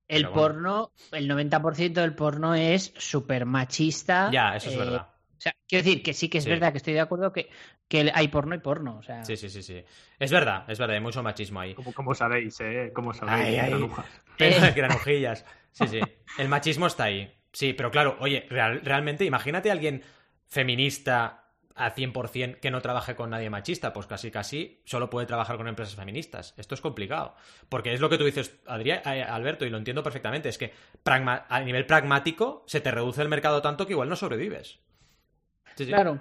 El 0.07 0.27
porno, 0.29 0.91
el 1.11 1.29
90% 1.29 1.93
del 1.93 2.15
porno 2.15 2.55
es 2.55 2.93
súper 2.97 3.45
machista. 3.45 4.29
Ya, 4.31 4.55
eso 4.55 4.69
es 4.69 4.75
eh, 4.75 4.79
verdad. 4.79 5.07
O 5.37 5.41
sea, 5.41 5.53
quiero 5.67 5.85
decir 5.85 6.03
que 6.03 6.13
sí 6.13 6.29
que 6.29 6.39
es 6.39 6.45
verdad 6.45 6.71
que 6.71 6.79
estoy 6.79 6.93
de 6.93 6.99
acuerdo 6.99 7.31
que, 7.31 7.49
que 7.87 8.11
hay 8.13 8.27
porno 8.27 8.55
y 8.55 8.59
porno. 8.59 8.97
O 8.97 9.03
sea... 9.03 9.23
Sí, 9.23 9.37
sí, 9.37 9.49
sí, 9.49 9.63
sí. 9.63 9.83
Es 10.17 10.31
verdad, 10.31 10.65
es 10.67 10.77
verdad, 10.77 10.95
hay 10.95 11.01
mucho 11.01 11.23
machismo 11.23 11.61
ahí. 11.61 11.75
Como, 11.75 12.13
sabéis, 12.13 12.59
¿eh? 12.59 12.91
Como 12.93 13.13
sabéis, 13.13 13.59
ay, 13.59 13.73
ay. 14.37 14.73
granujillas. 14.75 15.45
Sí, 15.71 15.87
sí. 15.87 15.99
El 16.37 16.49
machismo 16.49 16.87
está 16.87 17.05
ahí. 17.05 17.31
Sí, 17.53 17.73
pero 17.73 17.89
claro, 17.89 18.17
oye, 18.19 18.47
realmente 18.49 19.25
imagínate 19.25 19.69
a 19.69 19.73
alguien 19.73 20.03
feminista 20.47 21.48
a 21.79 21.95
100% 21.95 22.59
que 22.59 22.71
no 22.71 22.81
trabaje 22.81 23.15
con 23.15 23.29
nadie 23.29 23.49
machista, 23.49 23.93
pues 23.93 24.05
casi 24.05 24.31
casi 24.31 24.81
solo 24.85 25.09
puede 25.09 25.25
trabajar 25.25 25.55
con 25.57 25.67
empresas 25.67 25.95
feministas. 25.95 26.53
Esto 26.57 26.75
es 26.75 26.81
complicado, 26.81 27.35
porque 27.69 27.93
es 27.93 28.01
lo 28.01 28.09
que 28.09 28.17
tú 28.17 28.25
dices, 28.25 28.59
Adrián, 28.67 29.01
eh, 29.05 29.23
Alberto, 29.23 29.65
y 29.65 29.69
lo 29.69 29.77
entiendo 29.77 30.03
perfectamente, 30.03 30.49
es 30.49 30.57
que 30.57 30.73
a 31.05 31.59
nivel 31.61 31.85
pragmático 31.85 32.63
se 32.67 32.81
te 32.81 32.91
reduce 32.91 33.21
el 33.21 33.29
mercado 33.29 33.61
tanto 33.61 33.87
que 33.87 33.93
igual 33.93 34.09
no 34.09 34.17
sobrevives. 34.17 34.79
Claro. 35.75 36.19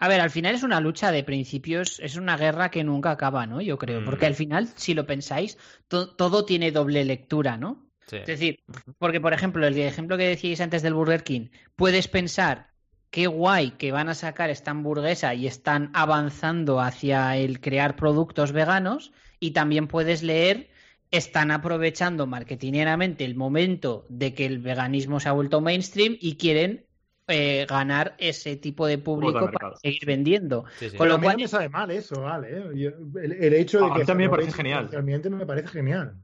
A 0.00 0.08
ver, 0.08 0.20
al 0.20 0.30
final 0.30 0.54
es 0.54 0.64
una 0.64 0.80
lucha 0.80 1.12
de 1.12 1.22
principios, 1.22 2.00
es 2.00 2.16
una 2.16 2.36
guerra 2.36 2.70
que 2.70 2.82
nunca 2.82 3.12
acaba, 3.12 3.46
¿no? 3.46 3.60
Yo 3.60 3.78
creo, 3.78 4.04
porque 4.04 4.26
mm. 4.26 4.28
al 4.28 4.34
final, 4.34 4.68
si 4.74 4.94
lo 4.94 5.06
pensáis, 5.06 5.58
todo 5.88 6.44
tiene 6.44 6.72
doble 6.72 7.04
lectura, 7.04 7.56
¿no? 7.56 7.88
Es 8.10 8.26
decir, 8.26 8.60
porque 8.98 9.20
por 9.20 9.32
ejemplo, 9.32 9.66
el 9.66 9.78
ejemplo 9.78 10.16
que 10.16 10.28
decíais 10.28 10.60
antes 10.60 10.82
del 10.82 10.94
Burger 10.94 11.24
King, 11.24 11.48
puedes 11.76 12.08
pensar 12.08 12.67
qué 13.10 13.26
guay 13.26 13.72
que 13.72 13.92
van 13.92 14.08
a 14.08 14.14
sacar 14.14 14.50
esta 14.50 14.70
hamburguesa 14.70 15.34
y 15.34 15.46
están 15.46 15.90
avanzando 15.94 16.80
hacia 16.80 17.36
el 17.36 17.60
crear 17.60 17.96
productos 17.96 18.52
veganos 18.52 19.12
y 19.40 19.52
también 19.52 19.86
puedes 19.88 20.22
leer 20.22 20.68
están 21.10 21.50
aprovechando 21.50 22.26
marketingeramente 22.26 23.24
el 23.24 23.34
momento 23.34 24.04
de 24.08 24.34
que 24.34 24.46
el 24.46 24.58
veganismo 24.58 25.20
se 25.20 25.28
ha 25.28 25.32
vuelto 25.32 25.60
mainstream 25.60 26.16
y 26.20 26.36
quieren 26.36 26.84
eh, 27.28 27.66
ganar 27.68 28.14
ese 28.18 28.56
tipo 28.56 28.86
de 28.86 28.98
público 28.98 29.50
para 29.50 29.76
seguir 29.76 30.06
vendiendo. 30.06 30.64
Con 30.96 31.08
lo 31.08 31.20
cual... 31.20 31.36
me 31.36 31.48
sabe 31.48 31.68
mal 31.68 31.90
eso, 31.90 32.22
vale. 32.22 32.48
¿eh? 32.50 32.94
El, 33.22 33.54
hecho 33.54 33.80
de 33.80 33.86
que... 33.86 33.92
A 33.92 33.98
mí 33.98 34.04
también 34.04 34.30
me 34.30 34.36
parece 34.36 34.52
genial. 34.52 34.88
Realmente 34.90 35.30
me 35.30 35.46
parece 35.46 35.68
genial. 35.68 36.14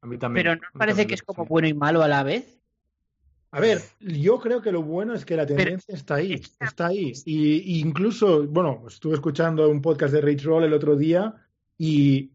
A 0.00 0.06
mí 0.06 0.18
también. 0.18 0.44
Pero 0.44 0.56
¿no 0.56 0.78
parece 0.78 1.06
que 1.06 1.14
es 1.14 1.22
como 1.22 1.46
bueno 1.46 1.68
y 1.68 1.74
malo 1.74 2.02
a 2.02 2.08
la 2.08 2.22
vez? 2.22 2.61
A 3.54 3.60
ver, 3.60 3.82
yo 4.00 4.40
creo 4.40 4.62
que 4.62 4.72
lo 4.72 4.82
bueno 4.82 5.12
es 5.12 5.26
que 5.26 5.36
la 5.36 5.44
tendencia 5.44 5.94
está 5.94 6.14
ahí, 6.14 6.40
está 6.58 6.86
ahí. 6.86 7.12
Y, 7.26 7.80
incluso, 7.80 8.46
bueno, 8.46 8.84
estuve 8.88 9.12
escuchando 9.12 9.68
un 9.68 9.82
podcast 9.82 10.14
de 10.14 10.22
Rich 10.22 10.44
Roll 10.44 10.64
el 10.64 10.72
otro 10.72 10.96
día 10.96 11.34
y, 11.76 12.30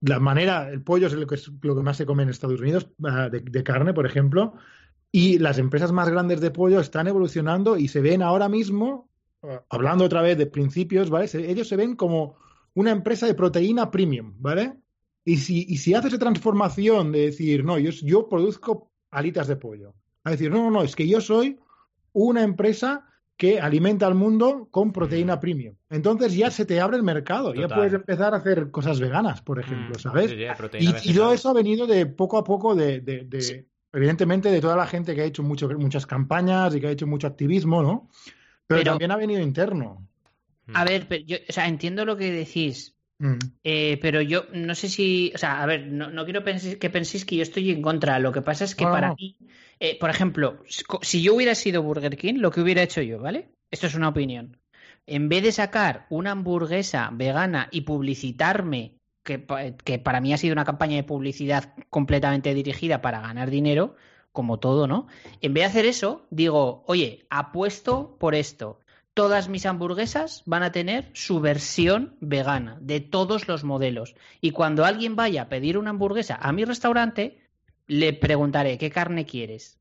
la 0.00 0.18
manera, 0.18 0.68
el 0.68 0.82
pollo 0.82 1.06
es 1.06 1.12
lo 1.12 1.28
que, 1.28 1.36
es 1.36 1.48
lo 1.62 1.76
que 1.76 1.82
más 1.82 1.96
se 1.96 2.06
come 2.06 2.24
en 2.24 2.28
Estados 2.30 2.60
Unidos, 2.60 2.88
ah, 3.04 3.28
de, 3.30 3.62
carne, 3.62 3.94
por 3.94 4.04
ejemplo, 4.04 4.54
y 5.12 5.38
las 5.38 5.58
empresas 5.58 5.92
más 5.92 6.08
grandes 6.08 6.40
de 6.40 6.50
pollo 6.50 6.80
están 6.80 7.06
evolucionando 7.06 7.76
y 7.78 7.86
se 7.86 8.00
ven 8.00 8.20
ahora 8.20 8.48
mismo, 8.48 9.08
ah, 9.44 9.62
hablando 9.68 10.04
otra 10.04 10.22
vez 10.22 10.36
de 10.36 10.46
principios, 10.46 11.08
¿vale? 11.08 11.30
ellos 11.34 11.68
se 11.68 11.76
ven 11.76 11.94
como 11.94 12.34
una 12.74 12.90
empresa 12.90 13.26
de 13.26 13.34
proteína 13.34 13.92
premium, 13.92 14.34
¿vale? 14.38 14.74
Y 15.24 15.36
si, 15.36 15.66
y 15.68 15.76
si 15.76 15.94
hace 15.94 16.08
esa 16.08 16.18
transformación 16.18 17.12
de 17.12 17.20
decir, 17.26 17.64
no, 17.64 17.78
yo, 17.78 17.92
yo 17.92 18.28
produzco 18.28 18.90
alitas 19.12 19.46
de 19.46 19.54
pollo, 19.54 19.94
a 20.24 20.30
decir, 20.30 20.50
no, 20.50 20.64
no, 20.64 20.70
no, 20.70 20.82
es 20.82 20.96
que 20.96 21.08
yo 21.08 21.20
soy 21.20 21.58
una 22.12 22.42
empresa 22.42 23.06
que 23.36 23.58
alimenta 23.58 24.06
al 24.06 24.14
mundo 24.14 24.68
con 24.70 24.92
proteína 24.92 25.40
premium. 25.40 25.74
Entonces 25.90 26.34
ya 26.34 26.50
se 26.50 26.64
te 26.64 26.80
abre 26.80 26.96
el 26.96 27.02
mercado, 27.02 27.52
ya 27.54 27.66
puedes 27.66 27.92
empezar 27.92 28.34
a 28.34 28.36
hacer 28.36 28.70
cosas 28.70 29.00
veganas, 29.00 29.42
por 29.42 29.58
ejemplo, 29.58 29.96
mm, 29.96 29.98
¿sabes? 29.98 30.32
y, 30.78 31.14
todo 31.14 31.32
eso 31.32 31.48
ha 31.48 31.52
venido 31.52 31.86
de 31.86 32.06
poco 32.06 32.38
a 32.38 32.44
poco 32.44 32.74
de, 32.74 33.02
evidentemente, 33.92 34.50
de 34.50 34.60
toda 34.60 34.76
la 34.76 34.86
gente 34.86 35.14
que 35.14 35.22
ha 35.22 35.24
hecho 35.24 35.42
mucho, 35.42 35.68
muchas 35.70 36.06
campañas 36.06 36.74
y 36.74 36.80
que 36.80 36.86
ha 36.86 36.90
hecho 36.92 37.06
mucho 37.06 37.26
activismo, 37.26 37.82
¿no? 37.82 38.08
Pero, 38.66 38.84
también 38.84 39.10
ha 39.10 39.16
venido 39.16 39.40
interno. 39.40 40.06
A 40.72 40.84
ver, 40.84 41.08
yo, 41.24 41.38
o 41.48 41.52
sea, 41.52 41.66
entiendo 41.66 42.04
lo 42.04 42.16
que 42.16 42.30
decís, 42.30 42.96
mm. 43.18 43.38
eh, 43.64 43.98
pero 44.00 44.22
yo 44.22 44.44
no 44.52 44.74
sé 44.76 44.88
si, 44.88 45.32
o 45.34 45.38
sea, 45.38 45.62
a 45.62 45.66
ver, 45.66 45.88
no, 45.88 46.24
quiero 46.24 46.44
que 46.44 46.90
penséis 46.90 47.24
que 47.24 47.36
yo 47.36 47.42
estoy 47.42 47.70
en 47.70 47.82
contra. 47.82 48.20
Lo 48.20 48.30
que 48.30 48.42
pasa 48.42 48.64
es 48.64 48.76
que 48.76 48.84
para 48.84 49.14
mí 49.14 49.36
eh, 49.84 49.98
por 49.98 50.10
ejemplo, 50.10 50.62
si 51.00 51.22
yo 51.24 51.34
hubiera 51.34 51.56
sido 51.56 51.82
Burger 51.82 52.16
King, 52.16 52.34
lo 52.36 52.52
que 52.52 52.60
hubiera 52.60 52.84
hecho 52.84 53.02
yo, 53.02 53.18
¿vale? 53.18 53.48
Esto 53.68 53.88
es 53.88 53.96
una 53.96 54.10
opinión. 54.10 54.56
En 55.06 55.28
vez 55.28 55.42
de 55.42 55.50
sacar 55.50 56.06
una 56.08 56.30
hamburguesa 56.30 57.10
vegana 57.12 57.66
y 57.72 57.80
publicitarme, 57.80 58.94
que, 59.24 59.44
que 59.82 59.98
para 59.98 60.20
mí 60.20 60.32
ha 60.32 60.38
sido 60.38 60.52
una 60.52 60.64
campaña 60.64 60.94
de 60.94 61.02
publicidad 61.02 61.74
completamente 61.90 62.54
dirigida 62.54 63.02
para 63.02 63.22
ganar 63.22 63.50
dinero, 63.50 63.96
como 64.30 64.60
todo, 64.60 64.86
¿no? 64.86 65.08
En 65.40 65.52
vez 65.52 65.64
de 65.64 65.70
hacer 65.70 65.86
eso, 65.86 66.26
digo, 66.30 66.84
oye, 66.86 67.26
apuesto 67.28 68.16
por 68.20 68.36
esto. 68.36 68.78
Todas 69.14 69.48
mis 69.48 69.66
hamburguesas 69.66 70.44
van 70.46 70.62
a 70.62 70.70
tener 70.70 71.10
su 71.12 71.40
versión 71.40 72.14
vegana 72.20 72.78
de 72.80 73.00
todos 73.00 73.48
los 73.48 73.64
modelos. 73.64 74.14
Y 74.40 74.52
cuando 74.52 74.84
alguien 74.84 75.16
vaya 75.16 75.42
a 75.42 75.48
pedir 75.48 75.76
una 75.76 75.90
hamburguesa 75.90 76.36
a 76.36 76.52
mi 76.52 76.64
restaurante, 76.64 77.41
le 77.92 78.14
preguntaré, 78.14 78.78
¿qué 78.78 78.90
carne 78.90 79.26
quieres? 79.26 79.78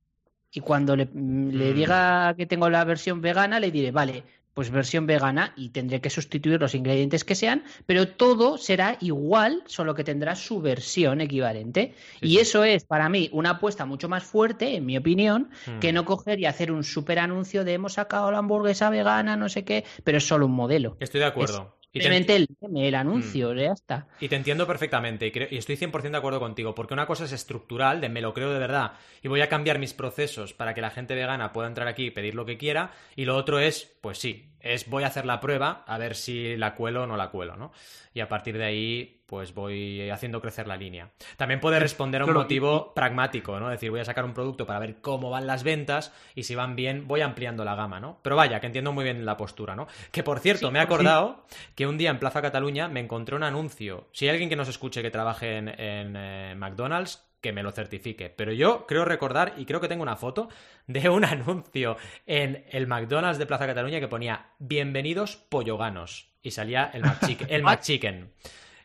Y 0.51 0.59
cuando 0.59 0.97
le, 0.97 1.05
le, 1.05 1.72
mm. 1.72 1.76
diga 1.76 2.34
que 2.36 2.45
tengo 2.45 2.70
la 2.70 2.84
versión 2.84 3.22
vegana, 3.22 3.59
le 3.62 3.72
diré, 3.72 3.91
vale, 3.91 4.24
pues 4.53 4.70
versión 4.70 5.07
vegana 5.07 5.53
y 5.55 5.70
tendré 5.70 6.01
que 6.01 6.09
sustituir 6.09 6.59
los 6.59 6.76
ingredientes 6.76 7.24
que 7.24 7.36
sean, 7.36 7.64
pero 7.86 8.09
todo 8.09 8.57
será 8.57 8.97
igual, 8.99 9.64
solo 9.66 9.95
que 9.95 10.03
tendrá 10.03 10.36
su 10.36 10.59
versión 10.59 11.22
equivalente. 11.22 11.95
y 12.20 12.39
eso 12.39 12.66
es 12.66 12.84
para 12.84 13.07
mí 13.07 13.30
una 13.32 13.51
apuesta 13.51 13.86
mucho 13.86 14.09
más 14.09 14.24
fuerte, 14.24 14.76
en 14.76 14.86
mi 14.86 14.97
opinión, 14.97 15.49
que 15.80 15.93
mm. 15.93 15.95
no 15.95 16.03
coger 16.03 16.38
y 16.41 16.47
hacer 16.47 16.70
un 16.74 16.84
super 16.84 17.18
anuncio 17.18 17.64
de 17.64 17.74
hemos 17.74 17.93
sacado 17.93 18.30
la 18.30 18.39
hamburguesa 18.39 18.89
vegana, 18.89 19.38
no 19.38 19.47
sé 19.47 19.64
qué, 19.64 19.86
pero 20.03 20.18
es 20.18 20.28
solo 20.28 20.47
un 20.47 20.53
modelo. 20.53 20.97
Estoy 20.99 21.22
de 21.22 21.28
acuerdo. 21.28 21.80
Simplemente 21.91 22.35
el, 22.35 22.47
el 22.75 22.95
anuncio, 22.95 23.53
mm. 23.53 23.57
ya 23.57 23.71
está. 23.73 24.07
Y 24.21 24.29
te 24.29 24.37
entiendo 24.37 24.65
perfectamente 24.65 25.27
y, 25.27 25.55
y, 25.55 25.57
estoy 25.57 25.75
100% 25.75 26.11
de 26.11 26.17
acuerdo 26.17 26.39
contigo, 26.39 26.73
porque 26.73 26.93
una 26.93 27.05
cosa 27.05 27.25
es 27.25 27.33
estructural, 27.33 27.99
de 27.99 28.07
me 28.07 28.21
lo 28.21 28.33
creo 28.33 28.51
de 28.51 28.59
verdad 28.59 28.93
y 29.21 29.27
voy 29.27 29.41
a 29.41 29.49
cambiar 29.49 29.77
mis 29.77 29.93
procesos 29.93 30.53
para 30.53 30.73
que 30.73 30.81
la 30.81 30.89
gente 30.89 31.15
vegana 31.15 31.51
pueda 31.51 31.67
entrar 31.67 31.87
aquí 31.87 32.05
y 32.05 32.11
pedir 32.11 32.35
lo 32.35 32.45
que 32.45 32.57
quiera, 32.57 32.91
y 33.15 33.25
lo 33.25 33.35
otro 33.35 33.59
es, 33.59 33.93
pues 34.01 34.19
sí, 34.19 34.51
es 34.64 34.89
voy 34.89 35.03
a 35.03 35.07
hacer 35.07 35.26
la 35.26 35.39
prueba 35.39 35.84
a 35.88 35.97
ver 35.97 36.16
si 36.16 36.55
la 36.57 36.76
cuelo 36.76 37.03
o 37.03 37.07
no 37.07 37.18
la 37.18 37.30
cuelo, 37.30 37.55
¿no? 37.55 37.72
Y 38.14 38.20
a 38.20 38.28
partir 38.28 38.57
de 38.57 38.66
ahí, 38.66 39.22
pues 39.26 39.53
voy 39.53 40.09
haciendo 40.09 40.41
crecer 40.41 40.68
la 40.68 40.76
línea. 40.76 41.12
También 41.38 41.62
puede 41.62 41.80
responder 41.80 42.22
a 42.22 42.26
un 42.26 42.34
motivo 42.34 42.93
pragmático, 42.93 43.59
¿no? 43.59 43.70
Es 43.70 43.78
decir, 43.78 43.89
voy 43.89 44.01
a 44.01 44.05
sacar 44.05 44.26
un 44.26 44.34
producto 44.34 44.66
para 44.66 44.80
ver 44.80 44.99
cómo 44.99 45.30
van 45.30 45.47
las 45.47 45.64
ventas 45.64 46.14
y 46.36 46.43
si 46.43 46.55
van 46.55 46.76
bien, 46.76 47.07
voy 47.07 47.22
ampliando 47.22 47.64
la 47.64 47.76
gama, 47.76 47.99
¿no? 47.99 48.20
Pero 48.22 48.36
vaya, 48.36 48.59
que 48.59 48.68
entiendo 48.68 48.91
muy 48.91 49.05
bien 49.05 49.26
la 49.26 49.38
postura, 49.38 49.76
¿no? 49.76 49.88
Que 50.12 50.24
por 50.24 50.39
cierto, 50.39 50.72
me 50.72 50.80
he 50.80 50.82
acordado 50.82 51.45
que 51.76 51.88
un 51.88 51.97
día 51.97 52.09
en 52.09 52.20
Plaza 52.20 52.41
Cataluña 52.41 52.89
me 52.89 52.99
encontré 52.99 53.36
un 53.36 53.43
anuncio. 53.43 54.07
Si 54.12 54.26
hay 54.26 54.32
alguien 54.32 54.49
que 54.49 54.57
nos 54.57 54.68
escuche 54.68 55.01
que 55.01 55.12
trabaje 55.12 55.57
en, 55.57 55.74
eh, 55.78 56.53
McDonald's, 56.57 57.24
que 57.41 57.51
me 57.51 57.63
lo 57.63 57.71
certifique. 57.71 58.29
Pero 58.29 58.53
yo 58.53 58.85
creo 58.87 59.03
recordar, 59.03 59.55
y 59.57 59.65
creo 59.65 59.81
que 59.81 59.87
tengo 59.87 60.03
una 60.03 60.15
foto, 60.15 60.49
de 60.87 61.09
un 61.09 61.25
anuncio 61.25 61.97
en 62.25 62.65
el 62.69 62.87
McDonald's 62.87 63.39
de 63.39 63.45
Plaza 63.45 63.67
Cataluña 63.67 63.99
que 63.99 64.07
ponía 64.07 64.51
Bienvenidos 64.59 65.35
polloganos. 65.35 66.29
Y 66.43 66.51
salía 66.51 66.89
el 66.93 67.01
McChicken. 67.01 67.47
el 67.49 67.63
McChicken. 67.63 68.31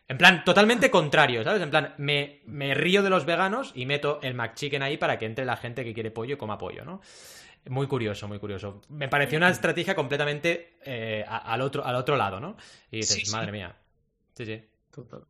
En 0.08 0.18
plan, 0.18 0.44
totalmente 0.44 0.90
contrario, 0.90 1.42
¿sabes? 1.42 1.60
En 1.62 1.70
plan, 1.70 1.94
me, 1.98 2.74
río 2.74 3.02
de 3.02 3.10
los 3.10 3.24
veganos 3.24 3.72
y 3.74 3.86
meto 3.86 4.20
el 4.22 4.34
McChicken 4.34 4.82
ahí 4.82 4.96
para 4.98 5.18
que 5.18 5.26
entre 5.26 5.44
la 5.44 5.56
gente 5.56 5.84
que 5.84 5.92
quiere 5.92 6.12
pollo 6.12 6.34
y 6.34 6.38
coma 6.38 6.58
pollo, 6.58 6.84
¿no? 6.84 7.00
Muy 7.68 7.88
curioso, 7.88 8.28
muy 8.28 8.38
curioso. 8.38 8.82
Me 8.90 9.08
pareció 9.08 9.36
una 9.38 9.48
estrategia 9.48 9.96
completamente 9.96 10.76
eh, 10.84 11.24
al, 11.28 11.60
otro, 11.60 11.84
al 11.84 11.96
otro 11.96 12.16
lado, 12.16 12.38
¿no? 12.38 12.56
Y 12.92 12.98
dices, 12.98 13.32
madre 13.32 13.50
mía. 13.50 13.74
Sí, 14.34 14.46
sí. 14.46 14.62
Total. 14.92 15.24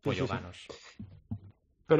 Polloganos. 0.00 0.66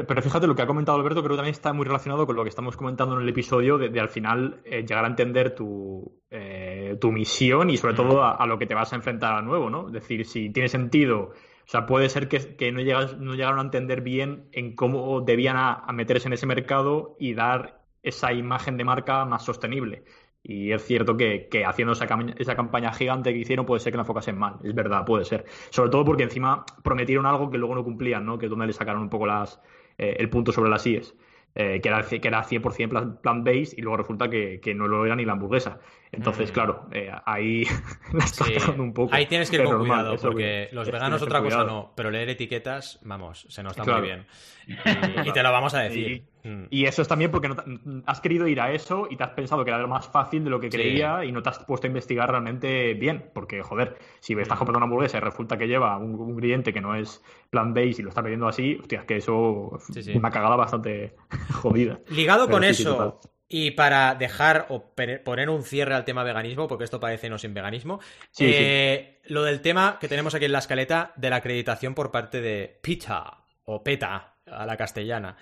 Pero, 0.07 0.21
fíjate, 0.21 0.47
lo 0.47 0.55
que 0.55 0.61
ha 0.61 0.67
comentado 0.67 0.97
Alberto 0.97 1.21
creo 1.21 1.31
que 1.31 1.37
también 1.37 1.53
está 1.53 1.73
muy 1.73 1.85
relacionado 1.85 2.25
con 2.25 2.35
lo 2.35 2.43
que 2.43 2.49
estamos 2.49 2.75
comentando 2.77 3.15
en 3.15 3.23
el 3.23 3.29
episodio 3.29 3.77
de, 3.77 3.99
al 3.99 4.09
final 4.09 4.61
eh, 4.65 4.81
llegar 4.81 5.05
a 5.05 5.07
entender 5.07 5.55
tu, 5.55 6.21
eh, 6.29 6.97
tu 6.99 7.11
misión 7.11 7.69
y 7.69 7.77
sobre 7.77 7.93
todo 7.93 8.23
a, 8.23 8.45
lo 8.45 8.57
que 8.57 8.65
te 8.65 8.73
vas 8.73 8.93
a 8.93 8.95
enfrentar 8.95 9.33
a 9.33 9.41
nuevo, 9.41 9.69
¿no? 9.69 9.87
Es 9.87 9.93
decir, 9.93 10.25
si 10.25 10.49
tiene 10.49 10.69
sentido, 10.69 11.31
o 11.65 11.67
sea, 11.67 11.85
puede 11.85 12.09
ser 12.09 12.27
que, 12.27 12.71
no, 12.71 12.81
llegas, 12.81 13.17
no 13.17 13.35
llegaron 13.35 13.59
a 13.59 13.63
entender 13.63 14.01
bien 14.01 14.49
en 14.51 14.75
cómo 14.75 15.21
debían 15.21 15.57
a, 15.57 15.85
meterse 15.93 16.27
en 16.27 16.33
ese 16.33 16.45
mercado 16.45 17.15
y 17.19 17.33
dar 17.33 17.81
esa 18.01 18.33
imagen 18.33 18.77
de 18.77 18.83
marca 18.83 19.25
más 19.25 19.45
sostenible. 19.45 20.03
Y 20.45 20.73
es 20.73 20.83
cierto 20.83 21.15
que, 21.15 21.47
haciendo 21.65 21.93
esa, 21.93 22.05
esa, 22.37 22.55
campaña 22.55 22.91
gigante 22.91 23.31
que 23.31 23.39
hicieron 23.39 23.65
puede 23.65 23.79
ser 23.79 23.93
que 23.93 23.97
la 23.97 24.03
enfocasen 24.03 24.37
mal. 24.37 24.55
Es 24.61 24.75
verdad, 24.75 25.05
puede 25.05 25.23
ser. 25.23 25.45
Sobre 25.69 25.89
todo 25.89 26.03
porque 26.03 26.23
encima 26.23 26.65
prometieron 26.83 27.25
algo 27.25 27.49
que 27.49 27.57
luego 27.57 27.75
no 27.75 27.83
cumplían, 27.83 28.25
¿no? 28.25 28.37
Que 28.37 28.47
es 28.47 28.49
donde 28.49 28.67
le 28.67 28.73
sacaron 28.73 29.03
un 29.03 29.09
poco 29.09 29.25
las, 29.25 29.61
eh, 29.97 30.15
el 30.19 30.29
punto 30.29 30.51
sobre 30.51 30.69
las 30.69 30.85
IES. 30.85 31.15
Eh, 31.55 31.81
que, 31.83 31.89
era, 31.89 32.01
que 32.01 32.27
era 32.27 32.43
100% 32.43 33.21
plant-based 33.21 33.77
y 33.77 33.81
luego 33.83 33.97
resulta 33.97 34.27
que, 34.27 34.73
no 34.75 34.87
lo 34.87 35.05
era 35.05 35.15
ni 35.15 35.23
la 35.25 35.33
hamburguesa. 35.33 35.79
Entonces, 36.13 36.51
mm. 36.51 36.53
claro, 36.53 36.87
eh, 36.91 37.11
ahí 37.25 37.63
la 38.13 38.23
estás 38.23 38.67
un 38.77 38.93
poco. 38.93 39.13
Ahí 39.13 39.25
tienes 39.25 39.49
que 39.49 39.57
ir 39.57 39.63
con 39.63 39.79
cuidado, 39.79 40.15
porque 40.21 40.69
los 40.71 40.89
veganos 40.89 41.21
otra 41.21 41.41
cosa 41.41 41.63
no, 41.63 41.91
pero 41.95 42.11
leer 42.11 42.29
etiquetas, 42.29 42.99
vamos, 43.03 43.45
se 43.49 43.63
nos 43.63 43.75
está 43.75 43.91
muy 43.91 44.01
bien. 44.01 44.25
Y, 45.25 45.31
te 45.33 45.43
lo 45.43 45.51
vamos 45.51 45.73
a 45.73 45.81
decir. 45.81 46.23
Mm. 46.43 46.67
Y, 46.69 46.85
eso 46.85 47.01
es 47.01 47.07
también 47.09 47.31
porque 47.31 47.49
no 47.49 47.57
has 48.05 48.21
querido 48.21 48.47
ir 48.47 48.61
a 48.61 48.71
eso 48.71 49.07
y 49.09 49.17
te 49.17 49.23
has 49.25 49.31
pensado 49.31 49.65
que 49.65 49.71
era 49.71 49.79
lo 49.79 49.89
más 49.89 50.07
fácil 50.07 50.41
de 50.45 50.49
lo 50.49 50.61
que 50.61 50.69
creía 50.69 51.25
y 51.25 51.33
no 51.33 51.43
te 51.43 51.49
has 51.49 51.59
puesto 51.59 51.85
a 51.85 51.89
investigar 51.89 52.29
realmente 52.29 52.93
bien. 52.93 53.29
Porque, 53.33 53.61
joder, 53.61 53.97
si 54.21 54.33
estás 54.33 54.55
mm. 54.55 54.59
comprando 54.59 54.77
una 54.77 54.85
hamburguesa 54.85 55.17
y 55.17 55.19
resulta 55.19 55.57
que 55.57 55.67
lleva 55.67 55.97
un, 55.97 56.29
ingrediente 56.29 56.71
que 56.71 56.79
no 56.79 56.95
es 56.95 57.21
plant-based 57.49 57.99
y 57.99 58.03
lo 58.03 58.09
está 58.09 58.23
pidiendo 58.23 58.47
así, 58.47 58.77
hostia, 58.79 58.99
es 58.99 59.05
que 59.05 59.17
eso 59.17 59.77
es 59.93 60.07
una 60.07 60.31
cagada 60.31 60.55
bastante 60.55 61.15
jodida. 61.51 61.99
Ligado 62.07 62.49
con 62.49 62.63
eso. 62.63 63.19
Y 63.49 63.71
para 63.71 64.15
dejar 64.15 64.67
o 64.69 64.93
poner 65.23 65.49
un 65.49 65.63
cierre 65.63 65.93
al 65.93 66.05
tema 66.05 66.23
veganismo, 66.23 66.67
porque 66.67 66.85
esto 66.85 66.99
parece 66.99 67.29
no 67.29 67.37
sin 67.37 67.53
veganismo, 67.53 67.99
eh, 68.39 69.21
lo 69.25 69.43
del 69.43 69.61
tema 69.61 69.97
que 69.99 70.07
tenemos 70.07 70.33
aquí 70.33 70.45
en 70.45 70.53
la 70.53 70.59
escaleta 70.59 71.13
de 71.15 71.29
la 71.29 71.35
acreditación 71.35 71.93
por 71.93 72.09
parte 72.09 72.41
de 72.41 72.79
PETA 72.81 73.45
o 73.65 73.83
PETA 73.83 74.35
a 74.47 74.65
la 74.65 74.77
castellana. 74.77 75.35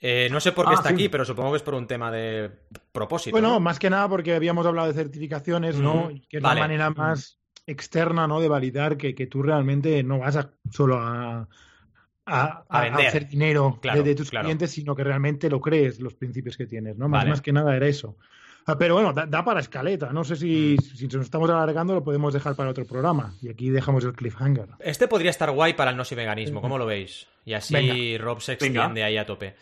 Eh, 0.00 0.28
no 0.30 0.38
sé 0.38 0.52
por 0.52 0.66
qué 0.66 0.72
ah, 0.72 0.74
está 0.74 0.90
aquí, 0.90 1.08
pero 1.08 1.24
supongo 1.24 1.50
que 1.50 1.56
es 1.56 1.62
por 1.62 1.74
un 1.74 1.86
tema 1.86 2.12
de 2.12 2.50
propósito. 2.92 3.32
Bueno, 3.32 3.58
más 3.58 3.78
que 3.78 3.90
nada 3.90 4.08
porque 4.08 4.34
habíamos 4.34 4.64
hablado 4.64 4.88
de 4.88 4.94
certificaciones, 4.94 5.76
¿no? 5.76 6.10
Que 6.28 6.36
es 6.36 6.42
la 6.42 6.54
manera 6.54 6.90
más 6.90 7.40
externa, 7.66 8.28
¿no? 8.28 8.40
De 8.40 8.48
validar 8.48 8.96
que, 8.96 9.12
tú 9.26 9.42
realmente 9.42 10.02
no 10.04 10.20
vas 10.20 10.36
a, 10.36 10.52
solo 10.70 10.98
a, 10.98 11.48
a, 12.28 12.64
hacer 12.68 13.28
dinero 13.28 13.80
de, 13.82 14.14
tus 14.14 14.30
clientes, 14.30 14.70
sino 14.70 14.94
que 14.94 15.04
realmente 15.04 15.48
lo 15.48 15.60
crees, 15.60 16.00
los 16.00 16.14
principios 16.14 16.56
que 16.56 16.66
tienes, 16.66 16.96
¿no? 16.96 17.08
Más, 17.08 17.26
más 17.26 17.40
que 17.40 17.52
nada 17.52 17.74
era 17.74 17.86
eso. 17.86 18.16
Ah, 18.68 18.76
pero 18.76 18.94
bueno, 18.94 19.14
da, 19.14 19.44
para 19.46 19.60
escaleta. 19.60 20.12
No 20.12 20.24
sé 20.24 20.36
si, 20.36 20.76
mm. 20.78 20.82
si 20.82 21.06
nos 21.06 21.24
estamos 21.24 21.48
alargando, 21.48 21.94
lo 21.94 22.04
podemos 22.04 22.34
dejar 22.34 22.54
para 22.54 22.68
otro 22.68 22.84
programa. 22.84 23.34
Y 23.40 23.48
aquí 23.48 23.70
dejamos 23.70 24.04
el 24.04 24.12
cliffhanger. 24.12 24.68
Este 24.80 25.08
podría 25.08 25.30
estar 25.30 25.50
guay 25.50 25.72
para 25.72 25.90
el 25.90 25.96
no 25.96 26.04
veganismo, 26.10 26.60
¿cómo 26.60 26.76
lo 26.76 26.84
veis? 26.84 27.26
Y 27.46 27.54
así 27.54 28.18
Rob 28.18 28.42
se 28.42 28.52
extiende 28.52 29.02
ahí 29.02 29.16
a 29.16 29.24
tope. 29.24 29.54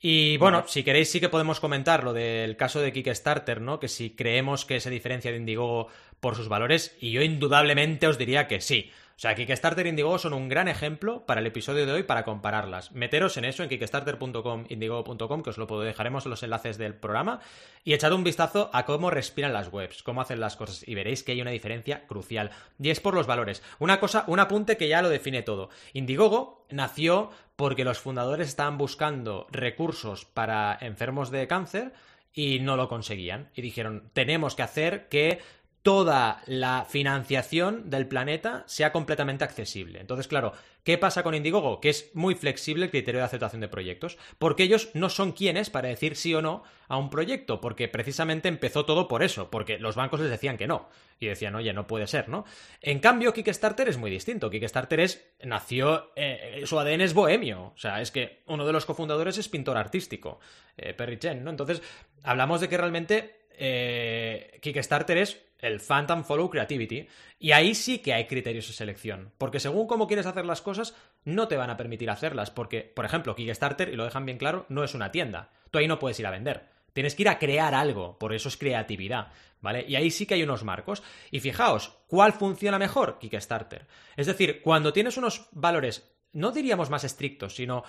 Y 0.00 0.36
bueno, 0.38 0.64
si 0.66 0.82
queréis 0.82 1.08
sí 1.08 1.20
que 1.20 1.28
podemos 1.28 1.60
comentar 1.60 2.02
lo 2.02 2.12
del 2.12 2.56
caso 2.56 2.80
de 2.80 2.92
Kickstarter, 2.92 3.60
¿no? 3.60 3.78
Que 3.78 3.86
si 3.86 4.10
creemos 4.10 4.64
que 4.64 4.80
se 4.80 4.90
diferencia 4.90 5.30
de 5.30 5.36
Indiegogo 5.36 5.88
por 6.18 6.34
sus 6.34 6.48
valores, 6.48 6.96
y 7.00 7.12
yo 7.12 7.22
indudablemente 7.22 8.08
os 8.08 8.18
diría 8.18 8.48
que 8.48 8.60
sí. 8.60 8.90
O 9.18 9.20
sea, 9.20 9.34
Kickstarter 9.34 9.84
e 9.84 9.88
Indiegogo 9.88 10.16
son 10.16 10.32
un 10.32 10.48
gran 10.48 10.68
ejemplo 10.68 11.26
para 11.26 11.40
el 11.40 11.46
episodio 11.48 11.86
de 11.86 11.92
hoy 11.92 12.04
para 12.04 12.22
compararlas. 12.22 12.92
Meteros 12.92 13.36
en 13.36 13.46
eso, 13.46 13.64
en 13.64 13.68
kickstarter.com, 13.68 14.66
indiegogo.com, 14.68 15.42
que 15.42 15.50
os 15.50 15.58
lo 15.58 15.66
dejaremos 15.80 16.24
en 16.24 16.30
los 16.30 16.44
enlaces 16.44 16.78
del 16.78 16.94
programa, 16.94 17.40
y 17.82 17.94
echad 17.94 18.12
un 18.12 18.22
vistazo 18.22 18.70
a 18.72 18.84
cómo 18.84 19.10
respiran 19.10 19.52
las 19.52 19.72
webs, 19.72 20.04
cómo 20.04 20.20
hacen 20.20 20.38
las 20.38 20.54
cosas, 20.54 20.86
y 20.86 20.94
veréis 20.94 21.24
que 21.24 21.32
hay 21.32 21.42
una 21.42 21.50
diferencia 21.50 22.06
crucial. 22.06 22.52
Y 22.78 22.90
es 22.90 23.00
por 23.00 23.14
los 23.14 23.26
valores. 23.26 23.60
Una 23.80 23.98
cosa, 23.98 24.22
un 24.28 24.38
apunte 24.38 24.76
que 24.76 24.86
ya 24.86 25.02
lo 25.02 25.08
define 25.08 25.42
todo. 25.42 25.68
Indiegogo 25.94 26.64
nació 26.70 27.32
porque 27.56 27.82
los 27.82 27.98
fundadores 27.98 28.46
estaban 28.46 28.78
buscando 28.78 29.48
recursos 29.50 30.26
para 30.26 30.78
enfermos 30.80 31.32
de 31.32 31.48
cáncer 31.48 31.92
y 32.32 32.60
no 32.60 32.76
lo 32.76 32.88
conseguían. 32.88 33.50
Y 33.56 33.62
dijeron, 33.62 34.10
tenemos 34.12 34.54
que 34.54 34.62
hacer 34.62 35.08
que 35.08 35.40
toda 35.82 36.42
la 36.46 36.84
financiación 36.88 37.88
del 37.88 38.08
planeta 38.08 38.64
sea 38.66 38.92
completamente 38.92 39.44
accesible. 39.44 40.00
Entonces, 40.00 40.28
claro, 40.28 40.52
¿qué 40.82 40.98
pasa 40.98 41.22
con 41.22 41.34
Indiegogo? 41.34 41.80
Que 41.80 41.88
es 41.90 42.10
muy 42.14 42.34
flexible 42.34 42.86
el 42.86 42.90
criterio 42.90 43.20
de 43.20 43.26
aceptación 43.26 43.60
de 43.60 43.68
proyectos, 43.68 44.18
porque 44.38 44.64
ellos 44.64 44.90
no 44.94 45.08
son 45.08 45.32
quienes 45.32 45.70
para 45.70 45.88
decir 45.88 46.16
sí 46.16 46.34
o 46.34 46.42
no 46.42 46.62
a 46.88 46.96
un 46.96 47.10
proyecto, 47.10 47.60
porque 47.60 47.88
precisamente 47.88 48.48
empezó 48.48 48.84
todo 48.84 49.08
por 49.08 49.22
eso, 49.22 49.50
porque 49.50 49.78
los 49.78 49.94
bancos 49.94 50.20
les 50.20 50.30
decían 50.30 50.56
que 50.56 50.66
no, 50.66 50.88
y 51.20 51.26
decían, 51.26 51.54
oye, 51.54 51.72
no 51.72 51.86
puede 51.86 52.06
ser, 52.06 52.28
¿no? 52.28 52.44
En 52.80 52.98
cambio, 52.98 53.32
Kickstarter 53.32 53.88
es 53.88 53.98
muy 53.98 54.10
distinto. 54.10 54.50
Kickstarter 54.50 55.00
es, 55.00 55.26
nació, 55.42 56.12
eh, 56.16 56.62
su 56.64 56.78
ADN 56.78 57.02
es 57.02 57.14
bohemio, 57.14 57.72
o 57.74 57.78
sea, 57.78 58.00
es 58.00 58.10
que 58.10 58.42
uno 58.46 58.66
de 58.66 58.72
los 58.72 58.84
cofundadores 58.84 59.38
es 59.38 59.48
pintor 59.48 59.76
artístico, 59.76 60.40
eh, 60.76 60.92
Perry 60.94 61.18
Chen, 61.18 61.44
¿no? 61.44 61.50
Entonces, 61.50 61.82
hablamos 62.22 62.60
de 62.60 62.68
que 62.68 62.76
realmente 62.76 63.37
eh, 63.58 64.58
Kickstarter 64.62 65.18
es 65.18 65.40
el 65.58 65.80
Phantom 65.80 66.22
Follow 66.22 66.48
Creativity, 66.48 67.08
y 67.38 67.52
ahí 67.52 67.74
sí 67.74 67.98
que 67.98 68.14
hay 68.14 68.26
criterios 68.26 68.68
de 68.68 68.72
selección, 68.72 69.32
porque 69.38 69.60
según 69.60 69.86
cómo 69.86 70.06
quieres 70.06 70.26
hacer 70.26 70.46
las 70.46 70.62
cosas, 70.62 70.94
no 71.24 71.48
te 71.48 71.56
van 71.56 71.70
a 71.70 71.76
permitir 71.76 72.10
hacerlas, 72.10 72.50
porque, 72.50 72.82
por 72.82 73.04
ejemplo, 73.04 73.34
Kickstarter, 73.34 73.88
y 73.88 73.96
lo 73.96 74.04
dejan 74.04 74.24
bien 74.24 74.38
claro, 74.38 74.66
no 74.68 74.84
es 74.84 74.94
una 74.94 75.10
tienda, 75.10 75.50
tú 75.70 75.78
ahí 75.78 75.88
no 75.88 75.98
puedes 75.98 76.20
ir 76.20 76.26
a 76.26 76.30
vender, 76.30 76.68
tienes 76.92 77.14
que 77.14 77.22
ir 77.22 77.28
a 77.28 77.38
crear 77.38 77.74
algo, 77.74 78.18
por 78.18 78.32
eso 78.32 78.48
es 78.48 78.56
creatividad, 78.56 79.32
¿vale? 79.60 79.84
Y 79.88 79.96
ahí 79.96 80.10
sí 80.10 80.26
que 80.26 80.34
hay 80.34 80.42
unos 80.44 80.62
marcos, 80.62 81.02
y 81.30 81.40
fijaos, 81.40 81.98
¿cuál 82.06 82.32
funciona 82.32 82.78
mejor? 82.78 83.18
Kickstarter. 83.18 83.86
Es 84.16 84.26
decir, 84.26 84.62
cuando 84.62 84.92
tienes 84.92 85.16
unos 85.16 85.48
valores, 85.52 86.08
no 86.32 86.52
diríamos 86.52 86.90
más 86.90 87.04
estrictos, 87.04 87.56
sino 87.56 87.82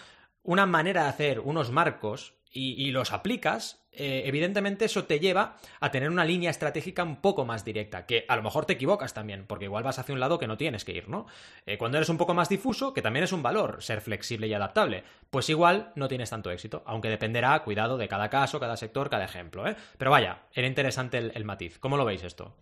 una 0.43 0.65
manera 0.65 1.03
de 1.03 1.09
hacer 1.09 1.39
unos 1.39 1.71
marcos 1.71 2.33
y, 2.51 2.89
los 2.91 3.11
aplicas, 3.11 3.78
eh, 3.91 4.23
evidentemente 4.25 4.85
eso 4.85 5.05
te 5.05 5.19
lleva 5.19 5.57
a 5.79 5.91
tener 5.91 6.09
una 6.09 6.23
línea 6.23 6.51
estratégica 6.51 7.03
un 7.03 7.17
poco 7.21 7.45
más 7.45 7.65
directa, 7.65 8.05
que 8.05 8.25
a 8.27 8.35
lo 8.35 8.43
mejor 8.43 8.65
te 8.65 8.73
equivocas 8.73 9.13
también, 9.13 9.45
porque 9.47 9.65
igual 9.65 9.83
vas 9.83 9.99
hacia 9.99 10.13
un 10.13 10.19
lado 10.19 10.37
que 10.37 10.47
no 10.47 10.57
tienes 10.57 10.85
que 10.85 10.93
ir, 10.93 11.09
¿no? 11.09 11.25
Eh, 11.65 11.77
cuando 11.77 11.97
eres 11.97 12.09
un 12.09 12.17
poco 12.17 12.33
más 12.33 12.49
difuso, 12.49 12.93
que 12.93 13.01
también 13.01 13.23
es 13.23 13.33
un 13.33 13.41
valor, 13.41 13.81
ser 13.81 14.01
flexible 14.01 14.47
y 14.47 14.53
adaptable, 14.53 15.03
pues 15.29 15.49
igual 15.49 15.91
no 15.95 16.07
tienes 16.07 16.29
tanto 16.29 16.51
éxito, 16.51 16.83
aunque 16.85 17.09
dependerá, 17.09 17.63
cuidado, 17.63 17.97
de 17.97 18.07
cada 18.07 18.29
caso, 18.29 18.59
cada 18.59 18.77
sector, 18.77 19.09
cada 19.09 19.25
ejemplo, 19.25 19.67
¿eh? 19.67 19.75
Pero 19.97 20.11
vaya, 20.11 20.43
era 20.53 20.67
interesante 20.67 21.17
el, 21.17 21.45
matiz. 21.45 21.79
¿Cómo 21.79 21.97
lo 21.97 22.05
veis 22.05 22.23
esto? 22.23 22.55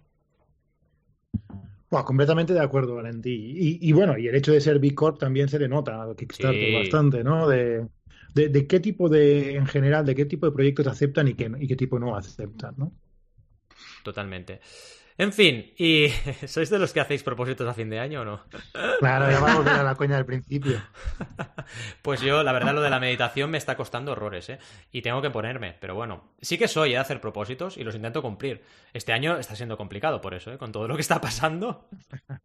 completamente 1.89 2.53
de 2.53 2.61
acuerdo, 2.61 2.95
Valentí. 2.95 3.78
Y, 3.82 3.91
bueno, 3.91 4.17
y 4.17 4.28
el 4.28 4.36
hecho 4.36 4.51
de 4.51 4.61
ser 4.61 4.78
B 4.78 4.93
Corp 4.93 5.17
también 5.19 5.49
se 5.49 5.57
le 5.57 5.67
nota 5.67 6.01
a 6.03 6.15
Kickstarter 6.15 6.73
bastante, 6.73 7.23
¿no? 7.23 7.47
De, 7.47 7.88
de, 8.38 8.67
qué 8.67 8.79
tipo 8.79 9.09
de, 9.09 9.55
en 9.55 9.65
general, 9.65 10.05
de 10.05 10.15
qué 10.15 10.25
tipo 10.25 10.45
de 10.45 10.51
proyectos 10.51 10.88
aceptan 10.88 11.27
y 11.27 11.33
qué, 11.33 11.51
y 11.59 11.67
qué 11.67 11.75
tipo 11.75 11.99
no 11.99 12.15
aceptan, 12.15 12.75
¿no? 12.77 12.93
Totalmente. 14.03 14.61
En 15.20 15.34
fin, 15.34 15.74
¿y 15.78 16.09
sois 16.47 16.70
de 16.70 16.78
los 16.78 16.93
que 16.93 16.99
hacéis 16.99 17.24
propósitos 17.24 17.68
a 17.68 17.74
fin 17.74 17.89
de 17.89 17.99
año 17.99 18.22
o 18.22 18.26
no? 18.26 18.41
Claro, 18.99 19.32
ya 19.32 19.39
vamos 19.39 19.49
a 19.49 19.57
volver 19.57 19.74
a 19.74 19.84
la 19.84 19.95
coña 19.95 20.15
del 20.15 20.26
principio. 20.26 20.82
Pues 22.01 22.22
yo, 22.22 22.43
la 22.43 22.53
verdad, 22.53 22.74
lo 22.74 22.82
de 22.82 22.89
la 22.89 22.99
meditación 22.99 23.51
me 23.51 23.57
está 23.57 23.76
costando 23.76 24.13
horrores, 24.13 24.49
¿eh? 24.49 24.59
Y 24.93 25.01
tengo 25.01 25.22
que 25.22 25.30
ponerme, 25.30 25.76
pero 25.82 25.95
bueno, 25.95 26.32
sí 26.39 26.57
que 26.57 26.70
soy 26.70 26.91
de 26.91 26.97
hacer 26.97 27.20
propósitos 27.20 27.76
y 27.76 27.84
los 27.84 27.93
intento 27.93 28.22
cumplir. 28.22 28.63
Este 28.93 29.11
año 29.11 29.38
está 29.38 29.53
siendo 29.55 29.76
complicado 29.76 30.22
por 30.22 30.34
eso, 30.34 30.53
¿eh? 30.53 30.57
Con 30.57 30.72
todo 30.72 30.88
lo 30.88 30.95
que 30.95 31.01
está 31.01 31.20
pasando. 31.20 31.89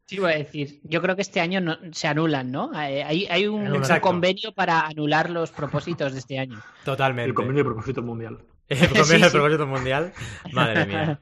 Sí, 0.06 0.18
voy 0.18 0.32
a 0.32 0.38
decir, 0.38 0.80
yo 0.82 1.00
creo 1.00 1.14
que 1.14 1.22
este 1.22 1.40
año 1.40 1.60
no, 1.60 1.78
se 1.92 2.08
anulan, 2.08 2.50
¿no? 2.50 2.72
Hay, 2.74 3.46
un, 3.46 3.80
convenio 4.00 4.52
para 4.52 4.80
anular 4.80 5.30
los 5.30 5.52
propósitos 5.52 6.12
de 6.12 6.18
este 6.18 6.40
año. 6.40 6.60
Totalmente. 6.84 7.28
El 7.28 7.34
convenio 7.34 7.62
de 7.62 7.70
propósito 7.70 8.02
mundial. 8.02 8.38
El 8.68 8.88
convenio 8.88 9.26
de 9.26 9.30
propósito 9.30 9.66
mundial. 9.68 10.12
Madre 10.52 10.86
mía. 10.86 11.20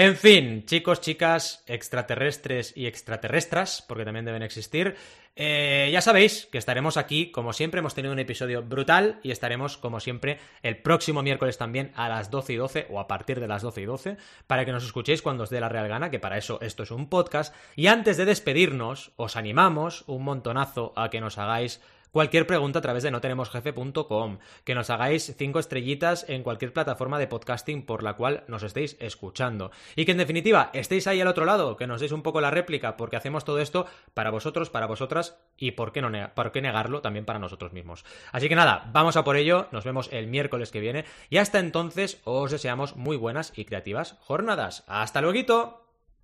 En 0.00 0.14
fin, 0.14 0.64
chicos, 0.64 1.00
chicas, 1.00 1.64
extraterrestres 1.66 2.72
y 2.76 2.86
extraterrestras, 2.86 3.82
porque 3.82 4.04
también 4.04 4.24
deben 4.24 4.44
existir, 4.44 4.94
eh, 5.34 5.90
ya 5.92 6.00
sabéis 6.00 6.46
que 6.52 6.58
estaremos 6.58 6.96
aquí, 6.96 7.32
como 7.32 7.52
siempre, 7.52 7.80
hemos 7.80 7.96
tenido 7.96 8.12
un 8.12 8.20
episodio 8.20 8.62
brutal 8.62 9.18
y 9.24 9.32
estaremos, 9.32 9.76
como 9.76 9.98
siempre, 9.98 10.38
el 10.62 10.76
próximo 10.76 11.24
miércoles 11.24 11.58
también 11.58 11.90
a 11.96 12.08
las 12.08 12.30
12 12.30 12.52
y 12.52 12.56
12 12.56 12.86
o 12.90 13.00
a 13.00 13.08
partir 13.08 13.40
de 13.40 13.48
las 13.48 13.62
12 13.62 13.80
y 13.80 13.84
12 13.86 14.16
para 14.46 14.64
que 14.64 14.70
nos 14.70 14.84
escuchéis 14.84 15.20
cuando 15.20 15.42
os 15.42 15.50
dé 15.50 15.58
la 15.58 15.68
real 15.68 15.88
gana, 15.88 16.12
que 16.12 16.20
para 16.20 16.38
eso 16.38 16.60
esto 16.60 16.84
es 16.84 16.92
un 16.92 17.08
podcast. 17.08 17.52
Y 17.74 17.88
antes 17.88 18.16
de 18.16 18.24
despedirnos, 18.24 19.10
os 19.16 19.34
animamos 19.34 20.04
un 20.06 20.22
montonazo 20.22 20.92
a 20.94 21.10
que 21.10 21.20
nos 21.20 21.38
hagáis 21.38 21.80
cualquier 22.10 22.46
pregunta 22.46 22.80
a 22.80 22.82
través 22.82 23.02
de 23.02 23.10
notenemosjefe.com, 23.10 24.38
que 24.64 24.74
nos 24.74 24.90
hagáis 24.90 25.34
cinco 25.38 25.60
estrellitas 25.60 26.28
en 26.28 26.42
cualquier 26.42 26.72
plataforma 26.72 27.18
de 27.18 27.28
podcasting 27.28 27.86
por 27.86 28.02
la 28.02 28.14
cual 28.14 28.44
nos 28.48 28.62
estéis 28.62 28.96
escuchando. 29.00 29.70
Y 29.96 30.04
que 30.04 30.12
en 30.12 30.18
definitiva 30.18 30.70
estéis 30.72 31.06
ahí 31.06 31.20
al 31.20 31.28
otro 31.28 31.44
lado, 31.44 31.76
que 31.76 31.86
nos 31.86 32.00
deis 32.00 32.12
un 32.12 32.22
poco 32.22 32.40
la 32.40 32.50
réplica, 32.50 32.96
porque 32.96 33.16
hacemos 33.16 33.44
todo 33.44 33.60
esto 33.60 33.86
para 34.14 34.30
vosotros, 34.30 34.70
para 34.70 34.86
vosotras 34.86 35.38
y 35.56 35.70
por 35.70 35.92
qué, 35.92 36.02
no 36.02 36.10
por 36.34 36.52
qué 36.52 36.60
negarlo 36.60 37.00
también 37.00 37.24
para 37.24 37.38
nosotros 37.38 37.72
mismos. 37.72 38.04
Así 38.32 38.48
que 38.48 38.56
nada, 38.56 38.90
vamos 38.92 39.16
a 39.16 39.24
por 39.24 39.36
ello, 39.36 39.68
nos 39.72 39.84
vemos 39.84 40.08
el 40.12 40.26
miércoles 40.26 40.70
que 40.70 40.80
viene 40.80 41.04
y 41.30 41.38
hasta 41.38 41.58
entonces 41.58 42.20
os 42.24 42.50
deseamos 42.50 42.96
muy 42.96 43.16
buenas 43.16 43.52
y 43.56 43.64
creativas 43.64 44.16
jornadas. 44.20 44.84
¡Hasta 44.88 45.20
luego! 45.20 45.28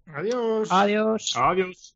Adiós. 0.07 0.68
Adiós. 0.70 1.37
Adiós. 1.37 1.95